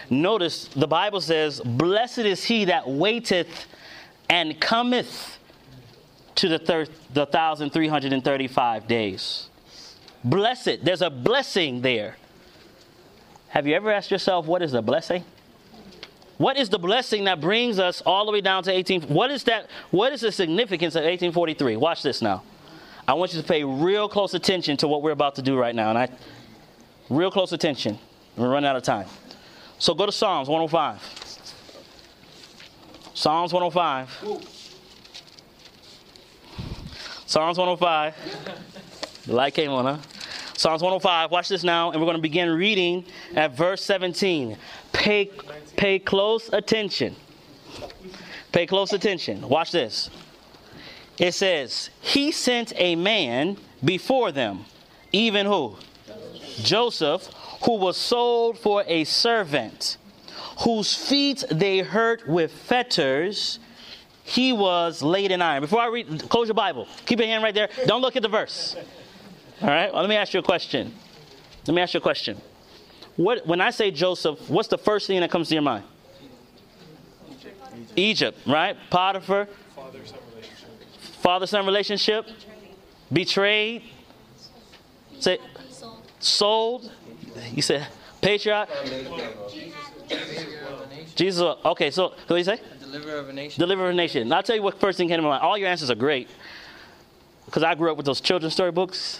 Notice 0.10 0.68
the 0.68 0.88
Bible 0.88 1.22
says, 1.22 1.60
Blessed 1.62 2.20
is 2.20 2.44
he 2.44 2.66
that 2.66 2.88
waiteth 2.90 3.68
and 4.30 4.60
cometh 4.60 5.38
to 6.36 6.48
the, 6.48 6.60
thir- 6.60 6.88
the 7.14 7.26
1,335 7.26 8.88
days. 8.88 9.50
Blessed. 10.24 10.84
There's 10.84 11.02
a 11.02 11.10
blessing 11.10 11.82
there. 11.82 12.18
Have 13.58 13.66
you 13.66 13.74
ever 13.74 13.92
asked 13.92 14.12
yourself, 14.12 14.46
what 14.46 14.62
is 14.62 14.72
the 14.72 14.84
blessing? 14.84 15.24
What 16.38 16.58
is 16.58 16.70
the 16.70 16.78
blessing 16.78 17.24
that 17.24 17.42
brings 17.42 17.80
us 17.80 18.04
all 18.06 18.28
the 18.28 18.32
way 18.32 18.40
down 18.40 18.62
to 18.62 18.72
18? 18.72 19.08
What 19.08 19.32
is 19.32 19.46
that? 19.46 19.68
What 19.90 20.14
is 20.14 20.22
the 20.22 20.32
significance 20.32 20.94
of 20.94 21.00
1843? 21.00 21.76
Watch 21.76 22.04
this 22.04 22.22
now. 22.22 22.44
I 23.08 23.16
want 23.16 23.34
you 23.34 23.42
to 23.42 23.48
pay 23.48 23.64
real 23.64 24.08
close 24.08 24.36
attention 24.36 24.78
to 24.78 24.88
what 24.88 25.02
we're 25.02 25.10
about 25.10 25.34
to 25.38 25.42
do 25.42 25.58
right 25.58 25.74
now, 25.74 25.90
and 25.90 25.98
I 25.98 26.08
real 27.10 27.32
close 27.32 27.52
attention. 27.52 27.98
We're 28.36 28.48
running 28.48 28.70
out 28.70 28.76
of 28.76 28.84
time. 28.84 29.08
So 29.80 29.96
go 29.96 30.06
to 30.06 30.12
Psalms 30.12 30.48
105. 30.48 31.02
Psalms 33.16 33.54
105. 33.54 34.08
Psalms 37.26 37.58
105. 37.58 39.26
The 39.26 39.34
light 39.34 39.56
came 39.56 39.72
on, 39.72 39.86
huh? 39.86 39.98
Psalms 40.58 40.82
105. 40.82 41.30
Watch 41.30 41.50
this 41.50 41.64
now, 41.64 41.92
and 41.92 42.02
we're 42.02 42.08
going 42.08 42.18
to 42.18 42.22
begin 42.22 42.50
reading 42.50 43.06
at 43.36 43.56
verse 43.56 43.84
17. 43.84 44.58
Pay, 44.92 45.30
pay 45.76 46.00
close 46.00 46.50
attention. 46.52 47.16
Pay 48.52 48.66
close 48.66 48.92
attention. 48.92 49.48
Watch 49.48 49.72
this. 49.72 50.10
It 51.20 51.34
says, 51.34 51.92
He 52.02 52.32
sent 52.32 52.74
a 52.76 52.96
man 52.96 53.58
before 53.86 54.32
them, 54.32 54.66
even 55.12 55.46
who? 55.46 55.76
Joseph, 56.64 57.30
who 57.64 57.76
was 57.76 57.96
sold 57.96 58.58
for 58.58 58.84
a 58.88 59.04
servant, 59.04 59.98
whose 60.62 60.96
feet 60.96 61.44
they 61.52 61.80
hurt 61.80 62.28
with 62.28 62.52
fetters. 62.52 63.60
He 64.24 64.54
was 64.54 65.04
laid 65.04 65.32
in 65.32 65.40
iron. 65.42 65.62
Before 65.62 65.80
I 65.80 65.88
read, 65.88 66.28
close 66.30 66.48
your 66.48 66.56
Bible. 66.56 66.88
Keep 67.06 67.20
your 67.20 67.28
hand 67.28 67.44
right 67.44 67.54
there. 67.54 67.70
Don't 67.86 68.02
look 68.02 68.16
at 68.16 68.24
the 68.24 68.28
verse. 68.28 68.76
All 69.62 69.70
right. 69.70 69.92
Well, 69.92 70.02
let 70.02 70.10
me 70.10 70.16
ask 70.16 70.34
you 70.34 70.40
a 70.40 70.44
question. 70.44 70.94
Let 71.66 71.74
me 71.74 71.82
ask 71.82 71.94
you 71.94 72.00
a 72.00 72.02
question. 72.02 72.40
What 73.16 73.46
when 73.48 73.60
I 73.62 73.72
say 73.72 73.90
Joseph, 73.92 74.50
what's 74.50 74.68
the 74.68 74.78
first 74.78 75.08
thing 75.08 75.20
that 75.22 75.32
comes 75.32 75.50
to 75.50 75.56
your 75.56 75.64
mind? 75.64 75.84
Egypt, 77.96 78.38
right? 78.46 78.78
Potiphar, 78.92 79.48
Father 79.76 80.06
son 80.06 80.20
relationship. 80.36 80.70
father-son 81.22 81.66
relationship, 81.66 82.28
betrayed, 83.12 83.84
say, 85.20 85.40
Sold. 85.70 86.02
sold. 86.20 86.92
You 87.54 87.62
said 87.64 87.88
patriarch. 88.22 88.70
Savior 88.86 90.60
of 90.68 90.82
a 90.82 90.88
nation. 90.90 91.12
Jesus. 91.16 91.42
Okay, 91.66 91.90
so 91.92 92.10
what 92.10 92.28
do 92.28 92.36
you 92.36 92.44
say? 92.44 92.60
Deliverer 92.80 93.18
of 93.18 93.30
a 93.30 93.34
nation. 93.34 93.60
Deliver 93.60 93.86
of 93.86 93.90
a 93.92 93.94
nation. 93.94 94.22
And 94.24 94.34
I'll 94.34 94.44
tell 94.44 94.56
you 94.56 94.62
what 94.62 94.80
first 94.80 94.98
thing 94.98 95.08
came 95.08 95.18
to 95.18 95.22
my 95.24 95.30
mind. 95.30 95.44
All 95.44 95.58
your 95.58 95.70
answers 95.70 95.90
are 95.90 95.96
great. 95.96 96.30
Because 97.48 97.64
I 97.64 97.74
grew 97.74 97.90
up 97.90 97.98
with 97.98 98.06
those 98.06 98.22
children's 98.22 98.54
storybooks. 98.54 99.20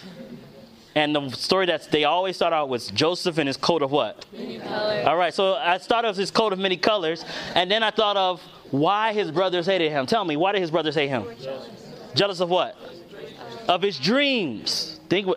And 0.94 1.14
the 1.14 1.30
story 1.30 1.66
that 1.66 1.90
they 1.90 2.04
always 2.04 2.36
start 2.36 2.52
out 2.52 2.68
with 2.68 2.92
Joseph 2.94 3.38
and 3.38 3.46
his 3.46 3.56
coat 3.56 3.82
of 3.82 3.90
what? 3.90 4.26
Many 4.32 4.58
colors. 4.58 5.06
All 5.06 5.16
right, 5.16 5.32
so 5.32 5.54
I 5.54 5.78
started 5.78 6.08
with 6.08 6.18
his 6.18 6.30
coat 6.30 6.52
of 6.52 6.58
many 6.58 6.76
colors. 6.76 7.24
And 7.54 7.70
then 7.70 7.82
I 7.82 7.90
thought 7.90 8.16
of 8.16 8.40
why 8.70 9.12
his 9.12 9.30
brothers 9.30 9.66
hated 9.66 9.90
him. 9.90 10.06
Tell 10.06 10.24
me, 10.24 10.36
why 10.36 10.52
did 10.52 10.60
his 10.60 10.70
brothers 10.70 10.94
hate 10.94 11.08
him? 11.08 11.24
Jealous 12.14 12.40
of 12.40 12.50
what? 12.50 12.76
Of 13.66 13.82
his 13.82 13.98
dreams. 13.98 15.00
Think. 15.08 15.28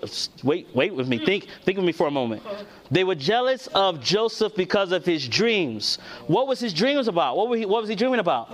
Wait, 0.44 0.68
wait 0.74 0.94
with 0.94 1.08
me. 1.08 1.24
Think. 1.24 1.48
Think 1.64 1.78
with 1.78 1.86
me 1.86 1.94
for 1.94 2.08
a 2.08 2.12
moment. 2.12 2.44
They 2.90 3.04
were 3.06 3.16
jealous 3.16 3.68
of 3.68 4.02
Joseph 4.02 4.54
because 4.56 4.92
of 4.92 5.06
his 5.06 5.28
dreams. 5.28 5.98
What 6.28 6.48
was 6.48 6.60
his 6.60 6.74
dreams 6.74 7.08
about? 7.08 7.38
What, 7.38 7.48
were 7.50 7.56
he, 7.56 7.66
what 7.66 7.82
was 7.82 7.90
he 7.90 7.96
dreaming 7.96 8.20
about? 8.20 8.50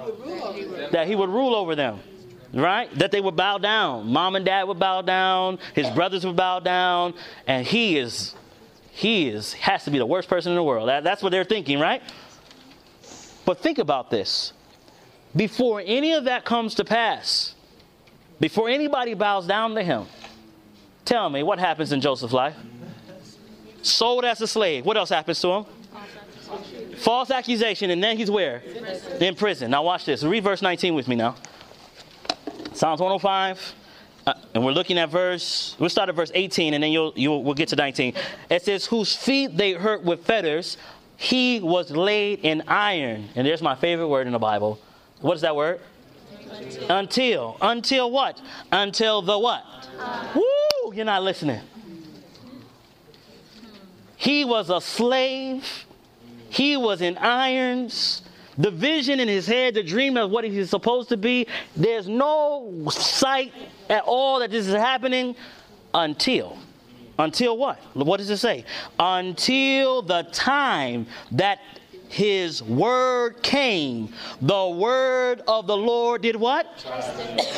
That 0.92 1.08
he 1.08 1.16
would 1.16 1.30
rule 1.30 1.56
over 1.56 1.74
them. 1.74 2.00
Right? 2.54 2.94
That 2.98 3.12
they 3.12 3.22
would 3.22 3.36
bow 3.36 3.58
down. 3.58 4.08
Mom 4.08 4.36
and 4.36 4.46
dad 4.46 4.68
would 4.68 4.80
bow 4.80 5.02
down. 5.02 5.60
His 5.76 5.90
brothers 5.90 6.26
would 6.26 6.36
bow 6.36 6.60
down. 6.60 7.14
And 7.46 7.66
he 7.66 7.98
is, 7.98 8.36
he 8.92 9.28
is, 9.28 9.54
has 9.54 9.84
to 9.84 9.92
be 9.92 9.98
the 9.98 10.06
worst 10.06 10.30
person 10.30 10.52
in 10.52 10.56
the 10.56 10.64
world. 10.64 10.90
That, 10.90 11.04
that's 11.04 11.22
what 11.22 11.32
they're 11.32 11.44
thinking, 11.44 11.80
right? 11.80 12.02
But 13.46 13.60
think 13.60 13.78
about 13.78 14.10
this. 14.10 14.54
Before 15.36 15.82
any 15.86 16.14
of 16.14 16.26
that 16.26 16.46
comes 16.46 16.76
to 16.76 16.86
pass, 16.86 17.54
before 18.40 18.70
anybody 18.70 19.14
bows 19.14 19.46
down 19.46 19.76
to 19.76 19.84
him, 19.84 20.06
tell 21.06 21.30
me 21.30 21.44
what 21.44 21.60
happens 21.60 21.92
in 21.92 22.02
Joseph's 22.02 22.34
life? 22.34 22.56
Sold 23.82 24.26
as 24.26 24.42
a 24.42 24.48
slave. 24.48 24.86
What 24.86 24.98
else 24.98 25.10
happens 25.10 25.40
to 25.42 25.48
him? 25.50 25.66
False 26.98 27.30
accusation, 27.30 27.92
and 27.92 28.04
then 28.04 28.18
he's 28.18 28.32
where? 28.32 28.64
In 29.20 29.36
prison. 29.36 29.72
Now 29.72 29.84
watch 29.84 30.06
this. 30.06 30.24
Read 30.24 30.44
verse 30.44 30.62
19 30.62 30.96
with 30.96 31.08
me 31.08 31.16
now. 31.16 31.36
Psalms 32.78 33.02
105. 33.02 33.74
Uh, 34.28 34.34
and 34.54 34.64
we're 34.64 34.72
looking 34.72 35.00
at 35.00 35.10
verse, 35.10 35.76
we'll 35.80 35.90
start 35.90 36.10
at 36.10 36.16
verse 36.16 36.32
18 36.36 36.76
and 36.76 36.84
then 36.84 36.92
you'll, 36.92 37.12
you'll, 37.16 37.44
we'll 37.44 37.56
get 37.56 37.70
to 37.70 37.76
19. 37.76 38.14
It 38.52 38.62
says, 38.62 38.86
Whose 38.86 39.16
feet 39.16 39.58
they 39.58 39.72
hurt 39.72 40.04
with 40.04 40.24
fetters, 40.26 40.78
he 41.16 41.60
was 41.60 41.90
laid 41.90 42.42
in 42.44 42.62
iron. 42.68 43.30
And 43.36 43.48
there's 43.48 43.64
my 43.64 43.74
favorite 43.74 44.10
word 44.10 44.28
in 44.28 44.34
the 44.34 44.40
Bible. 44.40 44.80
What 45.22 45.34
is 45.36 45.42
that 45.42 45.56
word? 45.56 45.80
Until. 46.88 47.58
Until 47.62 48.12
what? 48.12 48.40
Until 48.72 49.24
the 49.24 49.40
what? 49.40 49.64
Woo! 50.36 50.94
You're 50.94 51.06
not 51.06 51.24
listening. 51.24 51.62
He 54.18 54.46
was 54.46 54.70
a 54.70 54.82
slave. 54.82 55.86
He 56.50 56.78
was 56.78 57.02
in 57.02 57.18
irons. 57.18 58.22
The 58.58 58.72
vision 58.72 59.20
in 59.20 59.28
his 59.28 59.46
head, 59.46 59.76
the 59.76 59.84
dream 59.84 60.18
of 60.18 60.32
what 60.32 60.44
he's 60.44 60.70
supposed 60.70 61.10
to 61.10 61.18
be, 61.18 61.48
there's 61.76 62.08
no 62.08 62.88
sight 62.90 63.54
at 63.90 64.04
all 64.06 64.40
that 64.40 64.52
this 64.52 64.68
is 64.68 64.74
happening 64.74 65.36
until. 65.94 66.58
Until 67.20 67.58
what? 67.58 67.80
What 67.94 68.18
does 68.18 68.30
it 68.30 68.38
say? 68.38 68.66
Until 69.00 70.02
the 70.02 70.24
time 70.32 71.08
that 71.32 71.60
his 72.10 72.64
word 72.64 73.42
came. 73.44 74.14
The 74.42 74.68
word 74.68 75.42
of 75.48 75.68
the 75.68 75.78
Lord 75.78 76.22
did 76.22 76.36
what? 76.36 76.86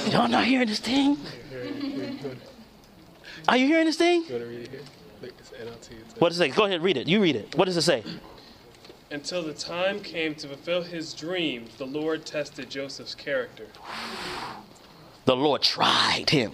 Y'all 0.10 0.28
not 0.28 0.45
hearing 0.45 0.68
this 0.68 0.80
thing? 0.80 1.18
Are 3.47 3.58
you 3.58 3.68
hearing 3.68 3.86
this 3.86 3.97
thing? 3.97 4.24
You 4.28 4.34
want 4.34 4.43
to 4.43 4.50
read 4.50 4.60
it 4.62 4.70
here? 4.72 4.80
Look, 5.22 5.34
it's 5.39 5.52
NLT. 5.52 5.91
It's 5.91 6.20
What 6.20 6.30
does 6.30 6.39
it 6.39 6.52
say? 6.52 6.56
Go 6.56 6.66
ahead, 6.66 6.82
read 6.82 6.97
it. 6.97 7.08
You 7.08 7.22
read 7.22 7.36
it. 7.36 7.56
What 7.56 7.66
does 7.66 7.78
it 7.78 7.82
say? 7.82 8.04
Until 9.12 9.41
the 9.41 9.53
time 9.53 10.01
came 10.01 10.36
to 10.36 10.47
fulfill 10.47 10.84
his 10.84 11.14
dreams, 11.14 11.76
the 11.78 11.86
Lord 11.86 12.26
tested 12.26 12.70
Joseph's 12.70 13.16
character. 13.16 13.66
The 15.26 15.36
Lord 15.36 15.64
tried 15.64 16.30
him. 16.30 16.51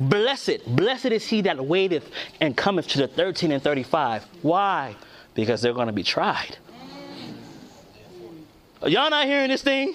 Blessed, 0.00 0.66
blessed 0.66 1.06
is 1.06 1.24
he 1.24 1.40
that 1.42 1.64
waiteth 1.64 2.10
and 2.40 2.56
cometh 2.56 2.88
to 2.88 2.98
the 2.98 3.06
13 3.06 3.52
and 3.52 3.62
35. 3.62 4.24
Why? 4.42 4.96
Because 5.34 5.62
they're 5.62 5.72
going 5.72 5.86
to 5.86 5.92
be 5.92 6.02
tried. 6.02 6.58
Y'all 8.84 9.08
not 9.08 9.26
hearing 9.26 9.50
this 9.50 9.62
thing? 9.62 9.94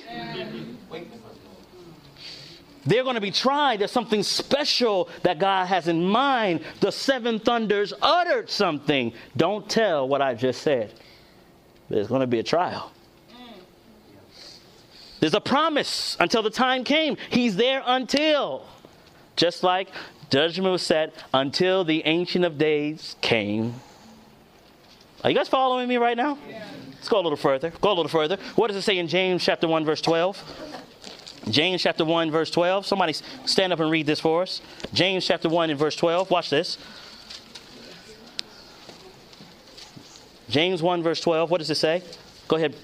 They're 2.85 3.03
going 3.03 3.15
to 3.15 3.21
be 3.21 3.29
tried. 3.29 3.81
There's 3.81 3.91
something 3.91 4.23
special 4.23 5.09
that 5.23 5.37
God 5.37 5.65
has 5.65 5.89
in 5.89 6.03
mind. 6.03 6.61
The 6.79 6.91
seven 6.91 7.39
thunders 7.39 7.93
uttered 8.01 8.49
something. 8.49 9.11
Don't 9.35 9.69
tell 9.69 10.07
what 10.07 10.21
I 10.21 10.33
just 10.33 10.61
said. 10.61 10.93
There's 11.89 12.07
going 12.07 12.21
to 12.21 12.27
be 12.27 12.39
a 12.39 12.43
trial. 12.43 12.91
There's 15.19 15.33
a 15.33 15.41
promise 15.41 16.15
until 16.19 16.41
the 16.41 16.49
time 16.49 16.83
came. 16.83 17.17
He's 17.29 17.55
there 17.55 17.83
until. 17.85 18.65
Just 19.35 19.63
like 19.63 19.89
judgment 20.29 20.71
was 20.71 20.81
set 20.81 21.13
until 21.33 21.83
the 21.83 22.03
Ancient 22.05 22.45
of 22.45 22.57
Days 22.57 23.15
came. 23.21 23.75
Are 25.23 25.29
you 25.29 25.35
guys 25.35 25.49
following 25.49 25.89
me 25.89 25.97
right 25.97 26.15
now? 26.15 26.37
Let's 26.93 27.09
go 27.09 27.19
a 27.19 27.23
little 27.23 27.37
further. 27.37 27.71
Go 27.81 27.89
a 27.89 27.95
little 27.95 28.09
further. 28.09 28.37
What 28.55 28.67
does 28.67 28.77
it 28.77 28.83
say 28.83 28.97
in 28.97 29.07
James 29.07 29.43
chapter 29.43 29.67
1, 29.67 29.83
verse 29.83 30.01
12? 30.01 30.65
James 31.49 31.81
chapter 31.81 32.05
1, 32.05 32.31
verse 32.31 32.51
12. 32.51 32.85
Somebody 32.85 33.13
stand 33.45 33.73
up 33.73 33.79
and 33.79 33.91
read 33.91 34.05
this 34.05 34.19
for 34.19 34.43
us. 34.43 34.61
James 34.93 35.25
chapter 35.25 35.49
1 35.49 35.71
and 35.71 35.79
verse 35.79 35.95
12. 35.95 36.29
Watch 36.29 36.49
this. 36.49 36.77
James 40.49 40.81
1, 40.81 41.03
verse 41.03 41.21
12. 41.21 41.51
What 41.51 41.59
does 41.59 41.69
it 41.69 41.75
say? 41.75 42.01
Go 42.47 42.55
ahead. 42.55 42.75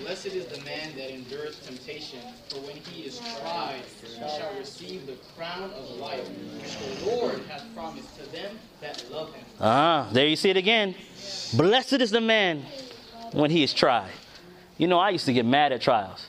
Blessed 0.00 0.26
is 0.26 0.46
the 0.46 0.62
man 0.64 0.94
that 0.96 1.12
endureth 1.12 1.66
temptation, 1.66 2.20
for 2.48 2.58
when 2.60 2.76
he 2.76 3.02
is 3.02 3.18
tried, 3.40 3.82
he 4.02 4.20
shall 4.20 4.54
receive 4.58 5.06
the 5.06 5.16
crown 5.36 5.70
of 5.72 5.90
life, 5.98 6.28
which 6.28 6.78
the 6.78 7.06
Lord 7.06 7.40
hath 7.48 7.64
promised 7.74 8.14
to 8.18 8.30
them 8.30 8.58
that 8.80 9.04
love 9.10 9.34
him. 9.34 9.44
Ah, 9.60 10.08
there 10.12 10.26
you 10.26 10.36
see 10.36 10.50
it 10.50 10.56
again. 10.56 10.94
Blessed 11.54 11.94
is 11.94 12.10
the 12.10 12.20
man 12.20 12.64
when 13.32 13.50
he 13.50 13.64
is 13.64 13.72
tried. 13.74 14.12
You 14.78 14.86
know, 14.86 14.98
I 14.98 15.10
used 15.10 15.24
to 15.24 15.32
get 15.32 15.46
mad 15.46 15.72
at 15.72 15.80
trials. 15.80 16.26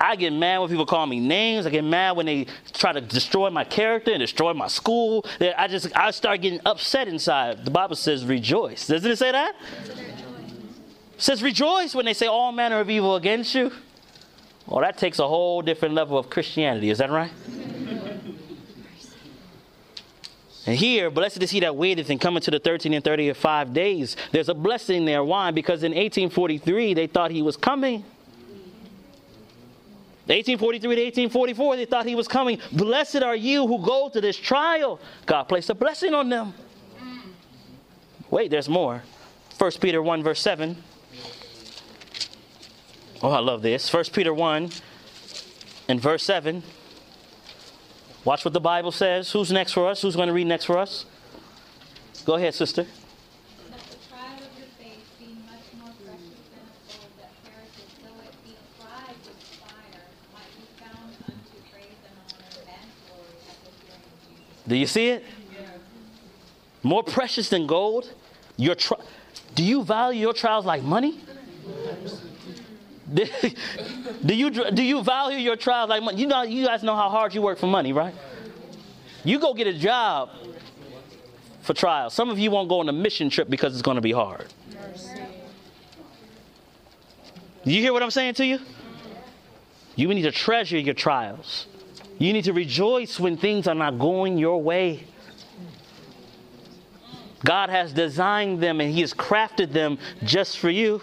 I 0.00 0.16
get 0.16 0.32
mad 0.32 0.58
when 0.58 0.68
people 0.68 0.86
call 0.86 1.06
me 1.06 1.20
names. 1.20 1.66
I 1.66 1.70
get 1.70 1.84
mad 1.84 2.16
when 2.16 2.26
they 2.26 2.46
try 2.72 2.92
to 2.92 3.00
destroy 3.00 3.50
my 3.50 3.64
character 3.64 4.12
and 4.12 4.20
destroy 4.20 4.52
my 4.52 4.68
school. 4.68 5.24
I 5.56 5.68
just 5.68 5.96
I 5.96 6.10
start 6.10 6.40
getting 6.42 6.60
upset 6.64 7.08
inside. 7.08 7.64
The 7.64 7.70
Bible 7.70 7.96
says 7.96 8.24
rejoice. 8.24 8.86
Doesn't 8.86 9.10
it 9.10 9.16
say 9.16 9.32
that? 9.32 9.54
It 9.84 11.22
says 11.22 11.42
rejoice 11.42 11.94
when 11.94 12.04
they 12.04 12.14
say 12.14 12.26
all 12.26 12.52
manner 12.52 12.80
of 12.80 12.90
evil 12.90 13.16
against 13.16 13.54
you. 13.54 13.72
Well, 14.66 14.80
that 14.80 14.98
takes 14.98 15.18
a 15.18 15.26
whole 15.28 15.62
different 15.62 15.94
level 15.94 16.18
of 16.18 16.28
Christianity. 16.28 16.90
Is 16.90 16.98
that 16.98 17.10
right? 17.10 17.30
And 20.66 20.76
here, 20.76 21.10
blessed 21.10 21.44
is 21.44 21.52
he 21.52 21.60
that 21.60 21.76
waiteth 21.76 22.10
and 22.10 22.20
cometh 22.20 22.42
to 22.44 22.50
the 22.50 22.58
13 22.58 22.92
and 22.92 23.04
30 23.04 23.28
of 23.28 23.36
five 23.36 23.72
days. 23.72 24.16
There's 24.32 24.48
a 24.48 24.54
blessing 24.54 25.04
there. 25.04 25.22
Why? 25.22 25.52
Because 25.52 25.84
in 25.84 25.92
1843, 25.92 26.92
they 26.92 27.06
thought 27.06 27.30
he 27.30 27.40
was 27.40 27.56
coming. 27.56 28.04
1843 30.26 30.80
to 30.80 31.02
1844, 31.02 31.76
they 31.76 31.84
thought 31.84 32.06
he 32.06 32.14
was 32.14 32.28
coming. 32.28 32.60
Blessed 32.72 33.22
are 33.22 33.36
you 33.36 33.66
who 33.66 33.84
go 33.84 34.08
to 34.08 34.20
this 34.20 34.36
trial. 34.36 35.00
God 35.24 35.44
placed 35.44 35.70
a 35.70 35.74
blessing 35.74 36.14
on 36.14 36.28
them. 36.28 36.54
Wait, 38.30 38.50
there's 38.50 38.68
more. 38.68 39.02
1 39.58 39.70
Peter 39.80 40.02
1, 40.02 40.22
verse 40.22 40.40
7. 40.40 40.76
Oh, 43.22 43.30
I 43.30 43.38
love 43.38 43.62
this. 43.62 43.92
1 43.92 44.04
Peter 44.12 44.34
1 44.34 44.70
and 45.88 46.00
verse 46.00 46.22
7. 46.24 46.62
Watch 48.24 48.44
what 48.44 48.52
the 48.52 48.60
Bible 48.60 48.92
says. 48.92 49.30
Who's 49.30 49.52
next 49.52 49.72
for 49.72 49.88
us? 49.88 50.02
Who's 50.02 50.16
going 50.16 50.26
to 50.26 50.34
read 50.34 50.48
next 50.48 50.64
for 50.64 50.76
us? 50.76 51.06
Go 52.24 52.34
ahead, 52.34 52.54
sister. 52.54 52.84
But 53.70 53.78
the 53.78 53.96
trial 54.10 54.34
of 54.34 54.58
your 54.58 54.66
faith, 54.76 55.06
being 55.18 55.40
much 55.46 55.62
more 55.78 55.94
precious 56.04 56.42
than 56.50 56.66
of 56.66 56.76
gold 56.90 57.12
that 57.22 57.30
perisheth, 57.46 58.02
though 58.02 58.18
it 58.26 58.34
be 58.42 58.58
tried 58.82 59.14
with 59.22 59.38
fire, 59.62 60.02
might 60.34 60.52
be 60.58 60.66
found 60.76 61.14
unto 61.22 61.56
praise 61.70 62.02
and 62.02 62.18
honor 62.18 62.66
and 62.66 62.90
glory 63.06 63.38
at 63.46 63.56
the 63.62 63.70
appearing 63.70 64.10
of 64.10 64.18
Jesus. 64.26 64.55
Do 64.68 64.76
you 64.76 64.86
see 64.86 65.08
it? 65.08 65.24
More 66.82 67.02
precious 67.02 67.48
than 67.48 67.66
gold. 67.66 68.12
Your 68.56 68.74
tri- 68.74 69.00
Do 69.54 69.62
you 69.62 69.84
value 69.84 70.20
your 70.20 70.32
trials 70.32 70.64
like 70.64 70.82
money? 70.82 71.20
do 73.14 74.34
you 74.34 74.50
do 74.50 74.82
you 74.82 75.02
value 75.02 75.38
your 75.38 75.56
trials 75.56 75.88
like 75.90 76.02
money? 76.02 76.20
You 76.20 76.26
know, 76.26 76.42
you 76.42 76.66
guys 76.66 76.82
know 76.82 76.96
how 76.96 77.08
hard 77.08 77.34
you 77.34 77.42
work 77.42 77.58
for 77.58 77.68
money, 77.68 77.92
right? 77.92 78.14
You 79.24 79.38
go 79.38 79.54
get 79.54 79.66
a 79.66 79.72
job 79.72 80.30
for 81.62 81.74
trials. 81.74 82.14
Some 82.14 82.30
of 82.30 82.38
you 82.38 82.50
won't 82.50 82.68
go 82.68 82.80
on 82.80 82.88
a 82.88 82.92
mission 82.92 83.30
trip 83.30 83.48
because 83.50 83.72
it's 83.74 83.82
going 83.82 83.96
to 83.96 84.00
be 84.00 84.12
hard. 84.12 84.46
You 87.64 87.80
hear 87.80 87.92
what 87.92 88.02
I'm 88.02 88.12
saying 88.12 88.34
to 88.34 88.46
you? 88.46 88.60
You 89.96 90.08
need 90.08 90.22
to 90.22 90.30
treasure 90.30 90.78
your 90.78 90.94
trials. 90.94 91.66
You 92.18 92.32
need 92.32 92.44
to 92.44 92.52
rejoice 92.52 93.20
when 93.20 93.36
things 93.36 93.66
are 93.66 93.74
not 93.74 93.98
going 93.98 94.38
your 94.38 94.62
way. 94.62 95.04
God 97.44 97.68
has 97.68 97.92
designed 97.92 98.62
them 98.62 98.80
and 98.80 98.92
He 98.92 99.02
has 99.02 99.12
crafted 99.12 99.72
them 99.72 99.98
just 100.24 100.58
for 100.58 100.70
you. 100.70 101.02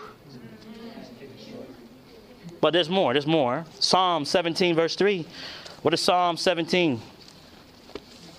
But 2.59 2.71
there's 2.71 2.89
more, 2.89 3.13
there's 3.13 3.27
more. 3.27 3.65
Psalm 3.79 4.25
17, 4.25 4.75
verse 4.75 4.95
3. 4.95 5.25
What 5.81 5.93
is 5.93 6.01
Psalm 6.01 6.37
17? 6.37 7.01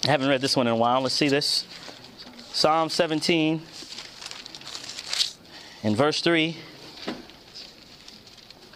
I 0.06 0.10
haven't 0.10 0.28
read 0.28 0.40
this 0.40 0.56
one 0.56 0.66
in 0.66 0.72
a 0.72 0.76
while. 0.76 1.02
Let's 1.02 1.14
see 1.14 1.28
this. 1.28 1.66
Psalm 2.52 2.88
17, 2.88 3.62
in 5.82 5.96
verse 5.96 6.20
3. 6.20 6.56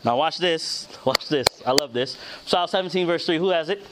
Now, 0.04 0.16
watch 0.16 0.38
this. 0.38 0.88
Watch 1.04 1.28
this. 1.28 1.46
I 1.66 1.72
love 1.72 1.92
this. 1.92 2.16
Psalm 2.46 2.68
17, 2.68 3.06
verse 3.06 3.26
3. 3.26 3.38
Who 3.38 3.48
has 3.48 3.68
it? 3.68 3.82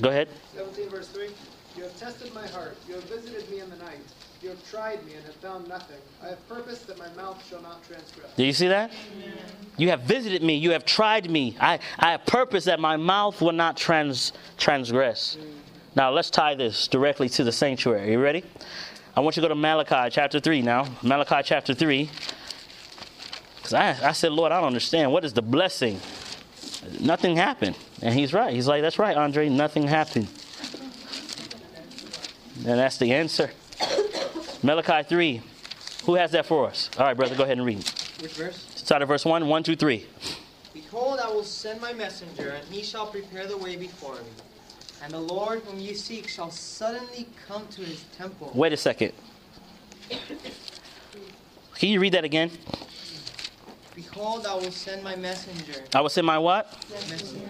Go 0.00 0.08
ahead. 0.08 0.28
17 0.56 0.88
verse 0.88 1.08
3. 1.08 1.28
You 1.76 1.82
have 1.82 1.98
tested 1.98 2.34
my 2.34 2.46
heart. 2.48 2.76
You 2.88 2.94
have 2.94 3.04
visited 3.04 3.48
me 3.50 3.60
in 3.60 3.70
the 3.70 3.76
night. 3.76 4.00
You 4.42 4.48
have 4.48 4.70
tried 4.70 5.04
me 5.04 5.12
and 5.12 5.24
have 5.26 5.34
found 5.36 5.68
nothing. 5.68 5.98
I 6.22 6.28
have 6.28 6.48
purposed 6.48 6.86
that 6.86 6.98
my 6.98 7.08
mouth 7.12 7.44
shall 7.46 7.60
not 7.60 7.84
transgress. 7.86 8.32
Do 8.36 8.44
you 8.44 8.54
see 8.54 8.68
that? 8.68 8.90
You 9.76 9.90
have 9.90 10.00
visited 10.02 10.42
me. 10.42 10.56
You 10.56 10.70
have 10.70 10.86
tried 10.86 11.30
me. 11.30 11.56
I, 11.60 11.78
I 11.98 12.12
have 12.12 12.24
purposed 12.24 12.64
that 12.66 12.80
my 12.80 12.96
mouth 12.96 13.42
will 13.42 13.52
not 13.52 13.76
trans, 13.76 14.32
transgress. 14.56 15.36
Now, 15.94 16.10
let's 16.10 16.30
tie 16.30 16.54
this 16.54 16.88
directly 16.88 17.28
to 17.30 17.44
the 17.44 17.52
sanctuary. 17.52 18.12
You 18.12 18.20
ready? 18.20 18.44
I 19.14 19.20
want 19.20 19.36
you 19.36 19.42
to 19.42 19.48
go 19.48 19.54
to 19.54 19.60
Malachi 19.60 20.08
chapter 20.10 20.40
3 20.40 20.62
now. 20.62 20.86
Malachi 21.02 21.42
chapter 21.44 21.74
3. 21.74 22.08
Because 23.70 24.02
I, 24.02 24.08
I 24.08 24.12
said, 24.12 24.32
Lord, 24.32 24.50
I 24.50 24.58
don't 24.58 24.66
understand. 24.66 25.12
What 25.12 25.24
is 25.24 25.32
the 25.32 25.42
blessing? 25.42 26.00
Nothing 26.98 27.36
happened. 27.36 27.76
And 28.02 28.12
he's 28.12 28.34
right. 28.34 28.52
He's 28.52 28.66
like, 28.66 28.82
that's 28.82 28.98
right, 28.98 29.16
Andre. 29.16 29.48
Nothing 29.48 29.86
happened. 29.86 30.26
And 32.66 32.78
that's 32.80 32.98
the 32.98 33.12
answer. 33.12 33.52
Malachi 34.64 35.08
3. 35.08 35.42
Who 36.04 36.14
has 36.16 36.32
that 36.32 36.46
for 36.46 36.66
us? 36.66 36.90
All 36.98 37.06
right, 37.06 37.16
brother, 37.16 37.36
go 37.36 37.44
ahead 37.44 37.58
and 37.58 37.66
read. 37.66 37.88
Which 38.20 38.32
verse? 38.32 38.66
Start 38.74 39.02
at 39.02 39.08
verse 39.08 39.24
1, 39.24 39.46
1, 39.46 39.62
2, 39.62 39.76
3. 39.76 40.06
Behold, 40.72 41.20
I 41.22 41.28
will 41.28 41.44
send 41.44 41.80
my 41.80 41.92
messenger, 41.92 42.50
and 42.50 42.66
he 42.66 42.82
shall 42.82 43.06
prepare 43.06 43.46
the 43.46 43.56
way 43.56 43.76
before 43.76 44.14
me. 44.14 44.30
And 45.04 45.12
the 45.12 45.20
Lord 45.20 45.60
whom 45.60 45.78
you 45.78 45.94
seek 45.94 46.26
shall 46.26 46.50
suddenly 46.50 47.28
come 47.46 47.68
to 47.68 47.82
his 47.82 48.02
temple. 48.18 48.50
Wait 48.52 48.72
a 48.72 48.76
second. 48.76 49.12
Can 51.76 51.88
you 51.88 52.00
read 52.00 52.14
that 52.14 52.24
again? 52.24 52.50
Behold, 53.94 54.46
I 54.46 54.54
will 54.54 54.70
send 54.70 55.02
my 55.02 55.16
messenger. 55.16 55.82
I 55.94 56.00
will 56.00 56.08
send 56.08 56.26
my 56.26 56.38
what? 56.38 56.72
messenger, 57.08 57.46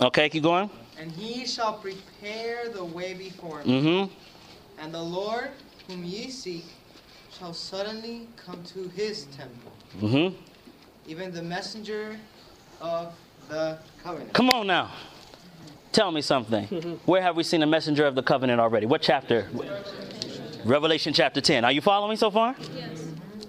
Okay, 0.00 0.28
keep 0.28 0.42
going. 0.42 0.70
And 0.98 1.10
he 1.12 1.46
shall 1.46 1.74
prepare 1.74 2.68
the 2.68 2.84
way 2.84 3.14
before 3.14 3.62
me. 3.64 3.80
Mm-hmm. 3.82 4.82
And 4.82 4.94
the 4.94 5.02
Lord 5.02 5.50
whom 5.86 6.04
ye 6.04 6.30
seek 6.30 6.64
shall 7.38 7.54
suddenly 7.54 8.28
come 8.36 8.62
to 8.64 8.88
his 8.88 9.24
temple. 9.26 9.72
Mm-hmm. 10.00 10.36
Even 11.06 11.32
the 11.32 11.42
messenger 11.42 12.16
of 12.80 13.14
the 13.48 13.78
covenant. 14.02 14.32
Come 14.32 14.50
on 14.50 14.66
now. 14.66 14.90
Tell 15.92 16.10
me 16.12 16.20
something. 16.20 16.66
Where 17.06 17.22
have 17.22 17.36
we 17.36 17.42
seen 17.42 17.62
a 17.62 17.66
messenger 17.66 18.06
of 18.06 18.14
the 18.14 18.22
covenant 18.22 18.60
already? 18.60 18.86
What 18.86 19.02
chapter? 19.02 19.48
Revelation 20.64 21.12
chapter 21.12 21.40
10. 21.40 21.64
Are 21.64 21.72
you 21.72 21.80
following 21.80 22.16
so 22.16 22.30
far? 22.30 22.54
Yes. 22.74 23.07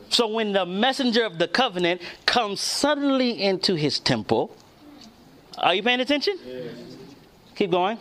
So 0.09 0.27
when 0.27 0.53
the 0.53 0.65
messenger 0.65 1.23
of 1.23 1.37
the 1.37 1.47
covenant 1.47 2.01
comes 2.25 2.59
suddenly 2.61 3.41
into 3.41 3.75
his 3.75 3.99
temple, 3.99 4.55
are 5.57 5.75
you 5.75 5.83
paying 5.83 5.99
attention? 5.99 6.37
Keep 7.55 7.71
going. 7.71 7.97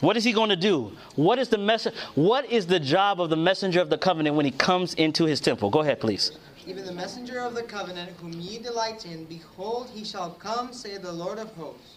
What 0.00 0.16
is 0.16 0.24
he 0.24 0.32
going 0.32 0.50
to 0.50 0.56
do? 0.56 0.92
What 1.16 1.38
is 1.38 1.48
the 1.48 1.58
mess- 1.58 1.88
what 2.14 2.50
is 2.50 2.66
the 2.66 2.78
job 2.80 3.20
of 3.20 3.30
the 3.30 3.36
messenger 3.36 3.80
of 3.80 3.88
the 3.88 3.96
covenant 3.96 4.36
when 4.36 4.44
he 4.44 4.50
comes 4.50 4.94
into 4.94 5.24
his 5.24 5.40
temple? 5.40 5.70
Go 5.70 5.80
ahead, 5.80 6.00
please. 6.00 6.32
Even 6.66 6.84
the 6.84 6.92
messenger 6.92 7.40
of 7.40 7.54
the 7.54 7.62
covenant 7.62 8.10
whom 8.20 8.32
ye 8.32 8.58
delight 8.58 9.06
in, 9.06 9.24
behold, 9.24 9.90
he 9.94 10.04
shall 10.04 10.30
come, 10.30 10.72
saith 10.72 11.02
the 11.02 11.12
Lord 11.12 11.38
of 11.38 11.54
hosts. 11.54 11.94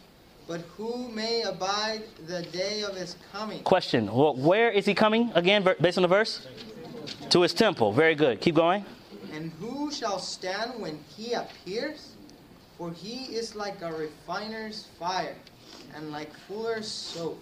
But 0.48 0.62
who 0.78 1.10
may 1.10 1.42
abide 1.42 2.04
the 2.26 2.44
day 2.44 2.84
of 2.84 2.96
his 2.96 3.18
coming? 3.34 3.62
Question. 3.64 4.12
Well, 4.14 4.36
where 4.36 4.72
is 4.72 4.86
he 4.86 4.94
coming 4.94 5.32
again, 5.36 5.68
based 5.82 5.98
on 5.98 6.04
the 6.04 6.08
verse? 6.08 6.48
To 7.30 7.42
his 7.42 7.54
temple. 7.54 7.92
Very 7.92 8.16
good. 8.16 8.40
Keep 8.42 8.56
going. 8.56 8.86
And 9.34 9.52
who 9.60 9.92
shall 9.92 10.20
stand 10.20 10.80
when 10.80 11.00
he 11.16 11.34
appears? 11.34 12.14
For 12.78 12.92
he 12.92 13.36
is 13.36 13.56
like 13.56 13.82
a 13.82 13.92
refiner's 13.92 14.88
fire, 15.00 15.36
and 15.96 16.12
like 16.12 16.32
fuller's 16.48 16.88
soap. 16.88 17.42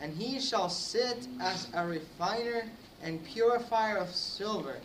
And 0.00 0.14
he 0.14 0.40
shall 0.40 0.68
sit 0.68 1.26
as 1.40 1.68
a 1.74 1.86
refiner 1.86 2.64
and 3.02 3.24
purifier 3.24 3.96
of 3.96 4.10
silver. 4.14 4.76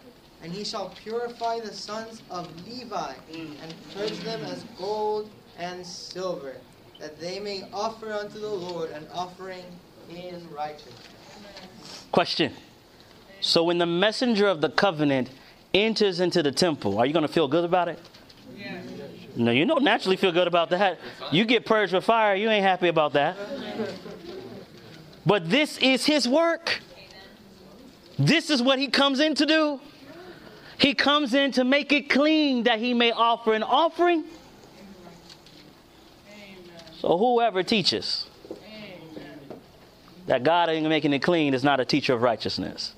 And 0.42 0.52
he 0.52 0.64
shall 0.64 0.90
purify 1.04 1.60
the 1.60 1.74
sons 1.74 2.22
of 2.30 2.48
Levi, 2.66 3.14
and 3.34 3.76
purge 3.94 4.18
them 4.20 4.44
as 4.46 4.64
gold 4.78 5.30
and 5.58 5.86
silver, 5.86 6.56
that 7.00 7.20
they 7.20 7.40
may 7.40 7.68
offer 7.74 8.14
unto 8.14 8.40
the 8.40 8.50
Lord 8.50 8.92
an 8.92 9.08
offering 9.14 9.66
in 10.10 10.48
righteousness. 10.56 10.96
Question. 12.12 12.54
So 13.40 13.64
when 13.64 13.78
the 13.78 13.86
messenger 13.86 14.48
of 14.48 14.62
the 14.62 14.70
covenant 14.70 15.30
enters 15.74 16.20
into 16.20 16.42
the 16.42 16.52
temple, 16.52 16.98
are 17.00 17.06
you 17.06 17.14
going 17.14 17.28
to 17.28 17.32
feel 17.32 17.48
good 17.48 17.64
about 17.64 17.88
it? 17.88 18.00
No, 19.36 19.52
you 19.52 19.66
don't 19.66 19.84
naturally 19.84 20.18
feel 20.18 20.32
good 20.32 20.48
about 20.48 20.72
that. 20.72 21.00
You 21.32 21.46
get 21.46 21.66
purged 21.66 21.94
with 21.94 22.04
fire, 22.04 22.36
you 22.36 22.50
ain't 22.50 22.66
happy 22.66 22.88
about 22.88 23.14
that. 23.14 23.38
But 25.26 25.50
this 25.50 25.78
is 25.78 26.06
his 26.06 26.28
work. 26.28 26.80
This 28.18 28.50
is 28.50 28.64
what 28.64 28.80
he 28.80 28.88
comes 28.88 29.20
in 29.20 29.36
to 29.36 29.46
do. 29.46 29.80
He 30.80 30.94
comes 30.94 31.34
in 31.34 31.52
to 31.54 31.64
make 31.64 31.92
it 31.92 32.10
clean 32.10 32.64
that 32.64 32.80
he 32.80 32.94
may 32.94 33.12
offer 33.12 33.54
an 33.54 33.64
offering. 33.64 34.24
So 37.00 37.18
whoever 37.18 37.62
teaches 37.62 38.26
that 40.26 40.44
God 40.44 40.70
ain't 40.70 40.88
making 40.88 41.14
it 41.14 41.20
clean 41.20 41.54
is 41.54 41.64
not 41.64 41.80
a 41.80 41.86
teacher 41.86 42.14
of 42.14 42.22
righteousness. 42.22 42.94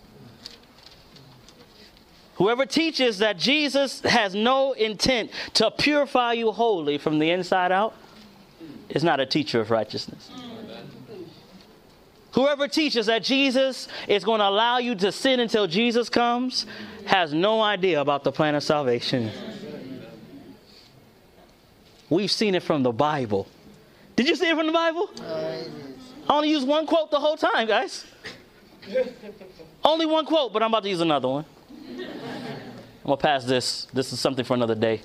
Whoever 2.39 2.65
teaches 2.65 3.17
that 3.17 3.37
Jesus 3.37 3.99
has 3.99 4.33
no 4.33 4.71
intent 4.71 5.29
to 5.55 5.69
purify 5.69 6.31
you 6.33 6.53
wholly 6.53 6.97
from 6.97 7.19
the 7.19 7.31
inside 7.31 7.73
out 7.73 7.93
is 8.87 9.03
not 9.03 9.19
a 9.19 9.25
teacher 9.25 9.59
of 9.59 9.69
righteousness. 9.69 10.31
Whoever 12.31 12.69
teaches 12.69 13.07
that 13.07 13.23
Jesus 13.23 13.89
is 14.07 14.23
going 14.23 14.39
to 14.39 14.47
allow 14.47 14.77
you 14.77 14.95
to 14.95 15.11
sin 15.11 15.41
until 15.41 15.67
Jesus 15.67 16.07
comes 16.07 16.65
has 17.05 17.33
no 17.33 17.61
idea 17.61 17.99
about 17.99 18.23
the 18.23 18.31
plan 18.31 18.55
of 18.55 18.63
salvation. 18.63 19.31
We've 22.09 22.31
seen 22.31 22.55
it 22.55 22.63
from 22.63 22.83
the 22.83 22.93
Bible. 22.93 23.49
Did 24.15 24.29
you 24.29 24.37
see 24.37 24.49
it 24.49 24.55
from 24.55 24.67
the 24.67 24.71
Bible? 24.71 25.09
I 25.19 25.65
only 26.29 26.51
used 26.51 26.65
one 26.65 26.87
quote 26.87 27.11
the 27.11 27.19
whole 27.19 27.35
time, 27.35 27.67
guys. 27.67 28.05
only 29.83 30.05
one 30.05 30.25
quote, 30.25 30.53
but 30.53 30.63
I'm 30.63 30.69
about 30.69 30.83
to 30.83 30.89
use 30.89 31.01
another 31.01 31.27
one. 31.27 31.45
I'm 33.09 33.15
gonna 33.15 33.21
pass 33.23 33.43
this. 33.43 33.87
This 33.91 34.13
is 34.13 34.19
something 34.19 34.45
for 34.45 34.53
another 34.53 34.75
day. 34.75 35.01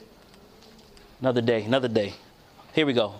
Another 1.22 1.40
day, 1.40 1.64
another 1.64 1.88
day. 1.88 2.12
Here 2.74 2.84
we 2.84 2.92
go. 2.92 3.14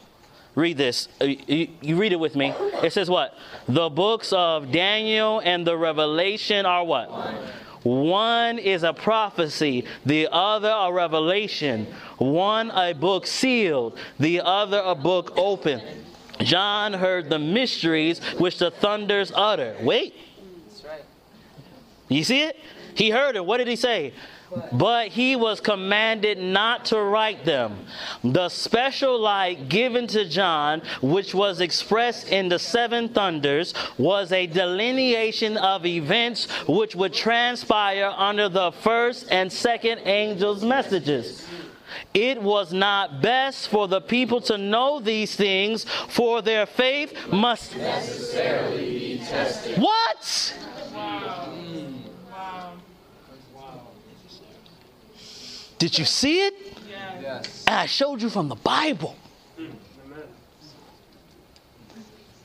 Read 0.55 0.77
this. 0.77 1.09
Uh, 1.23 1.25
You, 1.25 1.69
you 1.81 1.97
read 1.97 2.13
it 2.13 2.21
with 2.21 2.37
me. 2.37 2.53
It 2.83 2.93
says 2.93 3.09
what? 3.09 3.35
The 3.67 3.89
books 3.89 4.31
of 4.35 4.71
Daniel 4.71 5.41
and 5.43 5.67
the 5.67 5.75
Revelation 5.75 6.67
are 6.67 6.85
what? 6.85 7.09
One 7.83 8.59
is 8.59 8.83
a 8.83 8.93
prophecy, 8.93 9.87
the 10.05 10.29
other 10.31 10.69
a 10.69 10.93
revelation. 10.93 11.87
One 12.19 12.71
a 12.71 12.93
book 12.93 13.27
sealed, 13.27 13.99
the 14.21 14.43
other 14.43 14.83
a 14.85 14.95
book 14.95 15.33
open. 15.39 15.81
John 16.41 16.93
heard 16.93 17.31
the 17.31 17.39
mysteries 17.39 18.19
which 18.39 18.59
the 18.59 18.71
thunders 18.71 19.33
utter. 19.35 19.79
Wait. 19.81 20.15
You 22.11 22.23
see 22.23 22.43
it? 22.43 22.59
He 22.95 23.09
heard 23.09 23.35
it. 23.35 23.47
What 23.47 23.57
did 23.57 23.69
he 23.69 23.77
say? 23.77 24.13
But 24.73 25.09
he 25.09 25.37
was 25.37 25.61
commanded 25.61 26.39
not 26.39 26.85
to 26.87 27.01
write 27.01 27.45
them. 27.45 27.87
The 28.23 28.49
special 28.49 29.19
light 29.19 29.69
given 29.69 30.07
to 30.09 30.29
John, 30.29 30.83
which 31.03 31.35
was 31.35 31.61
expressed 31.61 32.29
in 32.29 32.49
the 32.49 32.59
seven 32.59 33.09
thunders, 33.09 33.75
was 33.99 34.33
a 34.33 34.47
delineation 34.47 35.57
of 35.57 35.87
events 35.87 36.51
which 36.69 36.95
would 36.95 37.13
transpire 37.13 38.13
under 38.17 38.49
the 38.49 38.73
first 38.73 39.27
and 39.31 39.53
second 39.53 40.01
angels' 40.05 40.65
messages. 40.65 41.47
It 42.13 42.43
was 42.43 42.73
not 42.73 43.21
best 43.21 43.69
for 43.69 43.89
the 43.89 44.01
people 44.01 44.41
to 44.43 44.59
know 44.59 45.01
these 45.01 45.37
things, 45.37 45.85
for 46.09 46.43
their 46.43 46.67
faith 46.67 47.13
must 47.33 47.77
necessarily 47.77 48.99
be 48.99 49.19
tested. 49.19 49.79
What? 49.79 50.55
Wow. 50.93 51.53
Did 55.85 55.99
you 55.99 56.07
see 56.07 56.47
it? 56.47 56.55
Yes. 56.89 57.65
And 57.67 57.77
I 57.77 57.85
showed 57.85 58.23
you 58.23 58.31
from 58.31 58.49
the 58.49 58.55
Bible. 58.55 59.17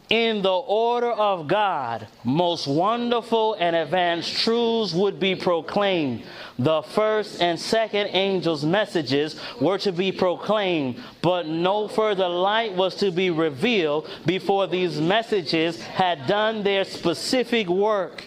In 0.10 0.42
the 0.42 0.52
order 0.52 1.12
of 1.12 1.48
God, 1.48 2.10
most 2.26 2.68
wonderful 2.68 3.54
and 3.54 3.78
advanced 3.78 4.36
truths 4.40 4.94
would 4.94 5.22
be 5.22 5.36
proclaimed. 5.36 6.24
The 6.58 6.82
first 6.82 7.42
and 7.42 7.58
second 7.58 8.08
angels' 8.08 8.66
messages 8.66 9.40
were 9.62 9.78
to 9.78 9.94
be 9.94 10.12
proclaimed, 10.12 11.02
but 11.22 11.48
no 11.48 11.88
further 11.88 12.28
light 12.28 12.74
was 12.76 12.94
to 12.96 13.10
be 13.10 13.30
revealed 13.30 14.10
before 14.26 14.68
these 14.68 15.00
messages 15.00 15.82
had 15.82 16.28
done 16.28 16.62
their 16.64 16.84
specific 16.84 17.70
work. 17.70 18.22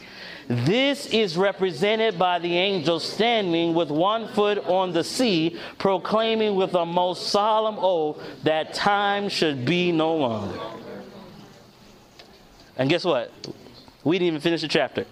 This 0.52 1.06
is 1.06 1.38
represented 1.38 2.18
by 2.18 2.38
the 2.38 2.58
angel 2.58 3.00
standing 3.00 3.72
with 3.72 3.90
one 3.90 4.28
foot 4.28 4.58
on 4.66 4.92
the 4.92 5.02
sea, 5.02 5.58
proclaiming 5.78 6.56
with 6.56 6.74
a 6.74 6.84
most 6.84 7.28
solemn 7.28 7.76
oath 7.78 8.22
that 8.42 8.74
time 8.74 9.30
should 9.30 9.64
be 9.64 9.92
no 9.92 10.14
longer. 10.14 10.60
And 12.76 12.90
guess 12.90 13.02
what? 13.02 13.32
We 14.04 14.18
didn't 14.18 14.28
even 14.28 14.40
finish 14.42 14.60
the 14.60 14.68
chapter. 14.68 15.06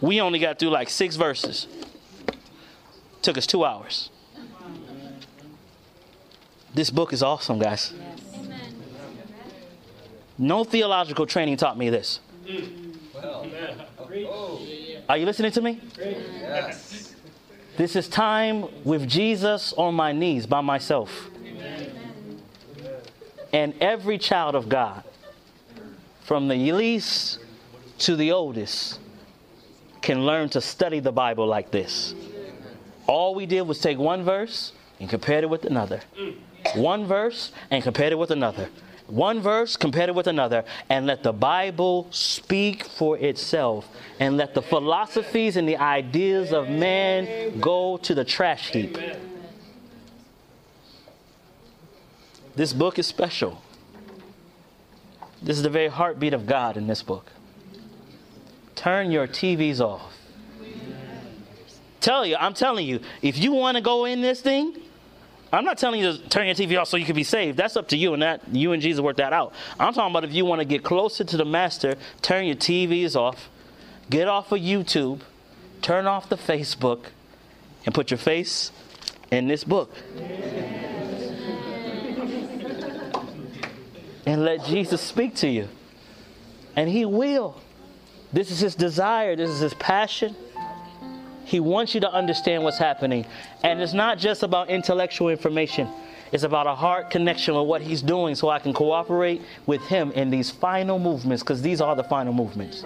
We 0.00 0.22
only 0.22 0.38
got 0.38 0.58
through 0.58 0.70
like 0.70 0.88
six 0.88 1.16
verses. 1.16 1.66
Took 3.20 3.36
us 3.36 3.46
two 3.46 3.62
hours. 3.62 4.08
This 6.72 6.88
book 6.88 7.12
is 7.12 7.22
awesome, 7.22 7.58
guys. 7.58 7.92
No 10.38 10.64
theological 10.64 11.26
training 11.26 11.58
taught 11.58 11.76
me 11.76 11.90
this. 11.90 12.20
Mm. 12.46 12.89
Well. 13.22 13.46
Oh. 14.28 14.66
Are 15.08 15.16
you 15.16 15.26
listening 15.26 15.52
to 15.52 15.62
me? 15.62 15.80
Yes. 15.98 17.14
This 17.76 17.96
is 17.96 18.08
time 18.08 18.66
with 18.84 19.08
Jesus 19.08 19.72
on 19.74 19.94
my 19.94 20.12
knees 20.12 20.46
by 20.46 20.60
myself. 20.60 21.30
And 23.52 23.74
every 23.80 24.18
child 24.18 24.54
of 24.54 24.68
God, 24.68 25.02
from 26.22 26.48
the 26.48 26.72
least 26.72 27.40
to 27.98 28.16
the 28.16 28.32
oldest, 28.32 29.00
can 30.02 30.24
learn 30.24 30.48
to 30.50 30.60
study 30.60 31.00
the 31.00 31.12
Bible 31.12 31.46
like 31.46 31.70
this. 31.70 32.14
All 33.06 33.34
we 33.34 33.46
did 33.46 33.62
was 33.62 33.80
take 33.80 33.98
one 33.98 34.24
verse 34.24 34.72
and 35.00 35.08
compared 35.08 35.44
it 35.44 35.50
with 35.50 35.64
another. 35.64 36.00
One 36.74 37.06
verse 37.06 37.50
and 37.70 37.82
compared 37.82 38.12
it 38.12 38.16
with 38.16 38.30
another. 38.30 38.68
One 39.10 39.40
verse 39.40 39.76
compared 39.76 40.08
it 40.08 40.14
with 40.14 40.28
another, 40.28 40.64
and 40.88 41.06
let 41.06 41.22
the 41.22 41.32
Bible 41.32 42.06
speak 42.10 42.84
for 42.84 43.18
itself, 43.18 43.88
and 44.20 44.36
let 44.36 44.54
the 44.54 44.62
philosophies 44.62 45.56
and 45.56 45.68
the 45.68 45.76
ideas 45.76 46.52
of 46.52 46.68
man 46.68 47.58
go 47.60 47.96
to 47.98 48.14
the 48.14 48.24
trash 48.24 48.70
heap. 48.70 48.96
This 52.54 52.72
book 52.72 52.98
is 52.98 53.06
special. 53.06 53.60
This 55.42 55.56
is 55.56 55.62
the 55.62 55.70
very 55.70 55.88
heartbeat 55.88 56.34
of 56.34 56.46
God 56.46 56.76
in 56.76 56.86
this 56.86 57.02
book. 57.02 57.32
Turn 58.76 59.10
your 59.10 59.26
TVs 59.26 59.80
off. 59.80 60.12
Tell 62.00 62.24
you, 62.24 62.36
I'm 62.36 62.54
telling 62.54 62.86
you, 62.86 63.00
if 63.22 63.38
you 63.38 63.52
want 63.52 63.76
to 63.76 63.82
go 63.82 64.04
in 64.04 64.20
this 64.20 64.40
thing, 64.40 64.76
I'm 65.52 65.64
not 65.64 65.78
telling 65.78 66.00
you 66.00 66.12
to 66.12 66.28
turn 66.28 66.46
your 66.46 66.54
TV 66.54 66.80
off 66.80 66.88
so 66.88 66.96
you 66.96 67.04
can 67.04 67.16
be 67.16 67.24
saved. 67.24 67.56
That's 67.56 67.76
up 67.76 67.88
to 67.88 67.96
you, 67.96 68.14
and 68.14 68.22
that 68.22 68.42
you 68.52 68.72
and 68.72 68.80
Jesus 68.80 69.00
work 69.00 69.16
that 69.16 69.32
out. 69.32 69.52
I'm 69.78 69.92
talking 69.92 70.12
about 70.12 70.24
if 70.24 70.32
you 70.32 70.44
want 70.44 70.60
to 70.60 70.64
get 70.64 70.84
closer 70.84 71.24
to 71.24 71.36
the 71.36 71.44
Master, 71.44 71.96
turn 72.22 72.44
your 72.46 72.56
TVs 72.56 73.16
off, 73.16 73.48
get 74.08 74.28
off 74.28 74.52
of 74.52 74.60
YouTube, 74.60 75.20
turn 75.82 76.06
off 76.06 76.28
the 76.28 76.36
Facebook, 76.36 77.06
and 77.84 77.94
put 77.94 78.10
your 78.10 78.18
face 78.18 78.70
in 79.30 79.48
this 79.48 79.64
book. 79.64 79.92
and 84.26 84.44
let 84.44 84.64
Jesus 84.64 85.00
speak 85.00 85.34
to 85.36 85.48
you. 85.48 85.68
And 86.76 86.88
He 86.88 87.04
will. 87.04 87.60
This 88.32 88.50
is 88.50 88.60
His 88.60 88.74
desire, 88.76 89.34
this 89.34 89.50
is 89.50 89.60
His 89.60 89.74
passion. 89.74 90.36
He 91.50 91.58
wants 91.58 91.96
you 91.96 92.00
to 92.02 92.12
understand 92.12 92.62
what's 92.62 92.78
happening. 92.78 93.26
And 93.64 93.82
it's 93.82 93.92
not 93.92 94.18
just 94.18 94.44
about 94.44 94.70
intellectual 94.70 95.30
information, 95.30 95.88
it's 96.30 96.44
about 96.44 96.68
a 96.68 96.76
heart 96.76 97.10
connection 97.10 97.56
with 97.56 97.66
what 97.66 97.82
He's 97.82 98.02
doing 98.02 98.36
so 98.36 98.50
I 98.50 98.60
can 98.60 98.72
cooperate 98.72 99.42
with 99.66 99.82
Him 99.82 100.12
in 100.12 100.30
these 100.30 100.48
final 100.48 101.00
movements, 101.00 101.42
because 101.42 101.60
these 101.60 101.80
are 101.80 101.96
the 101.96 102.04
final 102.04 102.32
movements. 102.32 102.84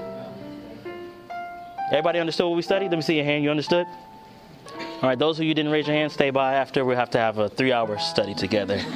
Everybody 1.88 2.20
understood 2.20 2.46
what 2.46 2.56
we 2.56 2.62
studied? 2.62 2.90
Let 2.90 2.96
me 2.96 3.02
see 3.02 3.16
your 3.16 3.26
hand. 3.26 3.44
You 3.44 3.50
understood? 3.50 3.86
All 4.78 5.10
right, 5.10 5.18
those 5.18 5.38
of 5.38 5.42
you 5.42 5.50
who 5.50 5.54
didn't 5.54 5.70
raise 5.70 5.86
your 5.86 5.96
hand, 5.96 6.10
stay 6.10 6.30
by 6.30 6.54
after. 6.54 6.86
We'll 6.86 6.96
have 6.96 7.10
to 7.10 7.18
have 7.18 7.36
a 7.36 7.50
three 7.50 7.70
hour 7.70 7.98
study 7.98 8.34
together. 8.34 8.80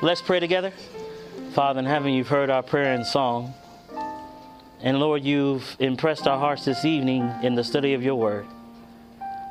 Let's 0.00 0.22
pray 0.22 0.38
together. 0.38 0.72
Father 1.54 1.80
in 1.80 1.86
heaven, 1.86 2.12
you've 2.12 2.28
heard 2.28 2.50
our 2.50 2.62
prayer 2.62 2.94
and 2.94 3.04
song. 3.04 3.52
And 4.80 5.00
Lord, 5.00 5.24
you've 5.24 5.76
impressed 5.80 6.28
our 6.28 6.38
hearts 6.38 6.64
this 6.64 6.84
evening 6.84 7.32
in 7.42 7.56
the 7.56 7.64
study 7.64 7.94
of 7.94 8.02
your 8.02 8.14
word. 8.14 8.46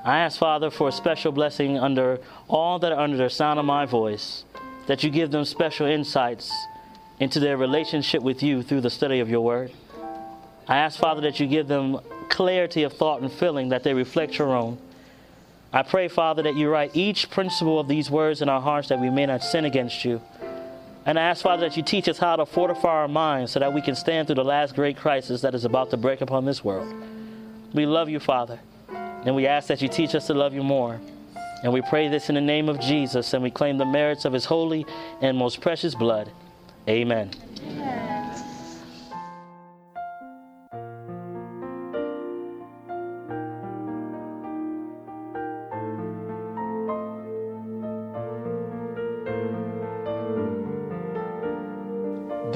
I 0.05 0.19
ask, 0.19 0.39
Father, 0.39 0.69
for 0.69 0.87
a 0.87 0.91
special 0.91 1.33
blessing 1.33 1.77
under 1.77 2.19
all 2.47 2.79
that 2.79 2.93
are 2.93 2.99
under 2.99 3.17
the 3.17 3.29
sound 3.29 3.59
of 3.59 3.65
my 3.65 3.85
voice, 3.85 4.45
that 4.87 5.03
you 5.03 5.09
give 5.09 5.31
them 5.31 5.43
special 5.43 5.85
insights 5.85 6.49
into 7.19 7.41
their 7.41 7.57
relationship 7.57 8.21
with 8.21 8.41
you 8.41 8.63
through 8.63 8.79
the 8.79 8.89
study 8.89 9.19
of 9.19 9.29
your 9.29 9.41
word. 9.41 9.71
I 10.65 10.77
ask, 10.77 10.97
Father, 10.97 11.19
that 11.21 11.41
you 11.41 11.47
give 11.47 11.67
them 11.67 11.99
clarity 12.29 12.83
of 12.83 12.93
thought 12.93 13.21
and 13.21 13.31
feeling, 13.31 13.69
that 13.69 13.83
they 13.83 13.93
reflect 13.93 14.37
your 14.37 14.55
own. 14.55 14.77
I 15.73 15.83
pray, 15.83 16.07
Father, 16.07 16.43
that 16.43 16.55
you 16.55 16.69
write 16.69 16.95
each 16.95 17.29
principle 17.29 17.79
of 17.79 17.89
these 17.89 18.09
words 18.09 18.41
in 18.41 18.47
our 18.47 18.61
hearts 18.61 18.87
that 18.87 18.99
we 19.01 19.09
may 19.09 19.25
not 19.25 19.43
sin 19.43 19.65
against 19.65 20.05
you. 20.05 20.21
And 21.07 21.17
I 21.17 21.23
ask, 21.23 21.41
Father, 21.41 21.69
that 21.69 21.77
you 21.77 21.83
teach 21.83 22.09
us 22.09 22.17
how 22.17 22.35
to 22.35 22.45
fortify 22.45 22.89
our 22.89 23.07
minds 23.07 23.53
so 23.53 23.59
that 23.59 23.73
we 23.73 23.81
can 23.81 23.95
stand 23.95 24.27
through 24.27 24.35
the 24.35 24.43
last 24.43 24.75
great 24.75 24.97
crisis 24.97 25.39
that 25.39 25.55
is 25.55 25.63
about 25.63 25.89
to 25.91 25.97
break 25.97 26.19
upon 26.19 26.43
this 26.43 26.65
world. 26.65 26.93
We 27.73 27.85
love 27.85 28.09
you, 28.09 28.19
Father, 28.19 28.59
and 28.89 29.33
we 29.33 29.47
ask 29.47 29.69
that 29.69 29.81
you 29.81 29.87
teach 29.87 30.15
us 30.15 30.27
to 30.27 30.33
love 30.33 30.53
you 30.53 30.63
more. 30.63 30.99
And 31.63 31.71
we 31.71 31.81
pray 31.81 32.09
this 32.09 32.27
in 32.27 32.35
the 32.35 32.41
name 32.41 32.67
of 32.67 32.81
Jesus, 32.81 33.33
and 33.33 33.41
we 33.41 33.49
claim 33.49 33.77
the 33.77 33.85
merits 33.85 34.25
of 34.25 34.33
his 34.33 34.43
holy 34.43 34.85
and 35.21 35.37
most 35.37 35.61
precious 35.61 35.95
blood. 35.95 36.29
Amen. 36.89 37.31